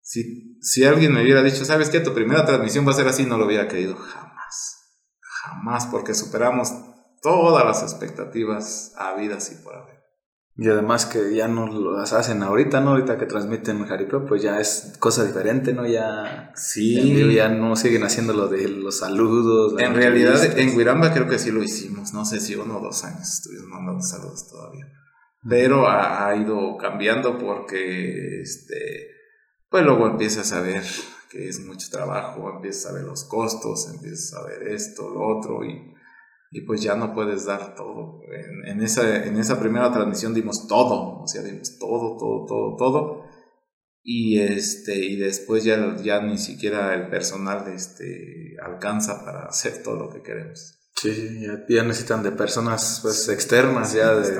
si, 0.00 0.58
si 0.60 0.84
alguien 0.84 1.12
me 1.12 1.22
hubiera 1.22 1.42
dicho, 1.42 1.64
¿sabes 1.64 1.88
qué? 1.88 2.00
Tu 2.00 2.12
primera 2.12 2.44
transmisión 2.44 2.86
va 2.86 2.90
a 2.90 2.94
ser 2.96 3.06
así, 3.06 3.24
no 3.24 3.38
lo 3.38 3.46
hubiera 3.46 3.68
creído 3.68 3.94
jamás, 3.94 4.98
jamás, 5.20 5.86
porque 5.86 6.14
superamos 6.14 6.72
todas 7.22 7.64
las 7.64 7.82
expectativas 7.82 8.92
habidas 8.96 9.52
y 9.52 9.62
por 9.62 9.76
haber. 9.76 9.97
Y 10.60 10.68
además 10.68 11.06
que 11.06 11.36
ya 11.36 11.46
no 11.46 11.68
las 11.92 12.12
hacen 12.12 12.42
ahorita, 12.42 12.80
¿no? 12.80 12.90
Ahorita 12.90 13.16
que 13.16 13.26
transmiten 13.26 13.86
jaripeo, 13.86 14.26
pues 14.26 14.42
ya 14.42 14.58
es 14.58 14.96
cosa 14.98 15.24
diferente, 15.24 15.72
¿no? 15.72 15.86
Ya, 15.86 16.50
Sí, 16.56 17.32
ya 17.32 17.48
no 17.48 17.76
siguen 17.76 18.02
haciendo 18.02 18.32
lo 18.32 18.48
de 18.48 18.66
los 18.68 18.98
saludos. 18.98 19.74
en 19.78 19.94
realidad 19.94 20.32
entrevistas. 20.34 20.60
en 20.60 20.76
Guiramba 20.76 21.14
creo 21.14 21.28
que 21.28 21.38
sí 21.38 21.52
lo 21.52 21.62
hicimos, 21.62 22.12
no 22.12 22.24
sé 22.24 22.40
si 22.40 22.56
uno 22.56 22.78
o 22.78 22.80
dos 22.80 23.04
años 23.04 23.34
estuvimos 23.34 23.68
mandando 23.68 24.02
saludos 24.02 24.48
todavía. 24.50 24.86
pero 25.48 25.86
ha, 25.86 26.26
ha 26.26 26.34
ido 26.34 26.76
cambiando 26.76 27.38
porque 27.38 28.40
este 28.40 29.12
pues 29.70 29.84
luego 29.84 30.08
empiezas 30.08 30.52
a 30.52 30.60
ver 30.60 30.82
que 31.30 31.48
es 31.48 31.64
mucho 31.64 31.88
trabajo, 31.90 32.50
empiezas 32.50 32.90
a 32.90 32.94
ver 32.94 33.04
los 33.04 33.22
costos, 33.24 33.88
empiezas 33.94 34.34
a 34.34 34.44
ver 34.44 34.66
esto, 34.68 35.08
lo 35.08 35.38
otro 35.38 35.64
y, 35.64 35.94
y 36.50 36.62
pues 36.62 36.82
ya 36.82 36.94
no 36.94 37.14
puedes 37.14 37.44
dar 37.44 37.74
todo. 37.74 38.20
En, 38.32 38.66
en 38.66 38.82
esa, 38.82 39.24
en 39.24 39.36
esa 39.36 39.58
primera 39.60 39.92
transmisión 39.92 40.34
dimos 40.34 40.66
todo, 40.66 41.20
o 41.22 41.26
sea, 41.26 41.42
dimos 41.42 41.78
todo, 41.78 42.16
todo, 42.16 42.46
todo, 42.46 42.76
todo. 42.76 43.24
Y 44.02 44.40
este, 44.40 44.96
y 44.96 45.16
después 45.16 45.64
ya, 45.64 45.96
ya 46.02 46.22
ni 46.22 46.38
siquiera 46.38 46.94
el 46.94 47.10
personal 47.10 47.68
este, 47.68 48.56
alcanza 48.64 49.24
para 49.24 49.46
hacer 49.46 49.82
todo 49.82 49.96
lo 49.96 50.10
que 50.10 50.22
queremos. 50.22 50.78
Sí, 50.96 51.40
ya, 51.42 51.64
ya 51.68 51.84
necesitan 51.84 52.22
de 52.22 52.32
personas 52.32 53.00
pues 53.02 53.28
externas 53.28 53.92
ya 53.92 54.14
de, 54.14 54.32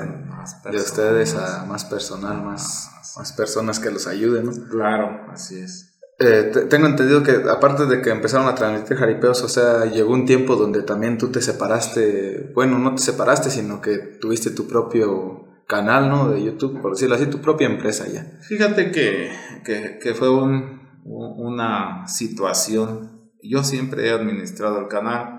de 0.71 0.77
ustedes 0.77 1.35
a 1.35 1.65
más 1.65 1.85
personal, 1.85 2.43
más, 2.43 2.89
Más. 2.95 3.13
más 3.17 3.33
personas 3.33 3.79
que 3.79 3.91
los 3.91 4.07
ayuden, 4.07 4.45
¿no? 4.45 4.51
Claro, 4.69 5.27
así 5.31 5.59
es. 5.59 5.88
Eh, 6.21 6.49
te- 6.51 6.65
tengo 6.65 6.85
entendido 6.87 7.23
que 7.23 7.31
aparte 7.49 7.85
de 7.85 8.01
que 8.01 8.09
empezaron 8.09 8.47
a 8.47 8.55
transmitir 8.55 8.97
jaripeos, 8.97 9.41
o 9.43 9.47
sea, 9.47 9.85
llegó 9.85 10.13
un 10.13 10.25
tiempo 10.25 10.55
donde 10.57 10.83
también 10.83 11.17
tú 11.17 11.29
te 11.31 11.41
separaste, 11.41 12.51
bueno, 12.53 12.77
no 12.77 12.93
te 12.95 13.01
separaste, 13.01 13.49
sino 13.49 13.79
que 13.79 13.97
tuviste 14.19 14.51
tu 14.51 14.67
propio 14.67 15.45
canal, 15.67 16.09
¿no? 16.09 16.29
De 16.31 16.43
YouTube, 16.43 16.81
por 16.81 16.91
decirlo 16.91 17.15
así, 17.15 17.27
tu 17.27 17.39
propia 17.39 17.67
empresa 17.67 18.05
ya. 18.07 18.25
Fíjate 18.41 18.91
que, 18.91 19.31
que, 19.63 19.99
que 20.01 20.13
fue 20.13 20.29
un- 20.29 20.81
un- 21.05 21.45
una 21.53 22.05
situación. 22.07 23.31
Yo 23.41 23.63
siempre 23.63 24.07
he 24.07 24.11
administrado 24.11 24.79
el 24.79 24.87
canal 24.89 25.37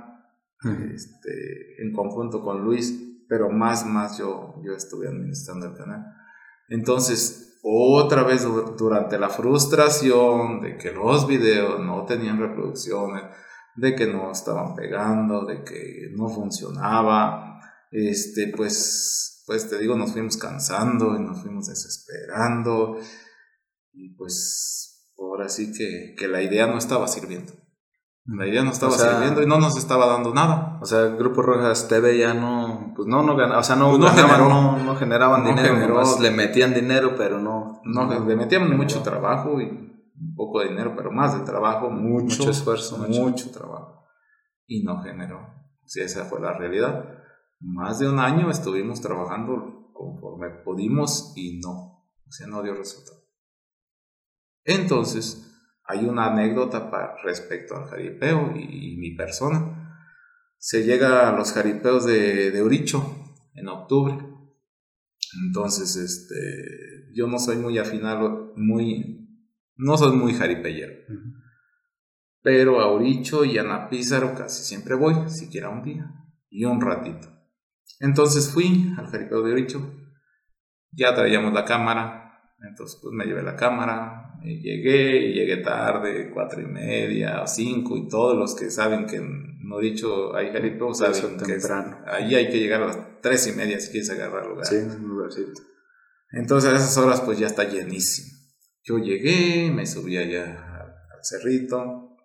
este, 0.95 1.83
en 1.83 1.93
conjunto 1.93 2.43
con 2.43 2.63
Luis, 2.65 2.95
pero 3.29 3.51
más, 3.51 3.85
más 3.87 4.19
yo, 4.19 4.55
yo 4.65 4.73
estuve 4.75 5.09
administrando 5.09 5.67
el 5.67 5.75
canal. 5.75 6.05
Entonces, 6.69 7.50
otra 7.63 8.23
vez 8.23 8.43
du- 8.45 8.75
durante 8.77 9.19
la 9.19 9.29
frustración 9.29 10.61
de 10.61 10.77
que 10.79 10.93
los 10.93 11.27
videos 11.27 11.81
no 11.81 12.05
tenían 12.07 12.39
reproducciones, 12.39 13.25
de 13.77 13.95
que 13.95 14.07
no 14.07 14.31
estaban 14.31 14.75
pegando, 14.75 15.45
de 15.47 15.63
que 15.63 16.09
no 16.17 16.29
funcionaba, 16.29 17.61
este, 17.91 18.53
pues, 18.57 19.43
pues 19.47 19.69
te 19.69 19.79
digo, 19.79 19.97
nos 19.97 20.13
fuimos 20.13 20.37
cansando 20.37 21.17
y 21.17 21.21
nos 21.21 21.43
fuimos 21.43 21.67
desesperando 21.67 22.99
y 23.93 24.15
pues 24.15 25.13
ahora 25.19 25.49
sí 25.49 25.73
que, 25.73 26.15
que 26.19 26.29
la 26.29 26.43
idea 26.43 26.67
no 26.67 26.79
estaba 26.79 27.09
sirviendo. 27.09 27.53
La 28.27 28.47
idea 28.47 28.63
no 28.63 28.71
estaba 28.71 28.93
O 28.93 28.97
sea- 28.99 29.13
sirviendo 29.15 29.43
y 29.43 29.47
no 29.47 29.59
nos 29.59 29.77
estaba 29.77 30.07
dando 30.07 30.33
nada. 30.33 30.79
O 30.81 30.85
sea, 30.87 31.07
Grupo 31.07 31.43
Rojas 31.43 31.89
TV 31.89 32.19
ya 32.19 32.33
no, 32.35 32.60
pues 32.95 33.09
no, 33.09 33.23
no 33.23 33.37
ganaba, 33.37 33.61
o 33.61 33.63
sea, 33.63 33.77
no, 33.77 33.89
Pues 33.91 34.01
no 34.01 34.07
ganaban, 34.07 34.31
generó. 34.31 34.49
no, 34.49 34.77
no 34.85 34.97
generaban 34.97 35.45
dinero, 35.45 35.75
generó. 35.75 36.03
le 36.21 36.31
metían 36.31 36.75
dinero, 36.75 37.15
pero 37.17 37.39
no. 37.41 37.81
No, 37.85 38.07
le 38.09 38.17
generó. 38.19 38.77
mucho 38.77 39.03
trabajo 39.03 39.61
y 39.61 39.65
un 39.65 40.35
poco 40.37 40.61
de 40.61 40.69
dinero, 40.69 40.95
pero 40.97 41.11
más 41.11 41.39
de 41.39 41.45
trabajo, 41.45 41.91
mucho, 41.91 42.39
Mucho 42.39 42.51
esfuerzo, 42.51 42.99
mucho, 42.99 43.21
mucho. 43.23 43.51
trabajo. 43.51 44.05
Y 44.67 44.83
no 44.85 45.03
generó. 45.03 45.39
O 45.41 45.87
sea, 45.89 46.05
esa 46.05 46.25
fue 46.27 46.41
la 46.41 46.53
realidad. 46.57 47.05
Más 47.61 47.99
de 47.99 48.09
un 48.09 48.19
año 48.19 48.51
estuvimos 48.51 49.01
trabajando 49.01 49.91
conforme 49.93 50.51
pudimos 50.65 51.33
y 51.37 51.61
no. 51.61 51.71
O 52.27 52.31
sea, 52.33 52.47
no 52.47 52.63
dio 52.63 52.75
resultado. 52.75 53.19
Entonces, 54.65 55.47
hay 55.85 56.05
una 56.07 56.27
anécdota 56.27 56.91
pa- 56.91 57.17
respecto 57.25 57.77
al 57.77 57.87
jaripeo 57.87 58.53
y, 58.57 58.95
y 58.95 58.97
mi 58.99 59.17
persona. 59.17 59.90
Se 60.63 60.85
llega 60.85 61.27
a 61.27 61.33
los 61.33 61.55
jaripeos 61.55 62.05
de, 62.05 62.51
de 62.51 62.63
Uricho 62.63 63.03
en 63.55 63.67
octubre. 63.69 64.15
Entonces, 65.47 65.97
este, 65.97 67.11
yo 67.15 67.27
no 67.29 67.39
soy 67.39 67.57
muy 67.57 67.79
afinado, 67.79 68.53
muy, 68.57 69.27
no 69.77 69.97
soy 69.97 70.15
muy 70.15 70.35
jaripeyero. 70.35 70.93
Pero 72.43 72.81
a 72.81 72.93
Uricho 72.93 73.47
y 73.47 73.57
a 73.57 73.63
Napízaro 73.63 74.35
casi 74.35 74.63
siempre 74.63 74.95
voy, 74.95 75.31
siquiera 75.31 75.71
un 75.71 75.83
día 75.83 76.13
y 76.51 76.67
un 76.67 76.83
ratito. 76.83 77.29
Entonces 77.99 78.51
fui 78.51 78.93
al 78.99 79.07
jaripeo 79.07 79.43
de 79.43 79.53
Uricho, 79.55 79.95
ya 80.93 81.15
traíamos 81.15 81.55
la 81.55 81.65
cámara, 81.65 82.53
entonces 82.69 82.99
pues 83.01 83.15
me 83.15 83.25
llevé 83.25 83.43
la 83.43 83.57
cámara, 83.57 84.39
y 84.43 84.61
llegué, 84.61 85.27
y 85.27 85.33
llegué 85.33 85.57
tarde, 85.59 86.31
cuatro 86.35 86.61
y 86.61 86.67
media, 86.67 87.47
cinco, 87.47 87.97
y 87.97 88.09
todos 88.09 88.37
los 88.37 88.55
que 88.55 88.71
saben 88.71 89.07
que 89.07 89.17
en 89.17 89.50
Hay 89.79 90.53
jaripeo 90.53 90.91
Eso 90.93 91.13
saben 91.13 91.39
que 91.39 91.53
es- 91.55 91.63
temprano. 91.63 91.99
ahí 92.07 92.35
hay 92.35 92.49
que 92.51 92.59
llegar 92.59 92.83
a 92.83 92.87
las 92.87 93.21
tres 93.21 93.47
y 93.47 93.53
media 93.53 93.79
si 93.81 93.91
quieres 93.91 94.11
agarrar 94.11 94.47
lugar. 94.47 94.67
Sí, 94.67 94.77
un 94.77 95.09
lugarcito. 95.09 95.61
Entonces 96.33 96.73
a 96.73 96.77
esas 96.77 96.97
horas 96.99 97.21
pues 97.21 97.39
ya 97.39 97.47
está 97.47 97.65
llenísimo. 97.65 98.39
Yo 98.83 98.99
llegué, 98.99 99.71
me 99.71 99.87
subí 99.87 100.17
allá 100.17 100.45
al, 100.81 100.95
cerrito. 101.23 102.17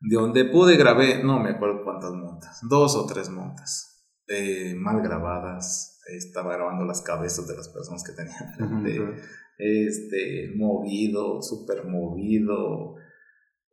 De 0.00 0.16
donde 0.16 0.44
pude 0.44 0.76
grabé, 0.76 1.22
no 1.24 1.38
me 1.40 1.50
acuerdo 1.50 1.82
cuántas 1.82 2.12
montas, 2.12 2.58
dos 2.68 2.94
o 2.94 3.06
tres 3.06 3.30
montas, 3.30 4.06
eh, 4.28 4.74
mal 4.76 5.00
grabadas. 5.00 5.98
Estaba 6.08 6.52
grabando 6.54 6.84
las 6.84 7.00
cabezas 7.00 7.48
de 7.48 7.56
las 7.56 7.68
personas 7.70 8.04
que 8.04 8.12
tenía 8.12 8.36
enfrente. 8.58 9.00
Ujú. 9.00 9.12
Este, 9.56 10.52
movido, 10.56 11.40
súper 11.40 11.86
movido. 11.86 12.96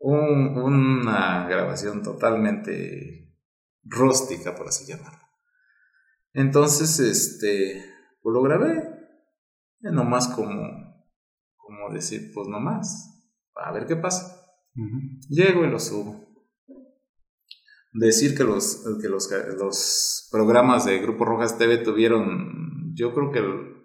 Un- 0.03 0.57
una 0.57 1.47
grabación 1.47 2.01
totalmente 2.01 3.35
rústica, 3.83 4.55
por 4.55 4.67
así 4.67 4.85
llamarlo. 4.91 5.19
Entonces, 6.33 6.99
este, 6.99 7.83
pues 8.21 8.33
lo 8.33 8.41
grabé. 8.41 8.89
Nomás 9.81 10.27
como, 10.29 11.05
como 11.55 11.93
decir, 11.93 12.31
pues 12.33 12.47
nomás, 12.47 13.29
a 13.55 13.71
ver 13.71 13.85
qué 13.85 13.95
pasa. 13.95 14.37
Llego 15.29 15.65
y 15.65 15.69
lo 15.69 15.79
subo. 15.79 16.27
Decir 17.93 18.35
que 18.37 18.43
los, 18.43 18.83
que 19.01 19.09
los, 19.09 19.29
los 19.57 20.27
programas 20.31 20.85
de 20.85 20.99
Grupo 20.99 21.25
Rojas 21.25 21.57
TV 21.57 21.77
tuvieron, 21.79 22.93
yo 22.95 23.13
creo 23.13 23.31
que 23.31 23.39
el- 23.39 23.81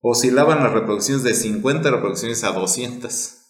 oscilaban 0.00 0.62
las 0.64 0.72
reproducciones 0.72 1.22
de 1.22 1.34
50 1.34 1.90
reproducciones 1.90 2.42
a 2.44 2.52
200. 2.52 3.45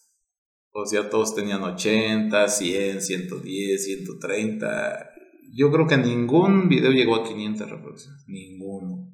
O 0.79 0.85
sea, 0.85 1.09
todos 1.09 1.35
tenían 1.35 1.62
80, 1.62 2.49
100, 2.49 3.01
110, 3.01 3.83
130. 3.83 5.11
Yo 5.55 5.72
creo 5.72 5.87
que 5.87 5.97
ningún 5.97 6.68
video 6.68 6.91
llegó 6.91 7.16
a 7.16 7.24
500 7.24 7.70
reproducciones. 7.70 8.24
Ninguno. 8.29 9.11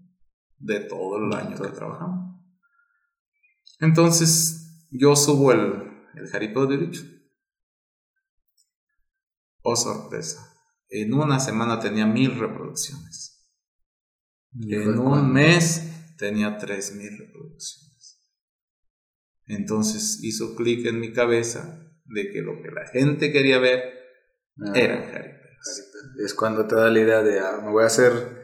De 0.58 0.80
todo 0.80 1.18
el 1.18 1.32
año 1.32 1.56
que 1.56 1.68
trabajamos. 1.68 2.36
Entonces, 3.78 4.88
yo 4.90 5.14
subo 5.14 5.52
el, 5.52 5.84
el 6.16 6.26
jaripeo 6.26 6.66
de 6.66 6.78
Uricho. 6.78 7.04
Oh, 9.62 9.76
sorpresa. 9.76 10.40
en 10.88 11.14
una 11.14 11.38
semana 11.38 11.78
tenía 11.78 12.06
mil 12.06 12.40
reproducciones. 12.40 13.48
en 14.68 14.98
un 14.98 15.32
mes 15.32 16.16
tenía 16.18 16.58
tres 16.58 16.92
mil 16.96 17.16
reproducciones. 17.16 17.91
Entonces 19.46 20.20
hizo 20.22 20.54
clic 20.54 20.86
en 20.86 21.00
mi 21.00 21.12
cabeza 21.12 21.80
de 22.04 22.30
que 22.30 22.42
lo 22.42 22.62
que 22.62 22.70
la 22.70 22.86
gente 22.88 23.32
quería 23.32 23.58
ver 23.58 23.82
ah, 24.58 24.72
era 24.74 24.96
jaripeos. 25.10 25.90
Es 26.24 26.34
cuando 26.34 26.66
te 26.66 26.74
da 26.74 26.90
la 26.90 27.00
idea 27.00 27.22
de, 27.22 27.40
ah, 27.40 27.60
me 27.62 27.70
voy 27.70 27.84
a 27.84 27.86
hacer 27.86 28.42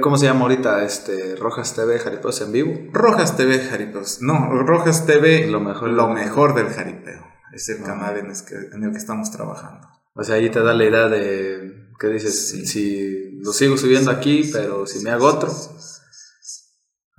¿Cómo 0.00 0.18
se 0.18 0.26
llama 0.26 0.42
ahorita? 0.42 0.84
Este, 0.84 1.36
Rojas 1.36 1.74
TV 1.74 2.00
Jaripeos 2.00 2.40
en 2.40 2.50
vivo. 2.50 2.74
Rojas 2.92 3.36
TV 3.36 3.60
Jaripeos. 3.60 4.20
No, 4.20 4.50
Rojas 4.64 5.06
TV, 5.06 5.46
lo 5.46 5.60
mejor, 5.60 5.90
lo 5.90 6.08
mejor 6.08 6.56
del 6.56 6.66
jaripeo. 6.66 7.24
Es 7.52 7.68
el 7.68 7.82
ah. 7.82 7.86
canal 7.86 8.16
en 8.18 8.26
el, 8.26 8.92
que, 8.92 8.98
estamos 8.98 9.30
trabajando. 9.30 9.86
O 10.14 10.24
sea, 10.24 10.36
ahí 10.36 10.50
te 10.50 10.60
da 10.60 10.74
la 10.74 10.84
idea 10.84 11.08
de, 11.08 11.90
¿qué 12.00 12.08
dices? 12.08 12.48
Si 12.68 13.38
lo 13.38 13.52
sigo 13.52 13.76
subiendo 13.76 14.10
aquí, 14.10 14.50
pero 14.52 14.86
si 14.86 15.04
me 15.04 15.10
hago 15.10 15.26
otro. 15.26 15.52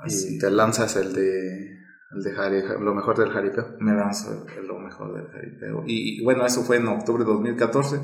Y 0.06 0.38
te 0.38 0.52
lanzas 0.52 0.98
el 0.98 1.14
de, 1.14 1.77
el 2.12 2.24
de 2.24 2.80
lo 2.80 2.94
mejor 2.94 3.18
del 3.18 3.32
jaripeo. 3.32 3.76
Me 3.80 3.94
lanzo 3.94 4.46
lo 4.64 4.80
mejor 4.80 5.14
del 5.16 5.28
jaripeo. 5.28 5.84
Y, 5.86 6.24
bueno, 6.24 6.46
eso 6.46 6.64
fue 6.64 6.78
en 6.78 6.88
octubre 6.88 7.24
de 7.24 7.32
2014. 7.32 8.00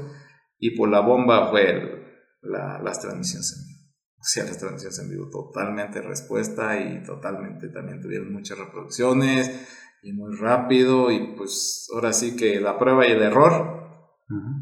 Y 0.60 0.78
por 0.78 0.90
la 0.90 1.00
bomba 1.02 1.50
fue 1.50 2.02
las 2.42 3.00
transmisiones 3.00 3.58
en 3.58 3.68
vivo 3.68 3.74
o 4.24 4.26
sea, 4.26 4.46
las 4.46 4.58
transmisiones 4.58 5.00
en 5.00 5.10
vivo 5.10 5.30
totalmente 5.30 6.02
respuesta 6.02 6.80
y 6.80 7.04
totalmente 7.04 7.68
también 7.68 8.02
tuvieron 8.02 8.32
muchas 8.32 8.58
reproducciones 8.58 9.68
y 10.02 10.14
muy 10.14 10.34
rápido 10.38 11.12
y 11.12 11.36
pues 11.36 11.90
ahora 11.94 12.14
sí 12.14 12.38
que 12.38 12.62
la 12.62 12.80
prueba 12.80 13.06
y 13.06 13.12
el 13.12 13.22
error, 13.22 13.84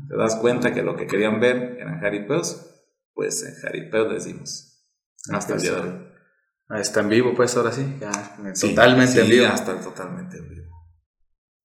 te 0.09 0.17
das 0.17 0.35
cuenta 0.37 0.73
que 0.73 0.81
lo 0.81 0.95
que 0.95 1.05
querían 1.05 1.39
ver 1.39 1.77
eran 1.79 1.99
jaripeos, 1.99 2.71
pues 3.13 3.43
en 3.43 3.53
jaripeos 3.61 4.11
decimos 4.11 4.83
hasta 5.31 5.53
el 5.53 5.61
día 5.61 5.73
de 5.73 5.79
hoy. 5.81 6.10
Está 6.79 7.01
en 7.01 7.09
vivo 7.09 7.33
pues 7.35 7.55
ahora 7.57 7.71
sí, 7.71 7.97
ya 7.99 8.11
totalmente 8.59 9.21
en 9.21 9.29
vivo. 9.29 9.47
Hasta 9.47 9.79
totalmente 9.79 10.37
en 10.37 10.49
vivo. 10.49 10.61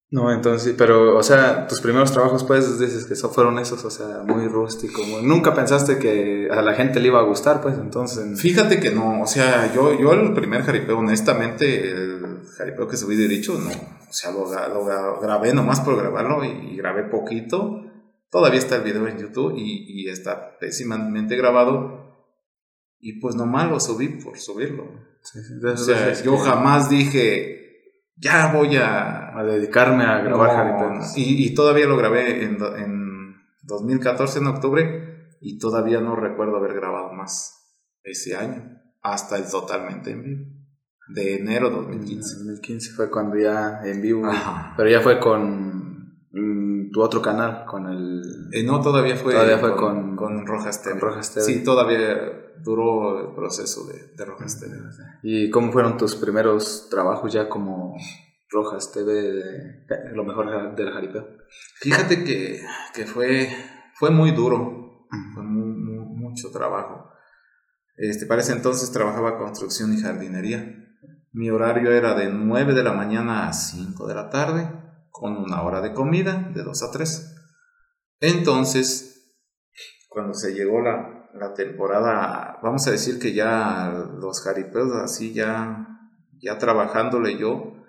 No, 0.08 0.32
entonces, 0.32 0.74
pero, 0.78 1.18
o 1.18 1.22
sea, 1.22 1.66
tus 1.66 1.80
primeros 1.80 2.12
trabajos, 2.12 2.44
pues, 2.44 2.78
dices 2.78 3.06
que 3.06 3.16
fueron 3.28 3.58
esos, 3.58 3.84
o 3.84 3.90
sea, 3.90 4.22
muy 4.24 4.46
rústico. 4.46 5.02
nunca 5.22 5.52
pensaste 5.52 5.98
que 5.98 6.48
a 6.50 6.62
la 6.62 6.74
gente 6.74 7.00
le 7.00 7.08
iba 7.08 7.18
a 7.18 7.24
gustar, 7.24 7.60
pues, 7.60 7.76
entonces. 7.76 8.40
Fíjate 8.40 8.78
que 8.78 8.92
no, 8.92 9.22
o 9.22 9.26
sea, 9.26 9.72
yo, 9.74 9.98
yo 9.98 10.12
el 10.12 10.32
primer 10.32 10.62
jaripeo, 10.62 10.98
honestamente, 10.98 11.90
el 11.90 12.42
jaripeo 12.56 12.86
que 12.86 12.96
subí 12.96 13.16
de 13.16 13.26
dicho, 13.26 13.58
no. 13.58 13.70
O 14.08 14.12
sea, 14.12 14.30
lo, 14.30 14.48
lo 14.48 15.20
grabé 15.20 15.52
nomás 15.52 15.80
por 15.80 15.96
grabarlo 15.96 16.44
y, 16.44 16.76
grabé 16.76 17.02
poquito. 17.02 17.82
Todavía 18.30 18.58
está 18.58 18.76
el 18.76 18.82
video 18.82 19.08
en 19.08 19.18
YouTube 19.18 19.54
y, 19.56 20.02
y 20.02 20.08
está 20.08 20.56
pésimamente 20.58 21.36
grabado. 21.36 21.95
Y 22.98 23.20
pues 23.20 23.34
nomás 23.34 23.70
lo 23.70 23.78
subí 23.80 24.08
por 24.08 24.38
subirlo. 24.38 24.84
o 24.84 25.76
sea, 25.76 26.12
yo 26.22 26.36
jamás 26.38 26.88
dije, 26.88 27.66
ya 28.16 28.52
voy 28.52 28.76
a, 28.76 29.38
a 29.38 29.44
dedicarme 29.44 30.04
a 30.04 30.20
grabar 30.20 31.02
Y, 31.16 31.46
y, 31.46 31.54
todavía 31.54 31.86
lo 31.86 31.96
grabé 31.96 32.44
en, 32.44 32.58
en 32.78 33.36
2014, 33.62 34.38
en 34.38 34.46
octubre, 34.46 35.28
y 35.40 35.58
todavía 35.58 36.00
no 36.00 36.16
recuerdo 36.16 36.56
haber 36.56 36.74
grabado 36.74 37.12
más 37.12 37.56
ese 38.02 38.36
año, 38.36 38.80
hasta 39.02 39.36
el 39.36 39.48
totalmente 39.50 40.10
en 40.10 40.22
vivo. 40.22 40.44
De 41.08 41.36
enero 41.36 41.70
2015. 41.70 42.34
2015 42.38 42.92
fue 42.92 43.10
cuando 43.10 43.36
ya 43.36 43.80
en 43.84 44.02
vivo, 44.02 44.28
pero 44.76 44.90
ya 44.90 45.00
fue 45.00 45.20
con 45.20 46.18
mm, 46.88 46.92
tu 46.92 47.02
otro 47.02 47.22
canal, 47.22 47.64
con 47.66 47.86
el... 47.88 48.48
Eh, 48.52 48.62
no, 48.62 48.80
todavía 48.80 49.16
fue, 49.16 49.32
todavía 49.32 49.58
fue 49.58 49.76
con, 49.76 50.16
con, 50.16 50.46
Rojas 50.46 50.82
TV. 50.82 51.00
Rojas 51.00 51.32
TV. 51.32 51.46
Sí, 51.46 51.64
todavía 51.64 52.54
duró 52.62 53.28
el 53.28 53.34
proceso 53.34 53.86
de, 53.86 54.12
de 54.16 54.24
Rojas 54.24 54.58
TV. 54.58 54.76
¿Y 55.22 55.50
cómo 55.50 55.72
fueron 55.72 55.96
tus 55.96 56.14
primeros 56.16 56.88
trabajos 56.90 57.32
ya 57.32 57.48
como 57.48 57.96
Rojas 58.50 58.92
TV, 58.92 59.84
lo 60.14 60.24
mejor 60.24 60.74
del 60.74 60.92
jaripeo? 60.92 61.28
Fíjate 61.80 62.24
que, 62.24 62.62
que 62.94 63.06
fue, 63.06 63.48
fue 63.94 64.10
muy 64.10 64.32
duro, 64.32 65.06
fue 65.34 65.42
mucho 65.42 66.50
trabajo. 66.50 67.10
Este, 67.96 68.26
para 68.26 68.42
ese 68.42 68.52
entonces 68.52 68.92
trabajaba 68.92 69.38
construcción 69.38 69.92
y 69.94 70.00
jardinería. 70.00 70.82
Mi 71.32 71.50
horario 71.50 71.92
era 71.92 72.14
de 72.14 72.30
9 72.30 72.74
de 72.74 72.82
la 72.82 72.92
mañana 72.92 73.48
a 73.48 73.52
5 73.52 74.06
de 74.06 74.14
la 74.14 74.30
tarde, 74.30 74.70
con 75.18 75.36
una 75.36 75.62
hora 75.62 75.80
de 75.80 75.94
comida, 75.94 76.50
de 76.54 76.62
2 76.62 76.82
a 76.82 76.90
3. 76.90 77.34
Entonces, 78.20 79.34
cuando 80.08 80.34
se 80.34 80.52
llegó 80.52 80.82
la, 80.82 81.30
la 81.34 81.54
temporada, 81.54 82.58
vamos 82.62 82.86
a 82.86 82.90
decir 82.90 83.18
que 83.18 83.32
ya 83.32 84.08
los 84.18 84.42
jaripeos 84.42 84.92
así 84.96 85.32
ya, 85.32 85.86
ya 86.38 86.58
trabajándole 86.58 87.38
yo, 87.38 87.82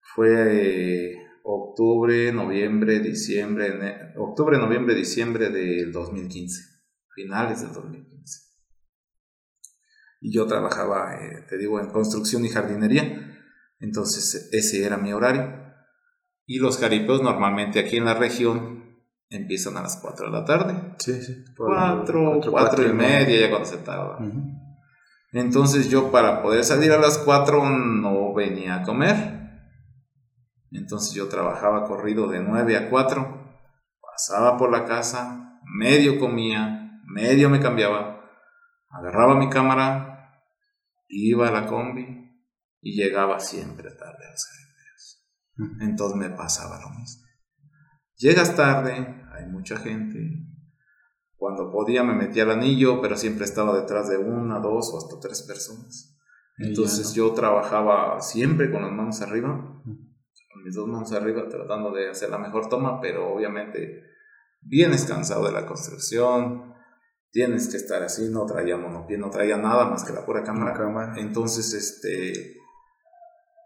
fue 0.00 1.16
octubre, 1.42 2.32
noviembre, 2.32 3.00
diciembre, 3.00 4.14
octubre, 4.16 4.58
noviembre, 4.58 4.94
diciembre 4.94 5.50
del 5.50 5.92
2015, 5.92 6.62
finales 7.14 7.60
del 7.60 7.72
2015. 7.74 8.40
Y 10.20 10.32
yo 10.32 10.46
trabajaba, 10.46 11.16
eh, 11.16 11.44
te 11.46 11.58
digo, 11.58 11.78
en 11.78 11.90
construcción 11.90 12.46
y 12.46 12.48
jardinería, 12.48 13.38
entonces 13.80 14.48
ese 14.52 14.86
era 14.86 14.96
mi 14.96 15.12
horario. 15.12 15.63
Y 16.46 16.58
los 16.58 16.78
jaripeos 16.78 17.22
normalmente 17.22 17.80
aquí 17.80 17.96
en 17.96 18.04
la 18.04 18.14
región 18.14 18.84
empiezan 19.30 19.76
a 19.76 19.82
las 19.82 19.96
4 19.96 20.26
de 20.26 20.32
la 20.32 20.44
tarde. 20.44 20.94
Sí, 20.98 21.22
sí. 21.22 21.44
4, 21.56 22.40
4, 22.50 22.86
y 22.86 22.92
media 22.92 23.40
ya 23.40 23.50
cuando 23.50 23.68
se 23.68 23.78
tarda. 23.78 24.18
Entonces 25.32 25.88
yo 25.88 26.12
para 26.12 26.42
poder 26.42 26.64
salir 26.64 26.92
a 26.92 26.98
las 26.98 27.18
4 27.18 27.68
no 27.70 28.32
venía 28.34 28.76
a 28.76 28.82
comer. 28.82 29.34
Entonces 30.70 31.14
yo 31.14 31.28
trabajaba 31.28 31.86
corrido 31.86 32.28
de 32.28 32.40
9 32.40 32.76
a 32.76 32.90
4, 32.90 33.58
pasaba 34.00 34.56
por 34.56 34.70
la 34.72 34.84
casa, 34.84 35.60
medio 35.64 36.18
comía, 36.18 37.00
medio 37.06 37.48
me 37.48 37.60
cambiaba, 37.60 38.24
agarraba 38.90 39.36
mi 39.36 39.48
cámara, 39.48 40.42
iba 41.08 41.48
a 41.48 41.52
la 41.52 41.66
combi 41.66 42.42
y 42.80 42.96
llegaba 42.96 43.38
siempre 43.38 43.90
tarde 43.90 44.26
a 44.26 44.30
los 44.30 44.63
Entonces 45.80 46.16
me 46.18 46.30
pasaba 46.30 46.80
lo 46.80 46.90
mismo. 46.90 47.24
Llegas 48.16 48.56
tarde, 48.56 49.22
hay 49.32 49.46
mucha 49.46 49.76
gente. 49.76 50.18
Cuando 51.36 51.70
podía 51.70 52.02
me 52.04 52.14
metía 52.14 52.44
al 52.44 52.52
anillo, 52.52 53.00
pero 53.00 53.16
siempre 53.16 53.44
estaba 53.44 53.78
detrás 53.78 54.08
de 54.08 54.18
una, 54.18 54.60
dos 54.60 54.90
o 54.92 54.98
hasta 54.98 55.20
tres 55.20 55.42
personas. 55.42 56.16
Entonces 56.58 57.12
yo 57.14 57.32
trabajaba 57.32 58.20
siempre 58.20 58.70
con 58.70 58.82
las 58.82 58.92
manos 58.92 59.20
arriba, 59.20 59.82
con 59.84 60.62
mis 60.64 60.74
dos 60.74 60.88
manos 60.88 61.12
arriba, 61.12 61.48
tratando 61.48 61.92
de 61.92 62.08
hacer 62.10 62.30
la 62.30 62.38
mejor 62.38 62.68
toma, 62.68 63.00
pero 63.00 63.32
obviamente 63.32 64.04
vienes 64.60 65.04
cansado 65.04 65.46
de 65.46 65.52
la 65.52 65.66
construcción, 65.66 66.74
tienes 67.30 67.68
que 67.68 67.76
estar 67.76 68.02
así, 68.02 68.28
no 68.30 68.46
traía 68.46 68.76
monopié, 68.76 69.18
no 69.18 69.30
traía 69.30 69.56
nada 69.56 69.86
más 69.86 70.04
que 70.04 70.12
la 70.12 70.24
pura 70.24 70.44
cámara. 70.44 70.72
cámara. 70.72 71.14
Entonces, 71.18 71.74
este, 71.74 72.56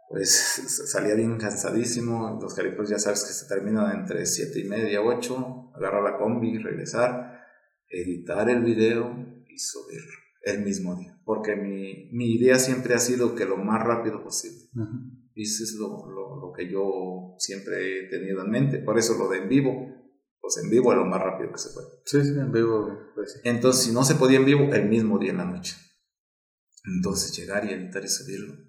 pues 0.09 0.87
salía 0.91 1.15
bien 1.15 1.37
cansadísimo. 1.37 2.39
Los 2.41 2.55
caripos 2.55 2.89
ya 2.89 2.99
sabes 2.99 3.25
que 3.25 3.33
se 3.33 3.47
terminan 3.47 4.01
entre 4.01 4.25
7 4.25 4.59
y 4.59 4.65
media, 4.65 5.03
8. 5.03 5.73
Agarrar 5.75 6.03
la 6.03 6.19
combi, 6.19 6.59
regresar, 6.59 7.41
editar 7.89 8.49
el 8.49 8.65
video 8.65 9.15
y 9.49 9.59
subirlo 9.59 10.13
el 10.43 10.65
mismo 10.65 10.97
día. 10.97 11.21
Porque 11.25 11.57
mi, 11.57 12.11
mi 12.13 12.37
idea 12.37 12.59
siempre 12.59 12.95
ha 12.95 12.99
sido 12.99 13.35
que 13.35 13.45
lo 13.45 13.59
más 13.59 13.85
rápido 13.85 14.23
posible. 14.23 14.71
Y 15.35 15.43
eso 15.43 15.63
es 15.63 15.75
lo, 15.75 16.09
lo, 16.09 16.41
lo, 16.41 16.53
que 16.53 16.71
yo 16.71 17.35
siempre 17.39 18.01
he 18.01 18.09
tenido 18.09 18.43
en 18.43 18.51
mente. 18.51 18.79
Por 18.79 18.99
eso 18.99 19.17
lo 19.19 19.29
de 19.29 19.39
en 19.39 19.49
vivo. 19.49 19.95
Pues 20.41 20.57
en 20.65 20.71
vivo 20.71 20.93
es 20.93 20.99
lo 20.99 21.05
más 21.05 21.21
rápido 21.21 21.53
que 21.53 21.59
se 21.59 21.71
puede. 21.75 21.89
Sí, 22.07 22.23
sí, 22.23 22.31
en 22.31 22.51
vivo. 22.51 22.99
Pues 23.15 23.41
Entonces, 23.45 23.85
si 23.85 23.93
no 23.93 24.05
se 24.05 24.15
podía 24.15 24.39
en 24.39 24.47
vivo, 24.47 24.73
el 24.73 24.89
mismo 24.89 25.19
día 25.19 25.33
en 25.33 25.37
la 25.37 25.45
noche. 25.45 25.77
Entonces, 26.87 27.37
llegar 27.37 27.67
y 27.67 27.75
editar 27.75 28.03
y 28.03 28.09
subirlo 28.09 28.68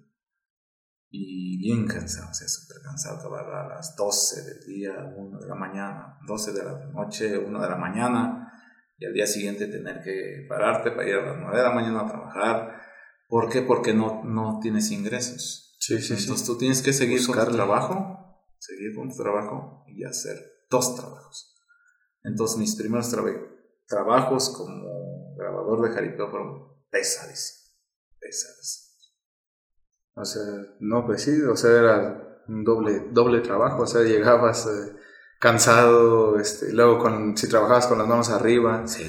y 1.10 1.58
bien 1.58 1.86
cansado, 1.88 2.30
o 2.30 2.34
sea, 2.34 2.46
súper 2.46 2.82
cansado, 2.82 3.18
acabar 3.18 3.44
a 3.52 3.68
las 3.68 3.96
12 3.96 4.42
del 4.44 4.60
día, 4.64 4.92
1 5.16 5.40
de 5.40 5.48
la 5.48 5.56
mañana, 5.56 6.18
12 6.26 6.52
de 6.52 6.64
la 6.64 6.86
noche, 6.86 7.36
1 7.36 7.60
de 7.60 7.68
la 7.68 7.76
mañana, 7.76 8.52
y 8.96 9.06
al 9.06 9.12
día 9.12 9.26
siguiente 9.26 9.66
tener 9.66 10.02
que 10.02 10.46
pararte 10.48 10.92
para 10.92 11.08
ir 11.08 11.16
a 11.16 11.26
las 11.26 11.36
9 11.38 11.56
de 11.56 11.62
la 11.62 11.72
mañana 11.72 12.00
a 12.02 12.06
trabajar. 12.06 12.80
¿Por 13.28 13.48
qué? 13.48 13.62
Porque 13.62 13.92
no, 13.92 14.22
no 14.24 14.60
tienes 14.62 14.90
ingresos. 14.90 15.76
Sí, 15.80 16.00
sí, 16.00 16.14
Entonces 16.14 16.46
tú 16.46 16.58
tienes 16.58 16.82
que 16.82 16.92
seguir 16.92 17.26
con 17.26 17.44
tu 17.44 17.52
trabajo, 17.52 18.44
seguir 18.58 18.94
con 18.94 19.08
tu 19.08 19.16
trabajo 19.16 19.84
y 19.88 20.04
hacer 20.04 20.36
dos 20.70 20.94
trabajos. 20.94 21.56
Entonces 22.22 22.58
mis 22.58 22.76
primeros 22.76 23.10
trabajos 23.86 24.50
como 24.50 25.34
grabador 25.36 25.88
de 25.88 25.94
jaripeo 25.94 26.30
fueron 26.30 26.70
pesadísimos, 26.90 27.74
pesadísimos. 28.20 28.89
O 30.14 30.24
sea, 30.24 30.42
no, 30.80 31.06
pues 31.06 31.22
sí, 31.22 31.40
o 31.42 31.56
sea, 31.56 31.70
era 31.70 32.42
un 32.48 32.64
doble, 32.64 33.08
doble 33.12 33.40
trabajo, 33.40 33.82
o 33.82 33.86
sea, 33.86 34.02
llegabas 34.02 34.66
eh, 34.66 34.96
cansado, 35.38 36.38
este, 36.38 36.72
luego 36.72 36.98
con, 36.98 37.36
si 37.36 37.48
trabajabas 37.48 37.86
con 37.86 37.98
las 37.98 38.08
manos 38.08 38.30
arriba, 38.30 38.86
sí. 38.86 39.04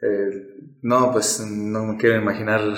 Eh, 0.00 0.52
no, 0.82 1.12
pues 1.12 1.40
no 1.46 1.84
me 1.84 1.96
quiero 1.96 2.20
imaginar 2.20 2.60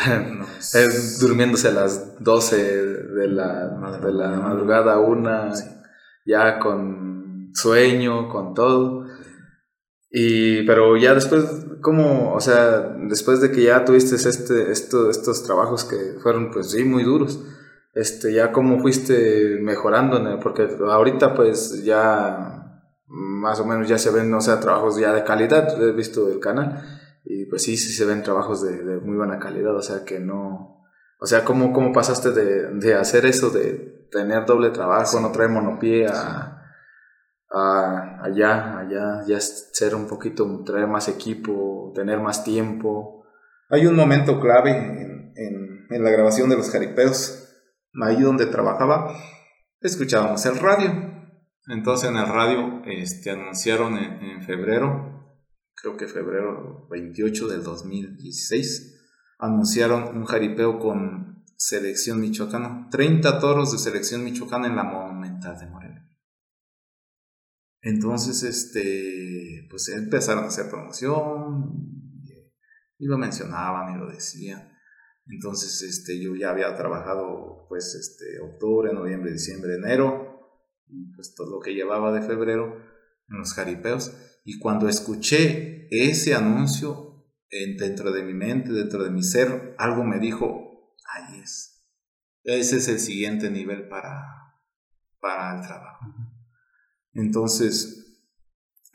durmiéndose 1.21 1.69
a 1.69 1.73
las 1.73 2.23
12 2.23 2.57
de 2.57 3.29
la, 3.29 3.69
de 4.03 4.13
la 4.13 4.29
madrugada, 4.41 4.99
una, 4.99 5.51
ya 6.27 6.59
con 6.59 7.51
sueño, 7.55 8.29
con 8.29 8.53
todo. 8.53 9.07
Y, 10.11 10.65
pero 10.67 10.97
ya 10.97 11.15
después, 11.15 11.67
¿cómo? 11.81 12.35
O 12.35 12.41
sea, 12.41 12.95
después 13.09 13.41
de 13.41 13.51
que 13.51 13.65
ya 13.65 13.85
tuviste 13.85 14.17
este, 14.17 14.71
esto, 14.71 15.11
estos 15.11 15.43
trabajos 15.45 15.85
que 15.85 16.19
fueron, 16.23 16.51
pues 16.51 16.71
sí, 16.71 16.85
muy 16.85 17.05
duros, 17.05 17.41
este, 17.95 18.33
ya 18.33 18.51
cómo 18.51 18.81
fuiste 18.81 19.59
mejorando, 19.61 20.41
porque 20.41 20.69
ahorita 20.85 21.35
pues 21.35 21.85
ya 21.85 22.83
más 23.07 23.61
o 23.61 23.65
menos 23.65 23.89
ya 23.89 23.99
se 23.99 24.11
ven, 24.11 24.33
o 24.35 24.41
sea, 24.41 24.59
trabajos 24.59 24.99
ya 24.99 25.13
de 25.13 25.25
calidad, 25.25 25.81
he 25.81 25.93
visto 25.93 26.29
el 26.29 26.41
canal, 26.41 26.83
y 27.25 27.47
pues 27.47 27.63
sí, 27.63 27.77
sí 27.77 27.93
se 27.93 28.05
ven 28.05 28.23
trabajos 28.23 28.63
de, 28.63 29.01
muy 29.01 29.17
buena 29.17 29.39
calidad, 29.39 29.77
o 29.77 29.83
sea 29.83 30.05
que 30.05 30.19
no, 30.19 30.83
o 31.21 31.27
sea, 31.27 31.45
¿cómo, 31.45 31.73
cómo 31.73 31.93
pasaste 31.93 32.33
de, 32.33 32.71
de 32.75 32.95
hacer 32.95 33.27
eso, 33.27 33.51
de 33.51 34.09
tener 34.11 34.45
doble 34.45 34.71
trabajo, 34.71 35.21
no 35.21 35.31
traer 35.31 35.51
monopié 35.51 36.09
a, 36.09 36.51
allá, 37.51 38.79
allá, 38.79 39.23
ya 39.27 39.41
ser 39.41 39.95
un 39.95 40.09
poquito, 40.09 40.65
traer 40.65 40.89
más 40.89 41.09
equipo, 41.09 41.93
tener 41.95 42.19
más 42.19 42.43
tiempo? 42.43 43.25
Hay 43.71 43.87
un 43.87 43.95
momento 43.95 44.41
clave 44.41 44.71
en, 44.71 45.33
en, 45.37 45.87
en 45.89 46.05
la 46.05 46.11
grabación 46.11 46.51
de 46.51 46.57
los 46.57 46.71
jaripeos, 46.71 47.44
ahí 48.03 48.23
donde 48.23 48.47
trabajaba, 48.47 49.15
escuchábamos 49.81 50.45
el 50.47 50.59
radio. 50.59 51.13
Entonces 51.69 52.11
en 52.11 52.17
el 52.17 52.27
radio 52.27 52.83
este, 52.85 53.31
anunciaron 53.31 53.97
en, 53.97 54.43
febrero 54.43 55.15
creo 55.75 55.97
que 55.97 56.07
febrero 56.07 56.87
28 56.91 57.49
del 57.49 57.63
2016, 57.63 59.03
anunciaron 59.39 60.17
un 60.17 60.25
jaripeo 60.25 60.79
con 60.79 61.45
selección 61.57 62.21
michoacana, 62.21 62.89
30 62.91 63.39
toros 63.39 63.73
de 63.73 63.79
selección 63.79 64.25
michoacana 64.25 64.69
en 64.69 64.77
la 64.77 64.85
Monumental 64.85 65.59
de 65.59 65.67
Morelia. 65.67 66.09
Entonces, 67.83 68.43
este, 68.45 69.67
pues 69.69 69.89
empezaron 69.89 70.45
a 70.45 70.49
hacer 70.49 70.71
promoción, 70.71 71.95
y 72.99 73.07
lo 73.07 73.19
mencionaban 73.19 73.95
y 73.95 73.99
lo 73.99 74.11
decían. 74.11 74.74
Entonces, 75.27 75.83
este, 75.83 76.23
yo 76.23 76.35
ya 76.37 76.51
había 76.51 76.75
trabajado, 76.77 77.67
pues, 77.69 77.95
este, 77.95 78.41
octubre, 78.41 78.93
noviembre, 78.93 79.33
diciembre, 79.33 79.75
enero, 79.75 80.35
y 80.87 81.15
pues 81.15 81.35
todo 81.35 81.51
lo 81.51 81.61
que 81.61 81.75
llevaba 81.75 82.13
de 82.13 82.27
febrero 82.27 82.77
en 83.29 83.39
los 83.39 83.55
jaripeos. 83.55 84.13
Y 84.45 84.59
cuando 84.59 84.89
escuché 84.89 85.89
ese 85.91 86.35
anuncio 86.35 87.27
dentro 87.79 88.13
de 88.13 88.23
mi 88.23 88.35
mente, 88.35 88.73
dentro 88.73 89.03
de 89.03 89.11
mi 89.11 89.23
ser, 89.23 89.75
algo 89.79 90.05
me 90.05 90.19
dijo, 90.19 90.95
ahí 91.13 91.41
es. 91.41 91.87
Ese 92.43 92.77
es 92.77 92.89
el 92.89 92.99
siguiente 92.99 93.51
nivel 93.51 93.89
para, 93.89 94.61
para 95.21 95.57
el 95.57 95.67
trabajo. 95.67 96.05
Entonces, 97.15 98.23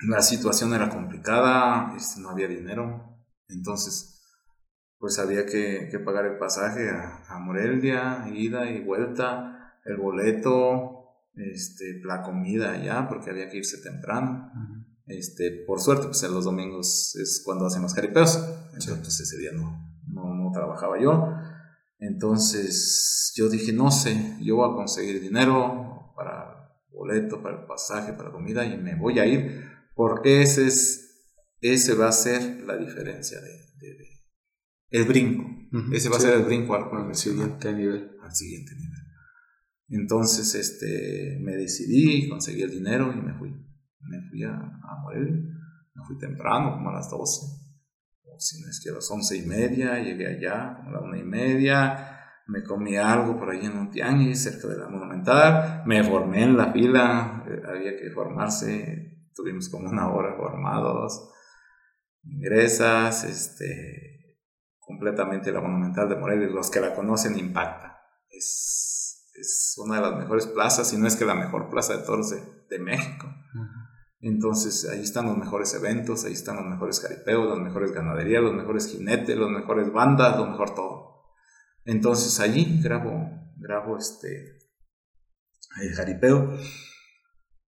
la 0.07 0.21
situación 0.21 0.73
era 0.73 0.89
complicada, 0.89 1.95
este, 1.95 2.21
no 2.21 2.29
había 2.29 2.47
dinero. 2.47 3.17
Entonces, 3.47 4.18
pues 4.99 5.17
había 5.19 5.45
que, 5.45 5.89
pagar 6.03 6.25
el 6.25 6.37
pasaje 6.37 6.89
a, 6.89 7.39
Morelia, 7.39 8.25
ida 8.33 8.69
y 8.69 8.81
vuelta, 8.81 9.75
el 9.85 9.97
boleto, 9.97 11.15
este, 11.35 12.01
la 12.03 12.21
comida 12.21 12.73
allá, 12.73 13.07
porque 13.07 13.29
había 13.29 13.49
que 13.49 13.57
irse 13.57 13.81
temprano. 13.81 14.51
Este, 15.07 15.63
por 15.65 15.79
suerte, 15.79 16.07
pues 16.07 16.21
en 16.23 16.33
los 16.33 16.45
domingos 16.45 17.15
es 17.15 17.41
cuando 17.43 17.65
hacen 17.65 17.81
los 17.81 17.93
jaripeos. 17.93 18.37
Entonces, 18.73 18.97
pues, 18.99 19.19
ese 19.21 19.37
día 19.37 19.51
no, 19.53 19.99
no, 20.07 20.51
trabajaba 20.53 20.99
yo. 21.01 21.33
Entonces, 21.99 23.33
yo 23.35 23.49
dije, 23.49 23.73
no 23.73 23.91
sé, 23.91 24.35
yo 24.41 24.57
voy 24.57 24.71
a 24.71 24.75
conseguir 24.75 25.21
dinero 25.21 26.13
para 26.15 26.75
boleto, 26.91 27.41
para 27.41 27.61
el 27.61 27.65
pasaje, 27.65 28.13
para 28.13 28.31
comida 28.31 28.65
y 28.65 28.77
me 28.77 28.95
voy 28.95 29.19
a 29.19 29.25
ir 29.25 29.69
porque 29.99 30.41
ese 30.41 30.65
es, 30.65 31.25
ese 31.59 31.93
va 31.93 32.07
a 32.07 32.13
ser 32.13 32.61
la 32.61 32.77
diferencia 32.77 33.41
de, 33.41 33.49
el 34.91 35.05
brinco. 35.05 35.45
Ese 35.93 36.09
va 36.09 36.17
a 36.17 36.19
ser 36.19 36.33
el 36.33 36.45
brinco 36.45 36.75
al, 36.75 37.15
siguiente 37.15 37.73
nivel. 37.73 38.11
Al 38.21 38.33
siguiente 38.33 38.73
nivel. 38.75 38.99
Entonces, 39.89 40.55
este, 40.55 41.37
me 41.41 41.55
decidí, 41.55 42.27
conseguí 42.29 42.61
el 42.61 42.71
dinero 42.71 43.11
y 43.13 43.21
me 43.21 43.33
fui. 43.33 43.49
Me 44.01 44.21
fui 44.29 44.43
a, 44.43 44.53
a 44.55 45.01
Morelia, 45.03 45.35
me 45.93 46.05
fui 46.05 46.17
temprano, 46.17 46.71
como 46.73 46.89
a 46.89 46.93
las 46.93 47.09
12, 47.09 47.19
o 48.23 48.39
si 48.39 48.61
no 48.61 48.69
es 48.69 48.81
que 48.83 48.89
a 48.89 48.93
las 48.93 49.11
once 49.11 49.37
y 49.37 49.45
media, 49.45 49.99
llegué 49.99 50.27
allá, 50.27 50.75
como 50.77 50.89
a 50.89 50.93
la 50.93 51.01
una 51.01 51.17
y 51.17 51.23
media, 51.23 52.19
me 52.49 52.63
comí 52.63 52.97
algo 52.97 53.37
por 53.37 53.51
ahí 53.51 53.65
en 53.65 53.77
un 53.77 53.91
tianguis 53.91 54.41
cerca 54.41 54.67
de 54.67 54.77
la 54.77 54.89
Monumental, 54.89 55.83
me 55.85 56.03
formé 56.03 56.43
en 56.43 56.57
la 56.57 56.71
fila, 56.71 57.45
eh, 57.47 57.61
había 57.67 57.95
que 57.95 58.09
formarse, 58.09 59.29
tuvimos 59.35 59.69
como 59.69 59.89
una 59.89 60.11
hora 60.11 60.35
formados, 60.35 61.29
ingresas, 62.23 63.23
este, 63.25 64.18
completamente 64.89 65.51
la 65.51 65.61
Monumental 65.61 66.09
de 66.09 66.15
Morelia, 66.15 66.47
los 66.47 66.71
que 66.71 66.79
la 66.79 66.95
conocen 66.95 67.37
impacta, 67.37 68.01
es, 68.27 69.29
es 69.39 69.75
una 69.77 69.97
de 69.97 70.01
las 70.01 70.17
mejores 70.17 70.47
plazas, 70.47 70.89
si 70.89 70.97
no 70.97 71.05
es 71.05 71.15
que 71.15 71.25
la 71.25 71.35
mejor 71.35 71.69
plaza 71.69 71.95
de 71.95 72.03
toros 72.03 72.31
de, 72.31 72.41
de 72.71 72.79
México. 72.79 73.27
Entonces 74.19 74.89
ahí 74.89 75.01
están 75.01 75.27
los 75.27 75.37
mejores 75.37 75.75
eventos, 75.75 76.25
ahí 76.25 76.33
están 76.33 76.55
los 76.55 76.65
mejores 76.65 77.01
jaripeos, 77.01 77.47
las 77.47 77.59
mejores 77.59 77.91
ganaderías, 77.91 78.41
los 78.41 78.55
mejores 78.55 78.87
jinetes, 78.87 79.37
los 79.37 79.51
mejores 79.51 79.93
bandas, 79.93 80.35
lo 80.37 80.47
mejor 80.47 80.73
todo. 80.73 81.21
Entonces 81.85 82.39
allí 82.39 82.81
grabo, 82.81 83.29
grabo 83.57 83.95
este 83.95 84.57
el 85.79 85.93
jaripeo. 85.93 86.57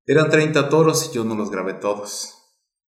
Eran 0.08 0.32
30 0.32 0.70
toros 0.70 1.12
y 1.12 1.16
yo 1.16 1.24
no 1.24 1.36
los 1.36 1.52
grabé 1.52 1.76
todos. 1.76 2.36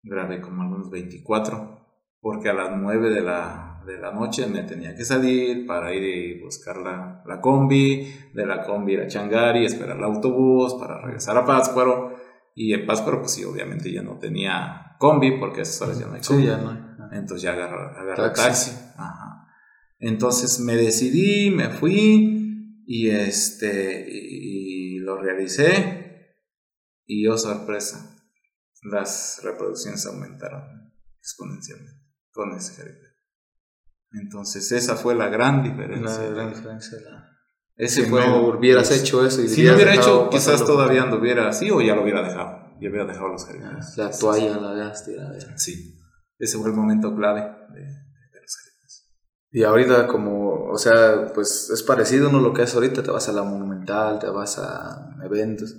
Grabé 0.04 0.40
como 0.40 0.62
algunos 0.62 0.90
24 0.90 1.82
porque 2.20 2.48
a 2.48 2.54
las 2.54 2.70
9 2.80 3.10
de 3.10 3.20
la, 3.20 3.71
de 3.86 3.98
la 3.98 4.12
noche 4.12 4.46
me 4.46 4.62
tenía 4.62 4.94
que 4.94 5.04
salir 5.04 5.66
para 5.66 5.92
ir 5.94 6.02
y 6.02 6.40
buscar 6.40 6.76
la, 6.78 7.22
la 7.26 7.40
combi, 7.40 8.06
de 8.32 8.46
la 8.46 8.62
combi 8.62 8.94
ir 8.94 9.00
a 9.00 9.06
Changari, 9.08 9.64
esperar 9.64 9.96
el 9.96 10.04
autobús 10.04 10.74
para 10.74 11.00
regresar 11.00 11.36
a 11.36 11.44
Pátzcuaro 11.44 12.16
y 12.54 12.74
en 12.74 12.86
Pátzcuaro, 12.86 13.20
pues 13.20 13.32
sí, 13.32 13.44
obviamente 13.44 13.92
ya 13.92 14.02
no 14.02 14.18
tenía 14.18 14.96
combi, 14.98 15.38
porque 15.38 15.60
a 15.60 15.62
esas 15.62 15.82
horas 15.82 15.98
ya 15.98 16.06
no 16.06 16.14
hay 16.14 16.20
combi. 16.20 16.42
Sí, 16.42 16.48
ya 16.48 16.56
no 16.58 17.08
Entonces 17.12 17.42
ya 17.42 17.52
agarré, 17.52 18.30
taxi. 18.34 18.72
Ajá. 18.96 19.48
Entonces 19.98 20.60
me 20.60 20.74
decidí, 20.76 21.50
me 21.50 21.70
fui 21.70 22.82
y 22.86 23.08
este 23.08 24.04
y, 24.08 24.98
lo 24.98 25.20
realicé 25.20 26.36
y 27.06 27.24
yo 27.24 27.34
oh, 27.34 27.38
sorpresa, 27.38 28.20
las 28.82 29.40
reproducciones 29.42 30.06
aumentaron 30.06 30.92
exponencialmente 31.18 32.02
con 32.32 32.52
ese 32.52 32.74
jaripeo. 32.74 33.11
Entonces 34.14 34.70
esa 34.72 34.96
fue 34.96 35.14
la 35.14 35.28
gran 35.28 35.62
diferencia. 35.62 36.22
La 36.22 36.28
gran 36.28 36.48
diferencia. 36.52 36.98
La 37.00 37.32
ese 37.76 38.04
si 38.04 38.10
no 38.10 38.48
hubieras 38.48 38.90
hecho 38.90 39.26
eso 39.26 39.42
y 39.42 39.48
si 39.48 39.64
no 39.64 39.74
hubiera 39.74 39.94
hecho, 39.94 40.28
quizás 40.30 40.64
todavía 40.64 41.02
anduviera 41.02 41.48
así 41.48 41.70
o 41.70 41.80
ya 41.80 41.94
lo 41.94 42.02
hubiera 42.02 42.22
dejado. 42.22 42.76
Ya 42.80 42.90
hubiera 42.90 43.06
dejado 43.06 43.28
los 43.28 43.44
jardines. 43.44 43.96
La 43.96 44.10
toalla 44.10 44.56
la 44.58 44.70
habías 44.70 45.04
tirado. 45.04 45.34
Sí, 45.56 45.98
ese 46.38 46.58
fue 46.58 46.68
el 46.68 46.76
momento 46.76 47.14
clave 47.14 47.40
de, 47.40 47.80
los 48.40 48.56
jardines. 48.56 49.10
Y 49.50 49.64
ahorita 49.64 50.06
como, 50.06 50.66
o 50.70 50.78
sea, 50.78 51.32
pues 51.32 51.70
es 51.70 51.82
parecido 51.82 52.30
no 52.30 52.40
lo 52.40 52.52
que 52.52 52.62
es 52.62 52.74
ahorita, 52.74 53.02
te 53.02 53.10
vas 53.10 53.28
a 53.28 53.32
la 53.32 53.42
monumental, 53.42 54.18
te 54.18 54.28
vas 54.28 54.58
a 54.58 55.16
eventos. 55.24 55.74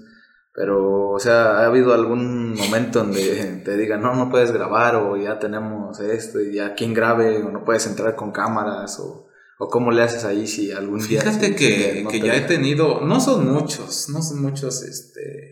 Pero, 0.54 1.10
o 1.10 1.20
sea, 1.20 1.60
¿ha 1.60 1.66
habido 1.66 1.94
algún 1.94 2.54
momento 2.54 3.00
donde 3.00 3.62
te 3.66 3.76
digan, 3.76 4.02
no, 4.02 4.14
no 4.16 4.30
puedes 4.30 4.52
grabar 4.52 4.96
o 4.96 5.18
ya 5.18 5.40
tenemos 5.40 6.00
esto 6.00 6.40
y 6.42 6.54
ya 6.54 6.76
quien 6.76 6.94
grabe 6.94 7.42
o 7.42 7.50
no 7.50 7.66
puedes 7.66 7.88
entrar 7.88 8.16
con 8.16 8.32
cámaras 8.32 9.00
o 9.00 9.24
¿O 9.64 9.70
cómo 9.70 9.92
le 9.92 10.02
haces 10.02 10.26
ahí 10.26 10.48
si 10.48 10.72
algún 10.72 11.00
día... 11.08 11.22
Fíjate 11.22 11.56
que, 11.56 12.06
que 12.10 12.20
ya 12.20 12.36
he 12.36 12.42
tenido, 12.42 13.02
no 13.02 13.20
son 13.20 13.52
muchos, 13.52 14.10
no 14.10 14.22
son 14.22 14.42
muchos 14.42 14.84
este, 14.84 15.52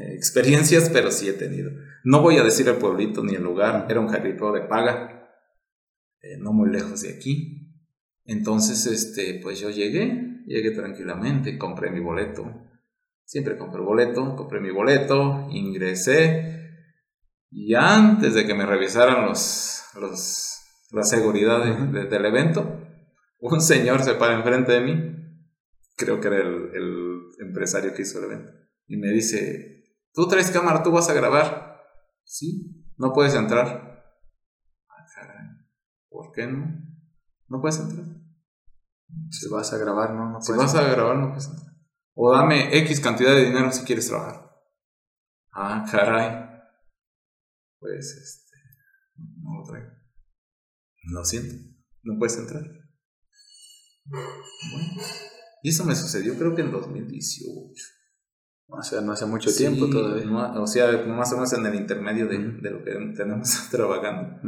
experiencias, 0.14 0.88
pero 0.90 1.10
sí 1.10 1.28
he 1.28 1.32
tenido. 1.32 1.70
No 2.04 2.22
voy 2.22 2.38
a 2.38 2.44
decir 2.44 2.68
el 2.68 2.76
pueblito 2.76 3.22
ni 3.22 3.34
el 3.34 3.42
lugar, 3.42 3.86
era 3.90 4.00
un 4.00 4.08
jaripeo 4.08 4.52
de 4.52 4.62
paga, 4.62 5.28
eh, 6.22 6.38
no 6.38 6.52
muy 6.52 6.70
lejos 6.70 7.02
de 7.02 7.10
aquí. 7.10 7.76
Entonces, 8.24 8.86
este, 8.86 9.40
pues 9.42 9.58
yo 9.58 9.70
llegué, 9.70 10.42
llegué 10.46 10.70
tranquilamente, 10.70 11.58
compré 11.58 11.90
mi 11.90 12.00
boleto. 12.00 12.44
Siempre 13.32 13.56
compré 13.56 13.80
boleto, 13.80 14.36
compré 14.36 14.60
mi 14.60 14.70
boleto, 14.70 15.48
ingresé 15.48 16.68
y 17.50 17.74
antes 17.74 18.34
de 18.34 18.44
que 18.44 18.52
me 18.52 18.66
revisaran 18.66 19.24
los, 19.24 19.84
los 19.98 20.60
la 20.90 21.02
seguridad 21.02 21.64
del 21.64 22.26
evento, 22.26 22.78
un 23.40 23.62
señor 23.62 24.02
se 24.02 24.16
para 24.16 24.34
enfrente 24.34 24.72
de 24.72 24.80
mí, 24.82 25.16
creo 25.96 26.20
que 26.20 26.28
era 26.28 26.40
el, 26.40 27.22
empresario 27.38 27.94
que 27.94 28.02
hizo 28.02 28.18
el 28.18 28.26
evento, 28.26 28.52
y 28.86 28.98
me 28.98 29.08
dice, 29.08 29.82
tú 30.12 30.28
traes 30.28 30.50
cámara, 30.50 30.82
tú 30.82 30.90
vas 30.90 31.08
a 31.08 31.14
grabar. 31.14 31.80
Sí, 32.24 32.84
no 32.98 33.14
puedes 33.14 33.32
entrar. 33.32 34.04
Ah, 34.90 35.06
¿Por 36.10 36.32
qué 36.32 36.46
no? 36.48 36.66
No 37.48 37.62
puedes 37.62 37.78
entrar. 37.78 38.04
Si 39.30 39.48
vas 39.48 39.72
a 39.72 39.78
grabar, 39.78 40.12
no, 40.12 40.32
no 40.32 40.42
Si 40.42 40.52
vas 40.52 40.74
a 40.74 40.82
grabar, 40.82 41.16
no 41.16 41.28
puedes 41.28 41.48
entrar. 41.48 41.71
O 42.14 42.32
dame 42.32 42.76
X 42.78 43.00
cantidad 43.00 43.34
de 43.34 43.46
dinero 43.46 43.72
si 43.72 43.84
quieres 43.84 44.08
trabajar. 44.08 44.50
Ah, 45.52 45.84
caray. 45.90 46.50
Pues 47.78 48.12
este. 48.12 48.56
No 49.42 49.60
lo 49.60 49.64
traigo. 49.64 49.90
Lo 51.04 51.24
siento. 51.24 51.54
No 52.02 52.18
puedes 52.18 52.38
entrar. 52.38 52.62
Bueno. 54.04 55.02
Y 55.62 55.68
eso 55.68 55.84
me 55.84 55.94
sucedió 55.94 56.36
creo 56.36 56.54
que 56.54 56.62
en 56.62 56.72
2018. 56.72 57.84
O 58.74 58.82
sea, 58.82 59.00
no 59.00 59.12
hace 59.12 59.26
mucho 59.26 59.54
tiempo 59.54 59.88
todavía. 59.88 60.30
o 60.60 60.66
sea, 60.66 61.04
más 61.06 61.30
o 61.32 61.36
menos 61.36 61.52
en 61.52 61.66
el 61.66 61.74
intermedio 61.74 62.26
de, 62.26 62.38
de 62.38 62.70
lo 62.70 62.82
que 62.82 62.92
tenemos 63.16 63.68
trabajando. 63.70 64.40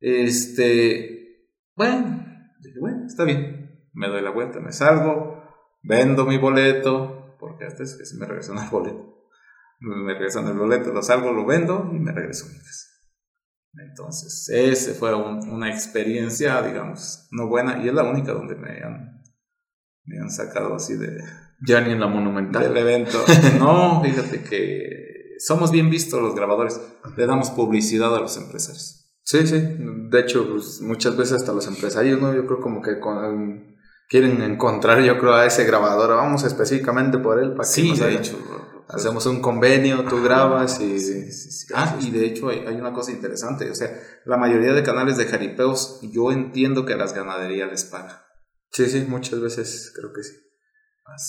Este. 0.00 1.48
Bueno, 1.76 2.26
dije, 2.60 2.78
bueno, 2.80 3.06
está 3.06 3.24
bien. 3.24 3.88
Me 3.94 4.08
doy 4.08 4.22
la 4.22 4.30
vuelta, 4.30 4.58
me 4.60 4.72
salgo, 4.72 5.41
vendo 5.82 6.24
mi 6.26 6.38
boleto, 6.38 7.36
porque 7.38 7.64
hasta 7.64 7.82
es 7.82 7.94
que 7.94 8.04
si 8.04 8.16
me 8.16 8.26
regresan 8.26 8.58
el 8.58 8.70
boleto. 8.70 9.12
Me 9.80 10.14
regresan 10.14 10.46
el 10.46 10.56
boleto, 10.56 10.92
lo 10.92 11.02
salgo, 11.02 11.32
lo 11.32 11.44
vendo 11.44 11.90
y 11.92 11.98
me 11.98 12.12
regreso 12.12 12.46
mi 12.46 12.58
casa. 12.58 12.86
Entonces, 13.74 14.48
ese 14.50 14.94
fue 14.94 15.14
una 15.14 15.70
experiencia, 15.70 16.60
digamos, 16.62 17.26
no 17.30 17.48
buena 17.48 17.82
y 17.82 17.88
es 17.88 17.94
la 17.94 18.04
única 18.04 18.32
donde 18.32 18.54
me 18.54 18.82
han, 18.82 19.22
me 20.04 20.18
han 20.18 20.30
sacado 20.30 20.74
así 20.74 20.94
de... 20.94 21.18
Ya 21.66 21.80
ni 21.80 21.92
en 21.92 22.00
la 22.00 22.08
monumental. 22.08 22.62
Del 22.62 22.76
evento. 22.76 23.24
no, 23.58 24.02
fíjate 24.02 24.42
que 24.42 25.36
somos 25.38 25.70
bien 25.70 25.90
vistos 25.90 26.20
los 26.20 26.34
grabadores. 26.34 26.80
Le 27.16 27.26
damos 27.26 27.50
publicidad 27.50 28.14
a 28.14 28.20
los 28.20 28.36
empresarios. 28.36 29.02
Sí, 29.22 29.46
sí. 29.46 29.60
De 30.10 30.20
hecho, 30.20 30.48
pues, 30.50 30.80
muchas 30.80 31.16
veces 31.16 31.34
hasta 31.34 31.52
los 31.52 31.66
empresarios, 31.68 32.20
¿no? 32.20 32.34
Yo 32.34 32.46
creo 32.46 32.60
como 32.60 32.82
que 32.82 32.98
quieren 34.12 34.42
encontrar, 34.42 35.02
yo 35.02 35.18
creo, 35.18 35.32
a 35.32 35.46
ese 35.46 35.64
grabador. 35.64 36.10
Vamos 36.10 36.44
específicamente 36.44 37.16
por 37.16 37.42
él. 37.42 37.54
Para 37.54 37.64
sí, 37.64 37.96
de 37.96 38.14
hecho. 38.14 38.38
Hacemos 38.88 39.24
un 39.24 39.40
convenio, 39.40 40.04
tú 40.04 40.22
grabas 40.22 40.78
y... 40.80 40.98
ah, 41.74 41.96
y 41.98 42.10
de 42.10 42.26
hecho 42.26 42.50
hay, 42.50 42.58
hay, 42.58 42.74
una 42.74 42.92
cosa 42.92 43.10
interesante, 43.10 43.70
o 43.70 43.74
sea, 43.74 43.90
la 44.26 44.36
mayoría 44.36 44.74
de 44.74 44.82
canales 44.82 45.16
de 45.16 45.24
jaripeos, 45.24 46.00
yo 46.02 46.30
entiendo 46.30 46.84
que 46.84 46.94
las 46.94 47.14
ganaderías 47.14 47.70
les 47.70 47.84
pagan. 47.84 48.18
Sí, 48.70 48.84
sí, 48.90 49.06
muchas 49.08 49.40
veces 49.40 49.94
creo 49.96 50.12
que 50.12 50.22
sí. 50.22 50.36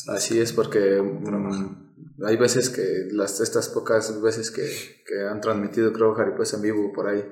Así, 0.10 0.42
es 0.42 0.52
porque 0.52 1.02
hay 2.26 2.36
veces 2.36 2.70
que, 2.70 3.08
las, 3.12 3.40
estas 3.40 3.70
pocas 3.70 4.22
veces 4.22 4.52
que, 4.52 4.70
que 5.08 5.22
han 5.22 5.40
transmitido, 5.40 5.94
creo, 5.94 6.16
jaripeos 6.16 6.54
en 6.56 6.64
vivo 6.64 6.92
por 6.92 7.08
ahí, 7.08 7.24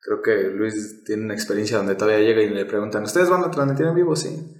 creo 0.00 0.22
que 0.22 0.48
Luis 0.48 1.04
tiene 1.04 1.26
una 1.26 1.34
experiencia 1.34 1.76
donde 1.76 1.94
todavía 1.94 2.26
llega 2.26 2.42
y 2.42 2.50
le 2.50 2.64
preguntan, 2.64 3.04
¿ustedes 3.04 3.30
van 3.30 3.44
a 3.44 3.50
transmitir 3.52 3.86
en 3.86 3.94
vivo? 3.94 4.16
Sí. 4.16 4.56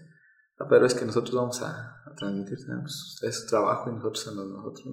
Ah, 0.59 0.67
pero 0.69 0.87
es 0.87 0.95
que 0.95 1.05
nosotros 1.05 1.35
vamos 1.35 1.63
a, 1.63 2.03
transmitir, 2.17 2.59
pues, 2.81 3.21
es 3.23 3.47
trabajo 3.47 3.91
y 3.91 3.95
nosotros 3.95 4.21
somos 4.21 4.47
nosotros. 4.47 4.87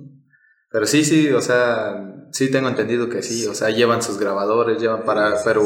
Pero 0.71 0.85
sí, 0.85 1.03
sí, 1.03 1.31
o 1.31 1.41
sea, 1.41 2.27
sí 2.31 2.51
tengo 2.51 2.69
entendido 2.69 3.09
que 3.09 3.23
sí, 3.23 3.47
o 3.47 3.53
sea, 3.53 3.69
llevan 3.69 4.03
sus 4.03 4.19
grabadores, 4.19 4.79
llevan 4.79 5.05
para, 5.05 5.43
pero, 5.43 5.63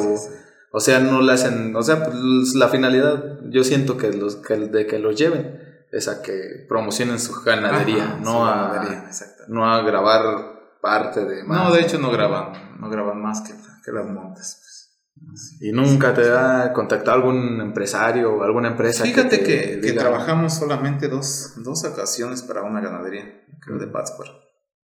o 0.72 0.80
sea, 0.80 1.00
no 1.00 1.22
le 1.22 1.34
hacen, 1.34 1.76
o 1.76 1.82
sea, 1.82 2.06
pues, 2.06 2.56
la 2.56 2.70
finalidad, 2.70 3.40
yo 3.50 3.64
siento 3.64 3.98
que 3.98 4.14
los, 4.14 4.38
que, 4.38 4.56
de 4.56 4.88
que 4.88 5.00
los 5.00 5.18
lleven 5.18 5.60
es 5.92 6.08
a 6.08 6.22
que 6.22 6.66
promocionen 6.70 7.20
su 7.20 7.42
ganadería, 7.42 8.20
no, 8.24 8.46
a, 8.46 9.10
no 9.48 9.66
a 9.66 9.82
grabar 9.82 10.60
parte 10.82 11.26
de 11.26 11.44
No, 11.44 11.72
de 11.72 11.82
hecho 11.82 12.00
no 12.00 12.12
graban, 12.12 12.80
no 12.80 12.90
graban 12.90 13.22
más 13.22 13.42
que, 13.42 13.54
que 13.84 13.92
las 13.92 14.06
montes. 14.06 14.62
¿Y 15.62 15.72
nunca 15.72 16.14
te 16.14 16.32
ha 16.32 16.74
contactado 16.74 17.18
algún 17.18 17.62
empresario 17.62 18.34
o 18.34 18.44
alguna 18.44 18.70
empresa? 18.70 19.04
Fíjate 19.04 19.44
que, 19.44 19.80
que, 19.82 19.94
trabajamos 19.94 20.56
solamente 20.56 21.08
dos, 21.08 21.54
dos 21.58 21.84
ocasiones 21.86 22.42
para 22.44 22.64
una 22.64 22.82
ganadería, 22.82 23.46
creo 23.62 23.78
de 23.78 23.88
Pátzcuaro. 23.88 24.32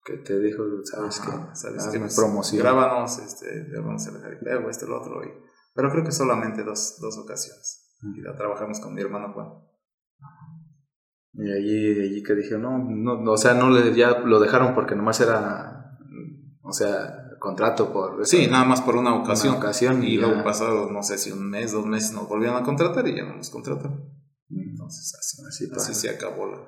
Que 0.04 0.18
te 0.18 0.38
dijo, 0.38 0.62
sabes 0.84 1.20
que, 1.20 1.30
sabes 1.54 1.86
que 1.88 2.00
promoción. 2.16 2.62
Grábanos, 2.62 3.18
este, 3.18 3.66
vamos 3.80 4.06
a 4.06 4.10
el 4.10 4.22
jaripeo, 4.22 4.70
este, 4.70 4.86
el 4.86 4.92
otro. 4.92 5.22
Y, 5.24 5.28
pero 5.74 5.90
creo 5.90 6.04
que 6.04 6.12
solamente 6.12 6.64
dos, 6.64 6.98
dos 7.00 7.18
ocasiones. 7.18 7.96
Y 8.02 8.20
la 8.22 8.34
trabajamos 8.34 8.80
con 8.80 8.94
mi 8.94 9.02
hermano 9.02 9.32
Juan. 9.34 9.48
Y 11.34 11.52
allí, 11.52 12.00
allí 12.00 12.22
que 12.22 12.34
dije, 12.34 12.58
no, 12.58 12.78
no, 12.78 13.30
o 13.30 13.36
sea, 13.36 13.54
no 13.54 13.70
le, 13.70 13.94
ya 13.94 14.20
lo 14.20 14.40
dejaron 14.40 14.74
porque 14.74 14.96
nomás 14.96 15.20
era, 15.20 15.98
o 16.62 16.72
sea, 16.72 17.27
contrato 17.49 17.92
por... 17.92 18.26
Sí, 18.26 18.46
nada 18.46 18.64
más 18.64 18.82
por 18.82 18.96
una 18.96 19.14
ocasión. 19.14 19.55
ocasión 19.55 20.05
y, 20.05 20.18
luego 20.18 20.44
pasado, 20.44 20.90
no 20.90 21.03
sé 21.03 21.16
si 21.16 21.32
un 21.32 21.49
mes, 21.49 21.72
dos 21.72 21.86
meses 21.86 22.12
nos 22.12 22.28
volvieron 22.28 22.57
a 22.57 22.62
contratar 22.62 23.09
y 23.09 23.16
ya 23.16 23.24
no 23.24 23.36
nos 23.36 23.49
contrataron. 23.49 24.05
Entonces 24.51 25.14
así, 25.18 25.70
así, 25.74 25.94
se 25.94 26.11
acabó 26.11 26.46
la... 26.46 26.59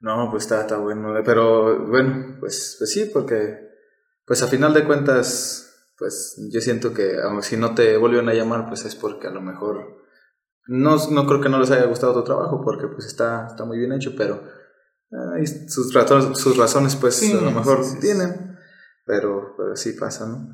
No, 0.00 0.30
pues 0.30 0.42
está, 0.44 0.60
está 0.60 0.76
bueno. 0.76 1.14
Pero 1.24 1.86
bueno, 1.86 2.36
pues, 2.38 2.76
pues 2.78 2.92
sí, 2.92 3.06
porque 3.06 3.58
pues 4.26 4.42
a 4.42 4.48
final 4.48 4.74
de 4.74 4.84
cuentas, 4.84 5.92
pues 5.98 6.36
yo 6.52 6.60
siento 6.60 6.92
que 6.92 7.16
si 7.40 7.56
no 7.56 7.74
te 7.74 7.96
volvieron 7.96 8.28
a 8.28 8.34
llamar, 8.34 8.68
pues 8.68 8.84
es 8.84 8.94
porque 8.94 9.28
a 9.28 9.30
lo 9.30 9.40
mejor... 9.40 9.96
No, 10.68 10.96
no 11.10 11.26
creo 11.26 11.40
que 11.40 11.48
no 11.48 11.58
les 11.58 11.70
haya 11.70 11.86
gustado 11.86 12.12
tu 12.12 12.24
trabajo, 12.24 12.60
porque 12.62 12.88
pues 12.88 13.06
está, 13.06 13.46
está 13.46 13.64
muy 13.64 13.78
bien 13.78 13.92
hecho, 13.92 14.12
pero... 14.14 14.42
sus, 15.68 15.94
razones, 15.94 16.38
sus 16.38 16.56
razones 16.58 16.96
pues 16.96 17.22
a 17.22 17.40
lo 17.40 17.50
mejor 17.50 17.80
tienen 17.98 18.55
pero, 19.06 19.54
pero 19.56 19.76
sí 19.76 19.92
pasa, 19.92 20.26
¿no? 20.26 20.48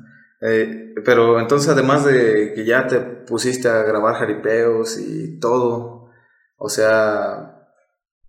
Eh, 0.45 0.93
pero 1.03 1.39
entonces, 1.39 1.69
además 1.69 2.05
de 2.05 2.53
que 2.53 2.65
ya 2.65 2.85
te 2.87 2.99
pusiste 2.99 3.67
a 3.67 3.83
grabar 3.83 4.15
jaripeos 4.15 4.97
y 4.99 5.39
todo, 5.39 6.09
o 6.57 6.69
sea, 6.69 7.69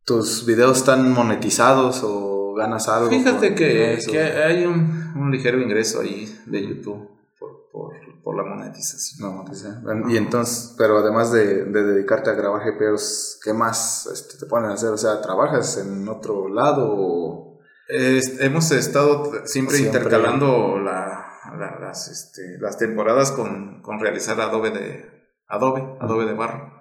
¿tus 0.04 0.46
videos 0.46 0.78
están 0.78 1.12
monetizados 1.12 2.02
o 2.04 2.54
ganas 2.54 2.88
algo? 2.88 3.10
Fíjate 3.10 3.54
que, 3.54 3.98
que, 4.10 4.20
hay 4.20 4.64
un, 4.64 5.12
un, 5.16 5.30
ligero 5.30 5.60
ingreso 5.60 6.00
ahí 6.00 6.32
de 6.46 6.68
YouTube 6.68 7.10
por, 7.38 7.68
por, 7.72 7.92
por 8.22 8.36
la 8.36 8.44
monetización. 8.44 9.36
No, 9.36 9.44
pues, 9.44 9.66
y 10.08 10.16
entonces, 10.16 10.74
pero 10.78 10.98
además 10.98 11.32
de, 11.32 11.64
de, 11.64 11.82
dedicarte 11.82 12.30
a 12.30 12.34
grabar 12.34 12.62
jaripeos, 12.62 13.40
¿qué 13.42 13.52
más 13.52 14.06
este, 14.06 14.38
te 14.38 14.46
ponen 14.46 14.70
a 14.70 14.74
hacer? 14.74 14.90
O 14.90 14.98
sea, 14.98 15.20
¿trabajas 15.20 15.78
en 15.78 16.08
otro 16.08 16.48
lado 16.48 16.94
o...? 16.96 17.53
Hemos 17.88 18.70
estado 18.72 19.46
siempre, 19.46 19.78
intercalando 19.78 20.78
la, 20.78 21.26
las, 21.80 22.08
este, 22.08 22.58
las 22.60 22.78
temporadas 22.78 23.32
con, 23.32 23.82
con, 23.82 24.00
realizar 24.00 24.40
Adobe 24.40 24.70
de 24.70 25.04
Adobe, 25.46 25.96
Adobe 26.00 26.26
de 26.26 26.34
barro. 26.34 26.72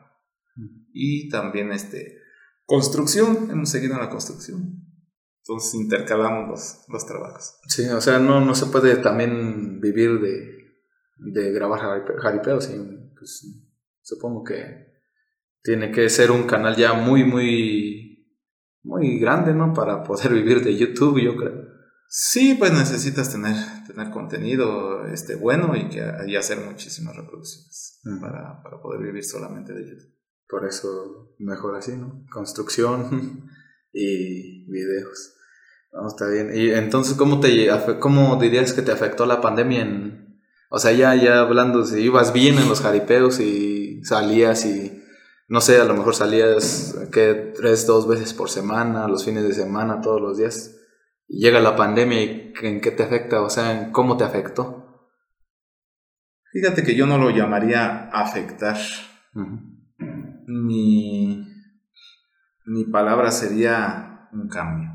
Y 0.94 1.30
también 1.30 1.72
este 1.72 2.20
construcción, 2.66 3.50
hemos 3.52 3.70
seguido 3.70 3.96
en 3.96 4.02
la 4.02 4.10
construcción. 4.10 4.84
Entonces 5.40 5.74
intercalamos 5.74 6.50
los, 6.50 6.86
los 6.88 7.06
trabajos. 7.06 7.60
Sí, 7.68 7.86
o 7.90 8.00
sea, 8.00 8.20
no, 8.20 8.40
no 8.40 8.56
se 8.56 8.68
puede 8.68 8.96
también 8.98 9.82
vivir 9.82 10.22
de, 10.22 10.54
de 11.18 11.52
grabar 11.52 11.82
jaripeos. 12.22 12.70
Pues, 13.18 13.46
supongo 14.02 14.44
que 14.44 14.94
tiene 15.62 15.92
que 15.92 16.10
ser 16.10 16.32
un 16.32 16.44
canal 16.44 16.76
ya 16.76 16.94
muy, 16.94 17.24
muy 17.26 18.13
muy 18.84 19.18
grande, 19.18 19.54
¿no? 19.54 19.74
Para 19.74 20.04
poder 20.04 20.34
vivir 20.34 20.64
de 20.64 20.76
YouTube, 20.78 21.20
yo 21.20 21.36
creo. 21.36 21.74
Sí, 22.08 22.56
pues 22.60 22.72
necesitas 22.72 23.32
tener, 23.32 23.56
tener 23.88 24.12
contenido 24.12 25.06
este, 25.08 25.36
bueno 25.36 25.76
y, 25.76 25.90
que, 25.90 26.06
y 26.28 26.36
hacer 26.36 26.60
muchísimas 26.60 27.16
reproducciones 27.16 28.02
para, 28.22 28.62
para, 28.62 28.80
poder 28.82 29.02
vivir 29.02 29.24
solamente 29.24 29.74
de 29.74 29.90
YouTube. 29.90 30.14
Por 30.48 30.68
eso 30.68 31.34
mejor 31.40 31.76
así, 31.76 31.94
¿no? 31.94 32.24
Construcción 32.32 33.50
y 33.94 34.70
videos. 34.70 35.34
No, 35.92 36.08
está 36.08 36.28
bien. 36.28 36.52
Y 36.54 36.72
entonces, 36.72 37.16
¿cómo, 37.16 37.40
te, 37.40 37.70
¿cómo 38.00 38.36
dirías 38.40 38.74
que 38.74 38.82
te 38.82 38.92
afectó 38.92 39.26
la 39.26 39.42
pandemia 39.42 39.82
en... 39.82 40.40
O 40.70 40.80
sea, 40.80 40.92
ya, 40.92 41.16
ya 41.16 41.40
hablando, 41.40 41.86
si 41.86 42.00
ibas 42.02 42.34
bien 42.34 42.58
en 42.58 42.68
los 42.68 42.82
jaripeos 42.82 43.40
y 43.40 44.04
salías 44.04 44.66
y 44.66 45.03
no 45.54 45.62
sé, 45.62 45.80
a 45.80 45.86
lo 45.86 45.94
mejor 45.94 46.16
salías 46.16 46.98
que 47.12 47.54
tres, 47.56 47.86
dos 47.86 48.08
veces 48.08 48.34
por 48.34 48.50
semana, 48.50 49.08
los 49.08 49.24
fines 49.24 49.44
de 49.44 49.54
semana, 49.54 50.02
todos 50.02 50.20
los 50.20 50.40
días. 50.40 50.76
Y 51.28 51.44
llega 51.44 51.60
la 51.60 51.76
pandemia 51.76 52.24
y 52.24 52.54
¿en 52.64 52.82
qué 52.82 52.90
te 52.90 53.04
afecta? 53.04 53.40
O 53.44 53.52
sea, 53.52 53.72
¿en 53.72 53.92
cómo 53.92 54.18
te 54.18 54.24
afectó? 54.24 55.12
Fíjate 56.52 56.82
que 56.82 56.96
yo 56.96 57.06
no 57.06 57.20
lo 57.20 57.30
llamaría 57.30 58.10
afectar. 58.10 58.78
mi, 60.48 61.48
mi 62.66 62.86
palabra 62.86 63.30
sería 63.30 64.28
un 64.32 64.48
cambio. 64.48 64.90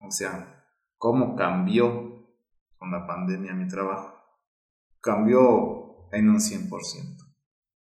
O 0.00 0.10
sea, 0.10 0.66
¿cómo 0.98 1.36
cambió 1.36 2.34
con 2.78 2.90
la 2.90 3.06
pandemia 3.06 3.54
mi 3.54 3.68
trabajo? 3.68 4.12
Cambió 5.00 6.10
en 6.10 6.30
un 6.30 6.40
100%. 6.40 6.68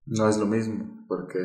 No 0.06 0.28
es 0.28 0.38
lo 0.38 0.46
mismo. 0.46 0.97
Porque. 1.08 1.38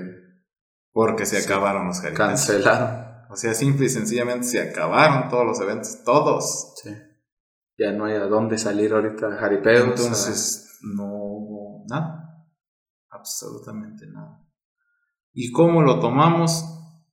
Porque 0.91 1.25
se, 1.25 1.39
acabaron 1.39 1.87
los 1.87 1.99
jaripeos. 1.99 2.29
Cancelaron. 2.29 3.13
O 3.31 3.35
sea, 3.35 3.55
simple 3.55 3.87
y 3.87 3.89
sencillamente 3.89 4.45
se 4.45 4.61
acabaron 4.61 5.29
todos 5.29 5.45
los 5.45 5.59
eventos, 5.59 6.03
todos. 6.03 6.75
Sí. 6.83 6.91
Ya 7.79 7.91
no 7.93 8.05
hay 8.05 8.15
a 8.15 8.27
dónde 8.27 8.59
salir 8.59 8.93
ahorita 8.93 9.37
jaripeos. 9.37 9.87
Entonces, 9.87 10.79
no 10.83 11.05
hubo 11.05 11.85
nada, 11.89 12.45
absolutamente 13.09 14.05
nada. 14.07 14.47
¿Y 15.31 15.51
cómo 15.51 15.81
lo 15.81 15.99
tomamos 15.99 16.63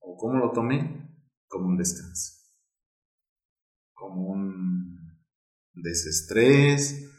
o 0.01 0.17
cómo 0.19 0.39
lo 0.39 0.53
tomé? 0.53 1.09
Como 1.49 1.69
un 1.69 1.79
descanso, 1.79 2.35
como 3.93 4.29
un 4.29 5.19
desestrés, 5.73 7.11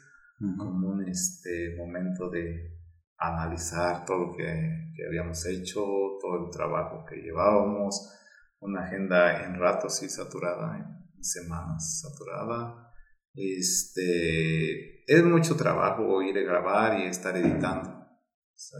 como 0.58 0.90
un 0.90 1.08
este, 1.08 1.76
momento 1.78 2.30
de 2.30 2.81
analizar 3.22 4.04
todo 4.04 4.18
lo 4.18 4.32
que, 4.36 4.92
que, 4.96 5.06
habíamos 5.06 5.46
hecho, 5.46 5.82
todo 6.20 6.46
el 6.46 6.52
trabajo 6.52 7.06
que 7.08 7.18
llevábamos, 7.18 8.18
una 8.60 8.86
agenda 8.86 9.46
en 9.46 9.60
ratos 9.60 10.02
y 10.04 10.10
saturada, 10.10 10.78
en 10.78 11.24
semanas 11.24 12.02
saturada. 12.02 12.92
Este, 13.34 15.04
es 15.06 15.24
mucho 15.24 15.56
trabajo 15.56 16.22
ir 16.22 16.38
a 16.38 16.42
grabar 16.42 17.00
y 17.00 17.04
estar 17.04 17.38
editando. 17.38 18.06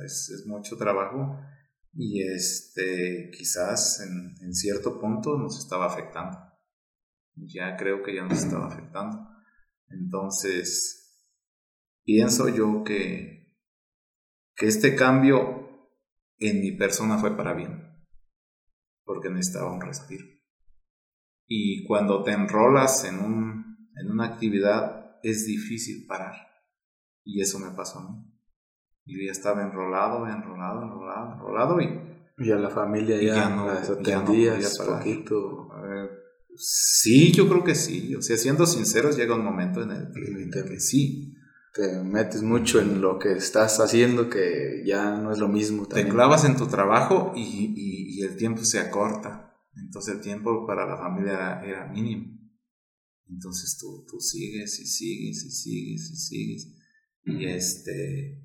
es, 0.04 0.30
es, 0.30 0.46
mucho 0.48 0.76
trabajo 0.76 1.40
y 1.94 2.24
este, 2.24 3.30
quizás 3.38 4.02
en, 4.02 4.36
en 4.46 4.54
cierto 4.54 5.00
punto 5.00 5.38
nos 5.38 5.60
estaba 5.60 5.86
afectando. 5.86 6.38
Ya 7.36 7.78
creo 7.78 8.02
que 8.04 8.16
ya 8.16 8.24
nos 8.24 8.44
estaba 8.44 8.68
afectando. 8.68 9.20
Entonces, 9.88 11.02
pienso 12.04 12.50
yo 12.50 12.84
que, 12.84 13.41
que 14.62 14.68
este 14.68 14.96
cambio 14.96 15.90
en 16.38 16.62
mi 16.62 16.72
persona 16.74 17.18
fue 17.18 17.36
para 17.36 17.56
bien, 17.56 17.82
porque 19.04 19.32
necesitaba 19.32 19.74
un 19.74 19.82
respiro. 19.82 20.24
Y 21.48 21.84
cuando 21.88 22.22
te 22.22 22.32
enrolas 22.32 23.04
en, 23.06 23.22
un, 23.22 23.90
en 23.96 24.12
una 24.12 24.28
actividad, 24.28 25.18
es 25.24 25.48
difícil 25.48 26.06
parar. 26.06 26.36
Y 27.24 27.42
eso 27.42 27.58
me 27.58 27.72
pasó 27.72 28.00
a 28.02 28.12
mí. 28.12 28.24
Y 29.04 29.26
ya 29.26 29.32
estaba 29.32 29.64
enrolado, 29.64 30.28
enrolado, 30.28 30.84
enrolado, 30.84 31.34
enrolado 31.34 31.82
y... 31.82 32.00
Y 32.38 32.52
a 32.52 32.58
la 32.58 32.70
familia 32.70 33.20
ya, 33.20 33.50
no, 33.50 33.68
atendías 33.68 34.78
ya 34.78 34.86
poquito. 34.86 35.70
Sí, 36.56 37.32
yo 37.32 37.50
creo 37.50 37.64
que 37.64 37.74
sí. 37.74 38.14
O 38.16 38.22
sea, 38.22 38.38
siendo 38.38 38.68
sinceros, 38.68 39.18
llega 39.18 39.34
un 39.34 39.44
momento 39.44 39.82
en 39.82 39.90
el 39.90 40.12
que, 40.52 40.80
sí. 40.80 41.34
Te 41.74 42.04
metes 42.04 42.42
mucho 42.42 42.82
en 42.82 43.02
lo 43.02 43.18
que 43.18 43.32
estás 43.32 43.80
haciendo 43.80 44.30
que 44.30 44.84
ya 44.86 45.16
no 45.16 45.32
es 45.32 45.40
lo 45.40 45.48
mismo. 45.48 45.88
Te 45.88 46.08
clavas 46.08 46.44
en 46.46 46.58
tu 46.58 46.68
trabajo 46.68 47.32
y, 47.36 47.74
y, 47.76 48.22
el 48.24 48.36
tiempo 48.36 48.64
se 48.64 48.80
acorta. 48.80 49.56
Entonces 49.76 50.16
el 50.16 50.22
tiempo 50.22 50.68
para 50.68 50.86
la 50.86 50.98
familia 50.98 51.62
era, 51.64 51.88
mínimo. 51.88 52.38
Entonces 53.30 53.78
tú, 53.80 54.06
tú 54.10 54.20
sigues 54.20 54.80
y 54.80 54.86
sigues 54.86 55.46
y 55.46 55.52
sigues 55.52 56.12
y 56.12 56.16
sigues. 56.18 56.78
Y 57.24 57.46
este, 57.46 58.44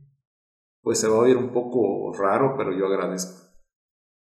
pues 0.81 1.01
se 1.01 1.09
va 1.09 1.17
a 1.17 1.21
oír 1.21 1.37
un 1.37 1.53
poco 1.53 2.13
raro, 2.17 2.55
pero 2.57 2.77
yo 2.79 2.87
agradezco. 2.87 3.45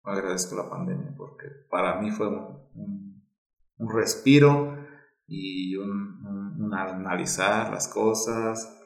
Agradezco 0.03 0.57
la 0.57 0.69
pandemia 0.69 1.15
porque 1.17 1.47
para 1.71 2.01
mí 2.01 2.11
fue 2.11 2.29
un 2.29 3.09
un 3.79 3.93
respiro 3.93 4.77
y 5.27 5.77
un, 5.77 6.73
analizar 6.73 7.71
las 7.71 7.89
cosas, 7.89 8.78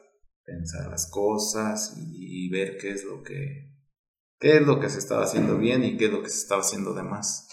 pensar 0.45 0.89
las 0.89 1.09
cosas 1.09 1.95
y, 1.97 2.49
ver 2.49 2.77
qué 2.77 2.91
es 2.91 3.03
lo 3.03 3.23
que 3.23 3.71
qué 4.39 4.57
es 4.57 4.67
lo 4.67 4.79
que 4.79 4.89
se 4.89 4.99
estaba 4.99 5.23
haciendo 5.23 5.57
bien 5.57 5.83
y 5.83 5.97
qué 5.97 6.05
es 6.05 6.11
lo 6.11 6.21
que 6.21 6.29
se 6.29 6.39
estaba 6.39 6.61
haciendo 6.61 6.93
de 6.93 7.03
más. 7.03 7.47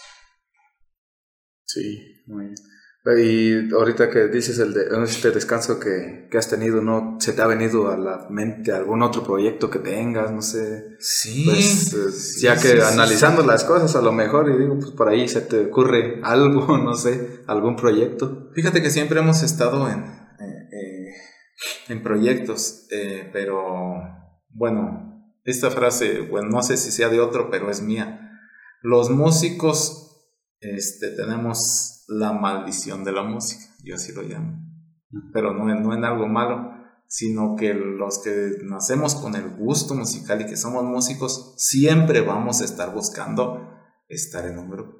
Sí, 1.65 2.23
muy 2.27 2.47
bien. 2.47 2.55
Y 3.03 3.73
ahorita 3.73 4.11
que 4.11 4.27
dices 4.27 4.59
el 4.59 4.75
de 4.75 4.83
este 5.03 5.31
descanso 5.31 5.79
que, 5.79 6.27
que, 6.29 6.37
has 6.37 6.47
tenido, 6.47 6.83
¿no? 6.83 7.17
¿Se 7.19 7.33
te 7.33 7.41
ha 7.41 7.47
venido 7.47 7.89
a 7.89 7.97
la 7.97 8.27
mente 8.29 8.71
algún 8.71 9.01
otro 9.01 9.23
proyecto 9.23 9.71
que 9.71 9.79
tengas? 9.79 10.31
No 10.31 10.43
sé. 10.43 10.97
Sí. 10.99 11.45
Pues, 11.45 11.93
eh, 11.95 12.41
ya 12.41 12.57
que 12.57 12.79
analizando 12.79 13.41
las 13.41 13.63
cosas, 13.63 13.95
a 13.95 14.03
lo 14.03 14.11
mejor, 14.11 14.51
y 14.51 14.57
digo, 14.59 14.77
pues 14.77 14.91
por 14.91 15.09
ahí 15.09 15.27
se 15.27 15.41
te 15.41 15.65
ocurre 15.65 16.19
algo, 16.23 16.77
no 16.77 16.93
sé, 16.93 17.41
algún 17.47 17.75
proyecto. 17.75 18.51
Fíjate 18.53 18.83
que 18.83 18.91
siempre 18.91 19.19
hemos 19.19 19.41
estado 19.41 19.89
en, 19.89 20.05
en 21.87 22.01
proyectos, 22.03 22.87
pero 23.33 23.95
bueno, 24.49 25.11
esta 25.43 25.71
frase, 25.71 26.21
bueno, 26.21 26.49
no 26.49 26.61
sé 26.61 26.77
si 26.77 26.91
sea 26.91 27.09
de 27.09 27.19
otro, 27.19 27.49
pero 27.49 27.69
es 27.69 27.81
mía. 27.81 28.39
Los 28.81 29.09
músicos, 29.09 30.27
este, 30.59 31.09
tenemos 31.11 32.05
la 32.07 32.33
maldición 32.33 33.03
de 33.03 33.11
la 33.11 33.23
música, 33.23 33.63
yo 33.83 33.95
así 33.95 34.11
lo 34.13 34.21
llamo. 34.21 34.59
Pero 35.33 35.53
no, 35.53 35.65
no 35.79 35.93
en 35.93 36.05
algo 36.05 36.27
malo, 36.27 36.71
sino 37.07 37.55
que 37.57 37.73
los 37.73 38.21
que 38.23 38.51
nacemos 38.63 39.15
con 39.15 39.35
el 39.35 39.49
gusto 39.49 39.95
musical 39.95 40.41
y 40.41 40.45
que 40.45 40.55
somos 40.55 40.83
músicos, 40.83 41.55
siempre 41.57 42.21
vamos 42.21 42.61
a 42.61 42.65
estar 42.65 42.93
buscando 42.93 43.67
estar 44.07 44.45
en 44.45 44.59
un 44.59 44.69
grupo 44.69 44.97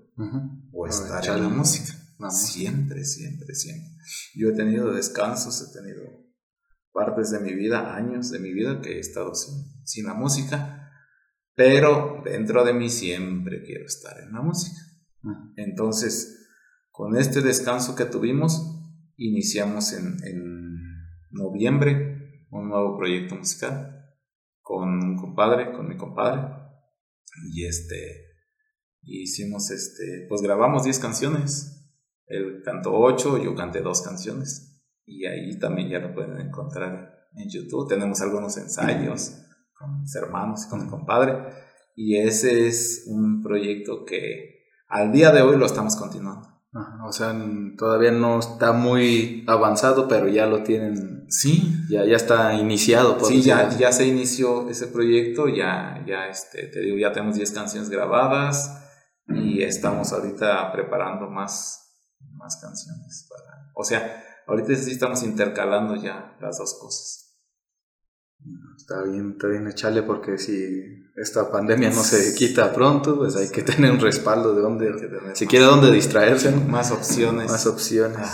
o 0.74 0.88
estar 0.88 1.26
en 1.26 1.44
la 1.44 1.50
música. 1.50 1.94
Siempre, 2.30 3.04
siempre, 3.04 3.56
siempre. 3.56 3.90
Yo 4.36 4.50
he 4.50 4.54
tenido 4.54 4.92
descansos, 4.92 5.62
he 5.62 5.80
tenido 5.80 6.04
partes 6.92 7.32
de 7.32 7.40
mi 7.40 7.54
vida, 7.54 7.96
años 7.96 8.32
de 8.32 8.40
mi 8.40 8.54
vida 8.54 8.82
que 8.82 8.98
he 8.98 9.00
estado 9.00 9.34
sin, 9.34 9.86
sin 9.86 10.06
la 10.06 10.14
música, 10.14 10.92
pero 11.56 12.22
dentro 12.24 12.64
de 12.64 12.74
mí 12.74 12.90
siempre 12.90 13.64
quiero 13.64 13.86
estar 13.86 14.20
en 14.22 14.34
la 14.34 14.42
música. 14.42 14.80
Entonces, 15.56 16.50
con 16.92 17.16
este 17.18 17.42
descanso 17.42 17.96
que 17.96 18.06
tuvimos, 18.06 18.82
iniciamos 19.18 19.94
en, 19.94 20.18
noviembre 21.32 22.46
un 22.50 22.68
nuevo 22.68 22.98
proyecto 22.98 23.36
musical 23.36 24.18
con 24.62 24.90
un 24.90 25.16
compadre, 25.16 25.72
con 25.72 25.88
mi 25.88 25.96
compadre. 25.96 26.42
Y 27.54 27.66
este, 27.66 28.36
hicimos 29.02 29.72
este, 29.72 30.26
pues 30.28 30.42
grabamos 30.42 30.84
10 30.84 31.00
canciones. 31.00 31.94
Él 32.26 32.62
cantó 32.66 32.94
8, 32.94 33.42
yo 33.44 33.56
canté 33.56 33.82
2 33.82 34.02
canciones. 34.02 34.71
Y 35.12 35.26
ahí 35.26 35.60
también 35.60 35.90
ya 35.90 36.00
lo 36.00 36.14
pueden 36.14 36.40
encontrar 36.40 37.28
en 37.36 37.50
YouTube. 37.50 37.90
Tenemos 37.90 38.22
algunos 38.22 38.58
ensayos 38.58 39.38
con 39.78 40.02
mis 40.02 40.16
hermanos 40.16 40.66
y 40.66 40.70
con 40.70 40.84
mi 40.84 40.90
compadre. 40.90 41.38
Y 41.96 42.18
ese 42.18 42.68
es 42.68 43.06
un 43.08 43.42
proyecto 43.42 44.06
que 44.06 44.66
al 44.88 45.12
día 45.12 45.32
de 45.32 45.42
hoy 45.42 45.58
lo 45.58 45.66
estamos 45.66 45.96
continuando 45.96 46.52
o 47.04 47.12
sea, 47.12 47.36
todavía 47.78 48.12
no 48.12 48.40
está 48.40 48.72
muy 48.72 49.44
avanzado, 49.48 50.08
pero 50.08 50.28
ya 50.30 50.46
lo 50.46 50.64
tienen. 50.64 51.26
Sí. 51.30 51.74
Ya, 51.90 52.06
ya 52.06 52.16
está 52.16 52.54
iniciado. 52.54 53.20
Sí, 53.26 53.42
ya, 53.42 53.70
ya 53.78 53.92
se 53.92 54.08
inició 54.08 54.70
ese 54.70 54.88
proyecto, 54.88 55.50
ya, 55.50 56.04
ya 56.08 56.28
este, 56.28 56.68
te 56.68 56.80
digo, 56.80 56.98
ya 56.98 57.12
tenemos 57.12 57.36
10 57.36 57.52
canciones 57.52 57.90
grabadas 57.90 58.78
y 59.28 59.62
estamos 59.64 60.14
ahorita 60.14 60.72
preparando 60.72 61.30
más, 61.30 62.16
más 62.38 62.58
canciones. 62.62 63.28
Para, 63.30 63.72
o 63.76 63.84
sea, 63.84 64.24
ahorita 64.48 64.76
sí 64.76 64.92
estamos 64.92 65.24
intercalando 65.24 65.96
ya 65.96 66.38
las 66.42 66.58
dos 66.58 66.78
cosas. 66.80 67.22
Está 68.76 69.04
bien, 69.04 69.32
está 69.32 69.48
bien 69.48 69.68
echarle 69.68 70.04
porque 70.04 70.38
si 70.38 71.04
esta 71.16 71.52
pandemia 71.52 71.90
no 71.90 72.04
se 72.04 72.34
quita 72.34 72.74
pronto, 72.74 73.18
pues 73.18 73.36
hay 73.36 73.50
que 73.50 73.62
tener 73.62 73.92
un 73.92 74.00
respaldo 74.00 74.56
de 74.56 74.62
dónde, 74.62 75.36
siquiera 75.36 75.68
dónde 75.68 75.92
distraerse. 75.92 76.52
Más 76.52 76.92
opciones. 76.92 77.50
Más 77.52 77.68
opciones. 77.68 78.28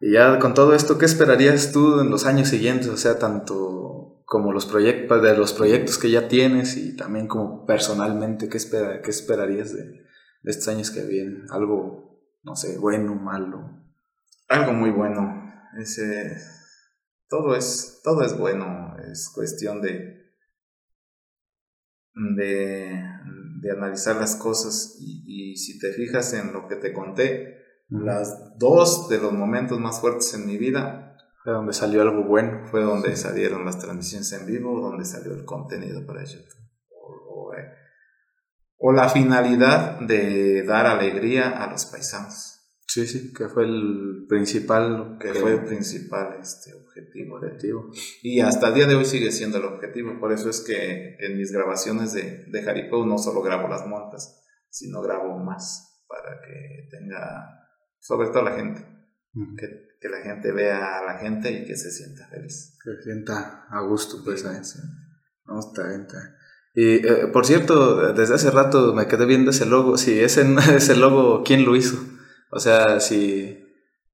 Y 0.00 0.12
ya 0.12 0.38
con 0.38 0.52
todo 0.52 0.74
esto, 0.74 0.98
¿qué 0.98 1.06
esperarías 1.06 1.72
tú 1.72 2.00
en 2.00 2.10
los 2.10 2.26
años 2.26 2.48
siguientes? 2.48 2.88
O 2.88 2.96
sea, 2.96 3.18
tanto 3.18 4.24
como 4.24 4.52
los 4.52 4.66
proyectos, 4.66 5.22
de 5.22 5.36
los 5.36 5.52
proyectos 5.52 5.98
que 5.98 6.10
ya 6.10 6.28
tienes 6.28 6.76
y 6.76 6.96
también 6.96 7.28
como 7.28 7.64
personalmente, 7.66 8.48
¿qué, 8.48 8.56
espera, 8.56 9.00
qué 9.00 9.10
esperarías 9.10 9.72
de, 9.72 9.84
de 9.84 10.50
estos 10.50 10.68
años 10.68 10.90
que 10.90 11.04
vienen? 11.04 11.46
Algo, 11.50 12.20
no 12.42 12.56
sé, 12.56 12.78
bueno, 12.78 13.14
malo. 13.14 13.81
Algo 14.52 14.72
muy 14.72 14.90
bueno. 14.90 15.50
Ese 15.78 16.36
todo 17.32 17.56
es, 17.56 18.02
todo 18.04 18.22
es 18.22 18.36
bueno, 18.36 18.94
es 19.10 19.30
cuestión 19.34 19.80
de, 19.80 20.34
de, 22.12 23.02
de 23.62 23.70
analizar 23.70 24.16
las 24.16 24.36
cosas 24.36 24.96
y, 25.00 25.56
si 25.56 25.78
te 25.78 25.94
fijas 25.94 26.34
en 26.34 26.52
lo 26.52 26.68
que 26.68 26.76
te 26.76 26.92
conté, 26.92 27.56
las 27.88 28.58
dos 28.58 29.08
de 29.08 29.18
los 29.18 29.32
momentos 29.32 29.80
más 29.80 30.02
fuertes 30.02 30.34
en 30.34 30.46
mi 30.46 30.58
vida 30.58 31.16
fue 31.42 31.54
donde 31.54 31.72
salió 31.72 32.02
algo 32.02 32.24
bueno. 32.24 32.66
Fue 32.66 32.82
donde 32.82 33.16
salieron 33.16 33.64
las 33.64 33.78
transmisiones 33.78 34.32
en 34.32 34.46
vivo, 34.46 34.80
donde 34.80 35.06
salió 35.06 35.32
el 35.32 35.46
contenido 35.46 36.06
para 36.06 36.24
YouTube. 36.24 36.60
O, 36.90 37.54
eh, 37.54 37.72
o, 38.78 38.92
la 38.92 39.08
finalidad 39.08 40.00
de 40.00 40.64
dar 40.64 40.86
alegría 40.86 41.50
a 41.50 41.70
los 41.70 41.86
paisanos. 41.86 42.51
Sí, 42.92 43.06
sí, 43.06 43.32
que 43.32 43.48
fue 43.48 43.64
el 43.64 44.26
principal. 44.28 45.16
Que, 45.18 45.32
fue 45.32 45.54
el 45.54 45.64
principal 45.64 46.36
este, 46.38 46.74
objetivo, 46.74 47.36
objetivo. 47.36 47.90
Y 48.22 48.40
hasta 48.40 48.68
el 48.68 48.74
día 48.74 48.86
de 48.86 48.96
hoy 48.96 49.06
sigue 49.06 49.32
siendo 49.32 49.56
el 49.56 49.64
objetivo. 49.64 50.20
Por 50.20 50.30
eso 50.30 50.50
es 50.50 50.60
que 50.60 51.16
en 51.18 51.38
mis 51.38 51.52
grabaciones 51.52 52.12
de, 52.12 52.44
de 52.48 52.62
Jaripeo 52.62 53.06
no 53.06 53.16
solo 53.16 53.40
grabo 53.40 53.66
las 53.66 53.86
montas, 53.86 54.44
sino 54.68 55.00
grabo 55.00 55.38
más 55.38 56.04
para 56.06 56.38
que 56.42 56.86
tenga, 56.90 57.66
sobre 57.98 58.28
todo 58.28 58.42
la 58.42 58.56
gente, 58.56 58.86
que, 59.56 59.68
que, 59.98 60.08
la 60.10 60.20
gente 60.20 60.52
vea 60.52 60.98
a 60.98 61.02
la 61.06 61.18
gente 61.18 61.50
y 61.50 61.64
que 61.64 61.76
se 61.76 61.90
sienta 61.90 62.26
feliz. 62.28 62.76
Que 62.84 62.90
se 62.96 63.02
sienta 63.04 63.68
a 63.70 63.80
gusto, 63.86 64.18
pues 64.22 64.44
ahí. 64.44 64.62
Sí. 64.62 64.80
No, 65.46 65.60
está 65.60 65.88
bien, 65.88 66.02
está 66.02 66.36
Y 66.74 67.06
eh, 67.06 67.28
por 67.32 67.46
cierto, 67.46 68.12
desde 68.12 68.34
hace 68.34 68.50
rato 68.50 68.92
me 68.92 69.06
quedé 69.06 69.24
viendo 69.24 69.50
ese 69.50 69.64
logo. 69.64 69.96
Si 69.96 70.20
ese, 70.20 70.44
ese 70.76 70.94
logo, 70.94 71.42
¿quién 71.42 71.64
lo 71.64 71.74
hizo? 71.74 71.96
O 72.54 72.60
sea, 72.60 73.00
si, 73.00 73.64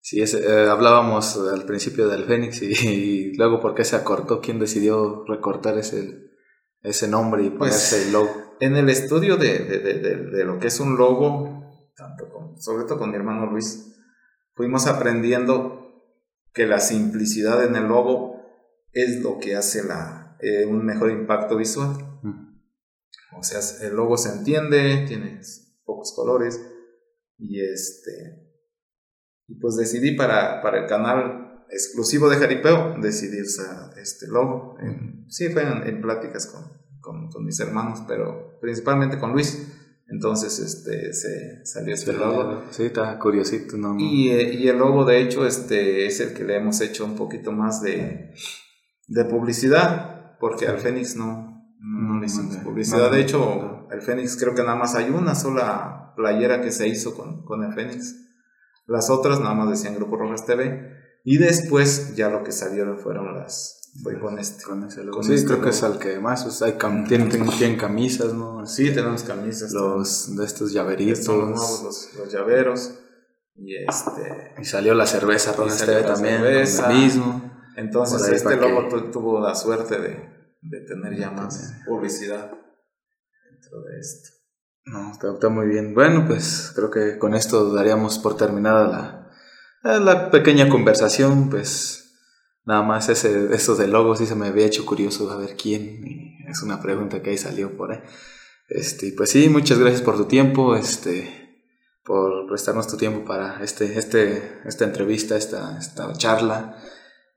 si 0.01 0.23
ese, 0.23 0.39
eh, 0.39 0.69
hablábamos 0.69 1.37
al 1.37 1.65
principio 1.65 2.09
del 2.09 2.25
Fénix 2.25 2.63
y, 2.63 3.35
luego 3.37 3.61
por 3.61 3.75
qué 3.75 3.85
se 3.85 3.97
acortó, 3.97 4.41
quién 4.41 4.61
decidió 4.61 5.25
recortar 5.27 5.77
ese, 5.77 6.31
ese 6.83 7.09
nombre 7.09 7.43
y 7.43 7.51
ponerse 7.51 7.97
pues, 7.97 8.07
el 8.07 8.13
logo. 8.13 8.31
En 8.61 8.77
el 8.77 8.89
estudio 8.91 9.37
de, 9.37 9.59
de, 9.59 9.79
de, 9.81 10.17
de, 10.31 10.45
lo 10.45 10.61
que 10.61 10.69
es 10.69 10.79
un 10.79 10.97
logo, 10.97 11.65
tanto 11.97 12.29
con, 12.31 12.61
sobre 12.63 12.85
todo 12.85 13.01
con 13.01 13.11
mi 13.11 13.17
hermano 13.17 13.47
Luis, 13.47 13.97
fuimos 14.55 14.87
aprendiendo 14.87 16.05
que 16.55 16.67
la 16.67 16.79
simplicidad 16.79 17.65
en 17.65 17.75
el 17.75 17.89
logo 17.89 18.37
es 18.93 19.21
lo 19.21 19.39
que 19.39 19.57
hace 19.57 19.83
la, 19.83 20.37
eh, 20.41 20.65
un 20.65 20.85
mejor 20.85 21.11
impacto 21.11 21.57
visual. 21.57 21.91
O 23.37 23.43
sea, 23.43 23.61
el 23.83 23.97
logo 23.97 24.17
se 24.17 24.31
entiende, 24.31 25.05
tiene 25.07 25.41
pocos 25.85 26.13
colores 26.15 26.61
y 27.39 27.61
este 27.61 28.49
y 29.49 29.55
pues 29.59 29.77
decidí 29.77 30.13
para, 30.13 30.61
para 30.61 30.83
el 30.83 30.87
canal 30.87 31.65
exclusivo 31.71 32.29
de 32.29 32.37
Jaripeo 32.37 32.97
decidir 33.01 33.45
este 33.97 34.27
logo. 34.29 34.77
sí, 35.29 35.49
fue 35.49 35.63
en, 35.63 36.03
pláticas 36.03 36.47
con, 36.47 36.65
con, 37.01 37.31
con, 37.31 37.45
mis 37.45 37.59
hermanos, 37.59 38.03
pero 38.07 38.59
principalmente 38.61 39.19
con 39.19 39.33
Luis. 39.33 39.75
Entonces 40.11 40.59
este, 40.59 41.13
se 41.13 41.65
salió 41.67 41.95
este 41.95 42.13
logo. 42.13 42.63
Sí, 42.71 42.85
está 42.85 43.19
curiosito. 43.19 43.77
No, 43.77 43.97
Y, 43.99 44.31
eh, 44.31 44.55
y, 44.55 44.69
el 44.69 44.79
logo, 44.79 45.05
de 45.05 45.21
hecho, 45.21 45.47
este, 45.47 46.07
es 46.07 46.21
el 46.21 46.33
que 46.33 46.45
le 46.45 46.57
hemos 46.57 46.81
hecho 46.81 47.05
un 47.05 47.15
poquito 47.15 47.53
más 47.53 47.83
de, 47.83 48.33
de 49.07 49.25
publicidad, 49.27 50.39
porque 50.41 50.67
al 50.67 50.79
Fénix 50.79 51.17
no, 51.17 51.75
no, 51.81 52.21
le 52.21 52.27
hicimos 52.27 52.57
publicidad. 52.59 53.11
de 53.11 53.21
hecho, 53.21 53.87
el 53.91 54.01
Fénix 54.01 54.37
creo 54.39 54.55
que 54.55 54.63
nada 54.63 54.77
más 54.77 54.95
hay 54.95 55.11
una 55.11 55.35
sola 55.35 56.08
playera 56.19 56.61
que 56.61 56.73
se 56.73 56.89
hizo 56.89 57.15
con, 57.15 57.45
con 57.45 57.65
el 57.65 57.73
Fénix. 57.73 58.17
Las 58.87 59.09
otras 59.09 59.41
nada 59.41 59.55
más 59.55 59.71
decían 59.71 59.95
Grupo 59.95 60.17
Rojas 60.17 60.45
TV. 60.45 60.99
Y 61.25 61.39
después 61.39 62.17
ya 62.17 62.29
lo 62.29 62.43
que 62.43 62.53
salieron 62.53 62.99
fueron 62.99 63.35
las, 63.35 63.93
fue 64.03 64.19
con 64.19 64.39
este. 64.39 64.65
Con 64.65 64.85
ese 64.85 65.05
logo. 65.05 65.23
sí, 65.23 65.35
este 65.35 65.47
creo 65.47 65.61
que 65.63 65.71
es 65.71 65.83
el 65.83 65.99
que 65.99 66.19
más. 66.19 66.45
O 66.47 66.51
sea, 66.51 66.77
tienen, 67.07 67.29
tienen, 67.29 67.77
camisas, 67.77 68.35
¿no? 68.35 68.67
Sí, 68.67 68.93
tenemos 68.93 69.23
camisas. 69.23 69.73
Los 69.73 70.37
de 70.37 70.45
estos 70.45 70.73
llaveritos. 70.73 71.21
Estos 71.21 71.37
nuevos, 71.37 71.83
los, 71.85 72.15
los, 72.15 72.33
llaveros. 72.33 72.95
Y 73.57 73.77
este. 73.77 74.55
Y 74.61 74.65
salió 74.65 74.95
la 74.95 75.07
cerveza 75.07 75.53
Rojas 75.53 75.85
TV 75.85 76.03
también. 76.03 76.39
Cerveza. 76.39 76.89
mismo. 76.89 77.53
Entonces, 77.77 78.27
este 78.29 78.57
logo 78.57 79.11
tuvo 79.11 79.41
la 79.41 79.55
suerte 79.55 80.01
de, 80.01 80.29
de 80.63 80.81
tener 80.81 81.17
ya 81.17 81.31
más 81.31 81.75
publicidad 81.87 82.51
dentro 83.51 83.83
de 83.83 84.01
esto. 84.01 84.38
No, 84.91 85.13
está, 85.13 85.33
está, 85.33 85.49
muy 85.49 85.67
bien. 85.67 85.95
Bueno, 85.95 86.25
pues 86.27 86.73
creo 86.75 86.91
que 86.91 87.19
con 87.19 87.35
esto 87.35 87.73
daríamos 87.73 88.19
por 88.19 88.37
terminada 88.37 89.31
la, 89.83 89.99
la 89.99 90.31
pequeña 90.31 90.69
conversación. 90.69 91.51
Pues 91.51 92.09
Nada 92.69 92.83
más 92.83 93.09
ese, 93.09 93.55
eso 93.55 93.77
de 93.77 93.89
logo 93.89 94.15
sí 94.15 94.27
se 94.27 94.35
me 94.35 94.49
había 94.49 94.67
hecho 94.67 94.85
curioso 94.85 95.31
a 95.31 95.39
ver 95.39 95.57
quién. 95.57 96.37
es 96.47 96.61
una 96.61 96.83
pregunta 96.83 97.23
que 97.23 97.31
ahí 97.31 97.39
salió 97.39 97.75
por 97.79 97.93
ahí. 97.93 98.01
Este, 98.69 99.15
pues 99.17 99.31
sí, 99.31 99.49
muchas 99.49 99.79
gracias 99.79 100.03
por 100.03 100.19
tu 100.19 100.27
tiempo, 100.27 100.77
este, 100.77 101.65
por 102.05 102.47
prestarnos 102.47 102.87
tu 102.87 102.99
tiempo 102.99 103.25
para 103.25 103.65
este, 103.65 103.99
este, 103.99 104.61
esta 104.67 104.85
entrevista, 104.85 105.39
esta, 105.39 105.79
esta 105.79 106.13
charla. 106.13 106.77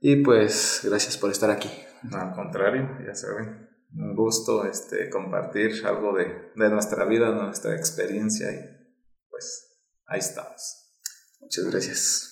Y 0.01 0.17
pues 0.17 0.81
gracias 0.83 1.15
por 1.15 1.31
estar 1.31 1.49
aquí. 1.49 1.69
al 2.11 2.33
contrario, 2.33 2.89
ya 3.07 3.15
saben, 3.15 3.69
un 3.93 4.15
gusto 4.15 4.65
este, 4.65 5.09
compartir 5.09 5.85
algo 5.85 6.13
de, 6.13 6.51
de 6.55 6.69
nuestra 6.69 7.05
vida, 7.05 7.31
nuestra 7.31 7.75
experiencia 7.75 8.51
y 8.51 9.27
pues 9.29 9.79
ahí 10.07 10.19
estamos. 10.19 10.95
Muchas 11.39 11.65
gracias. 11.65 12.30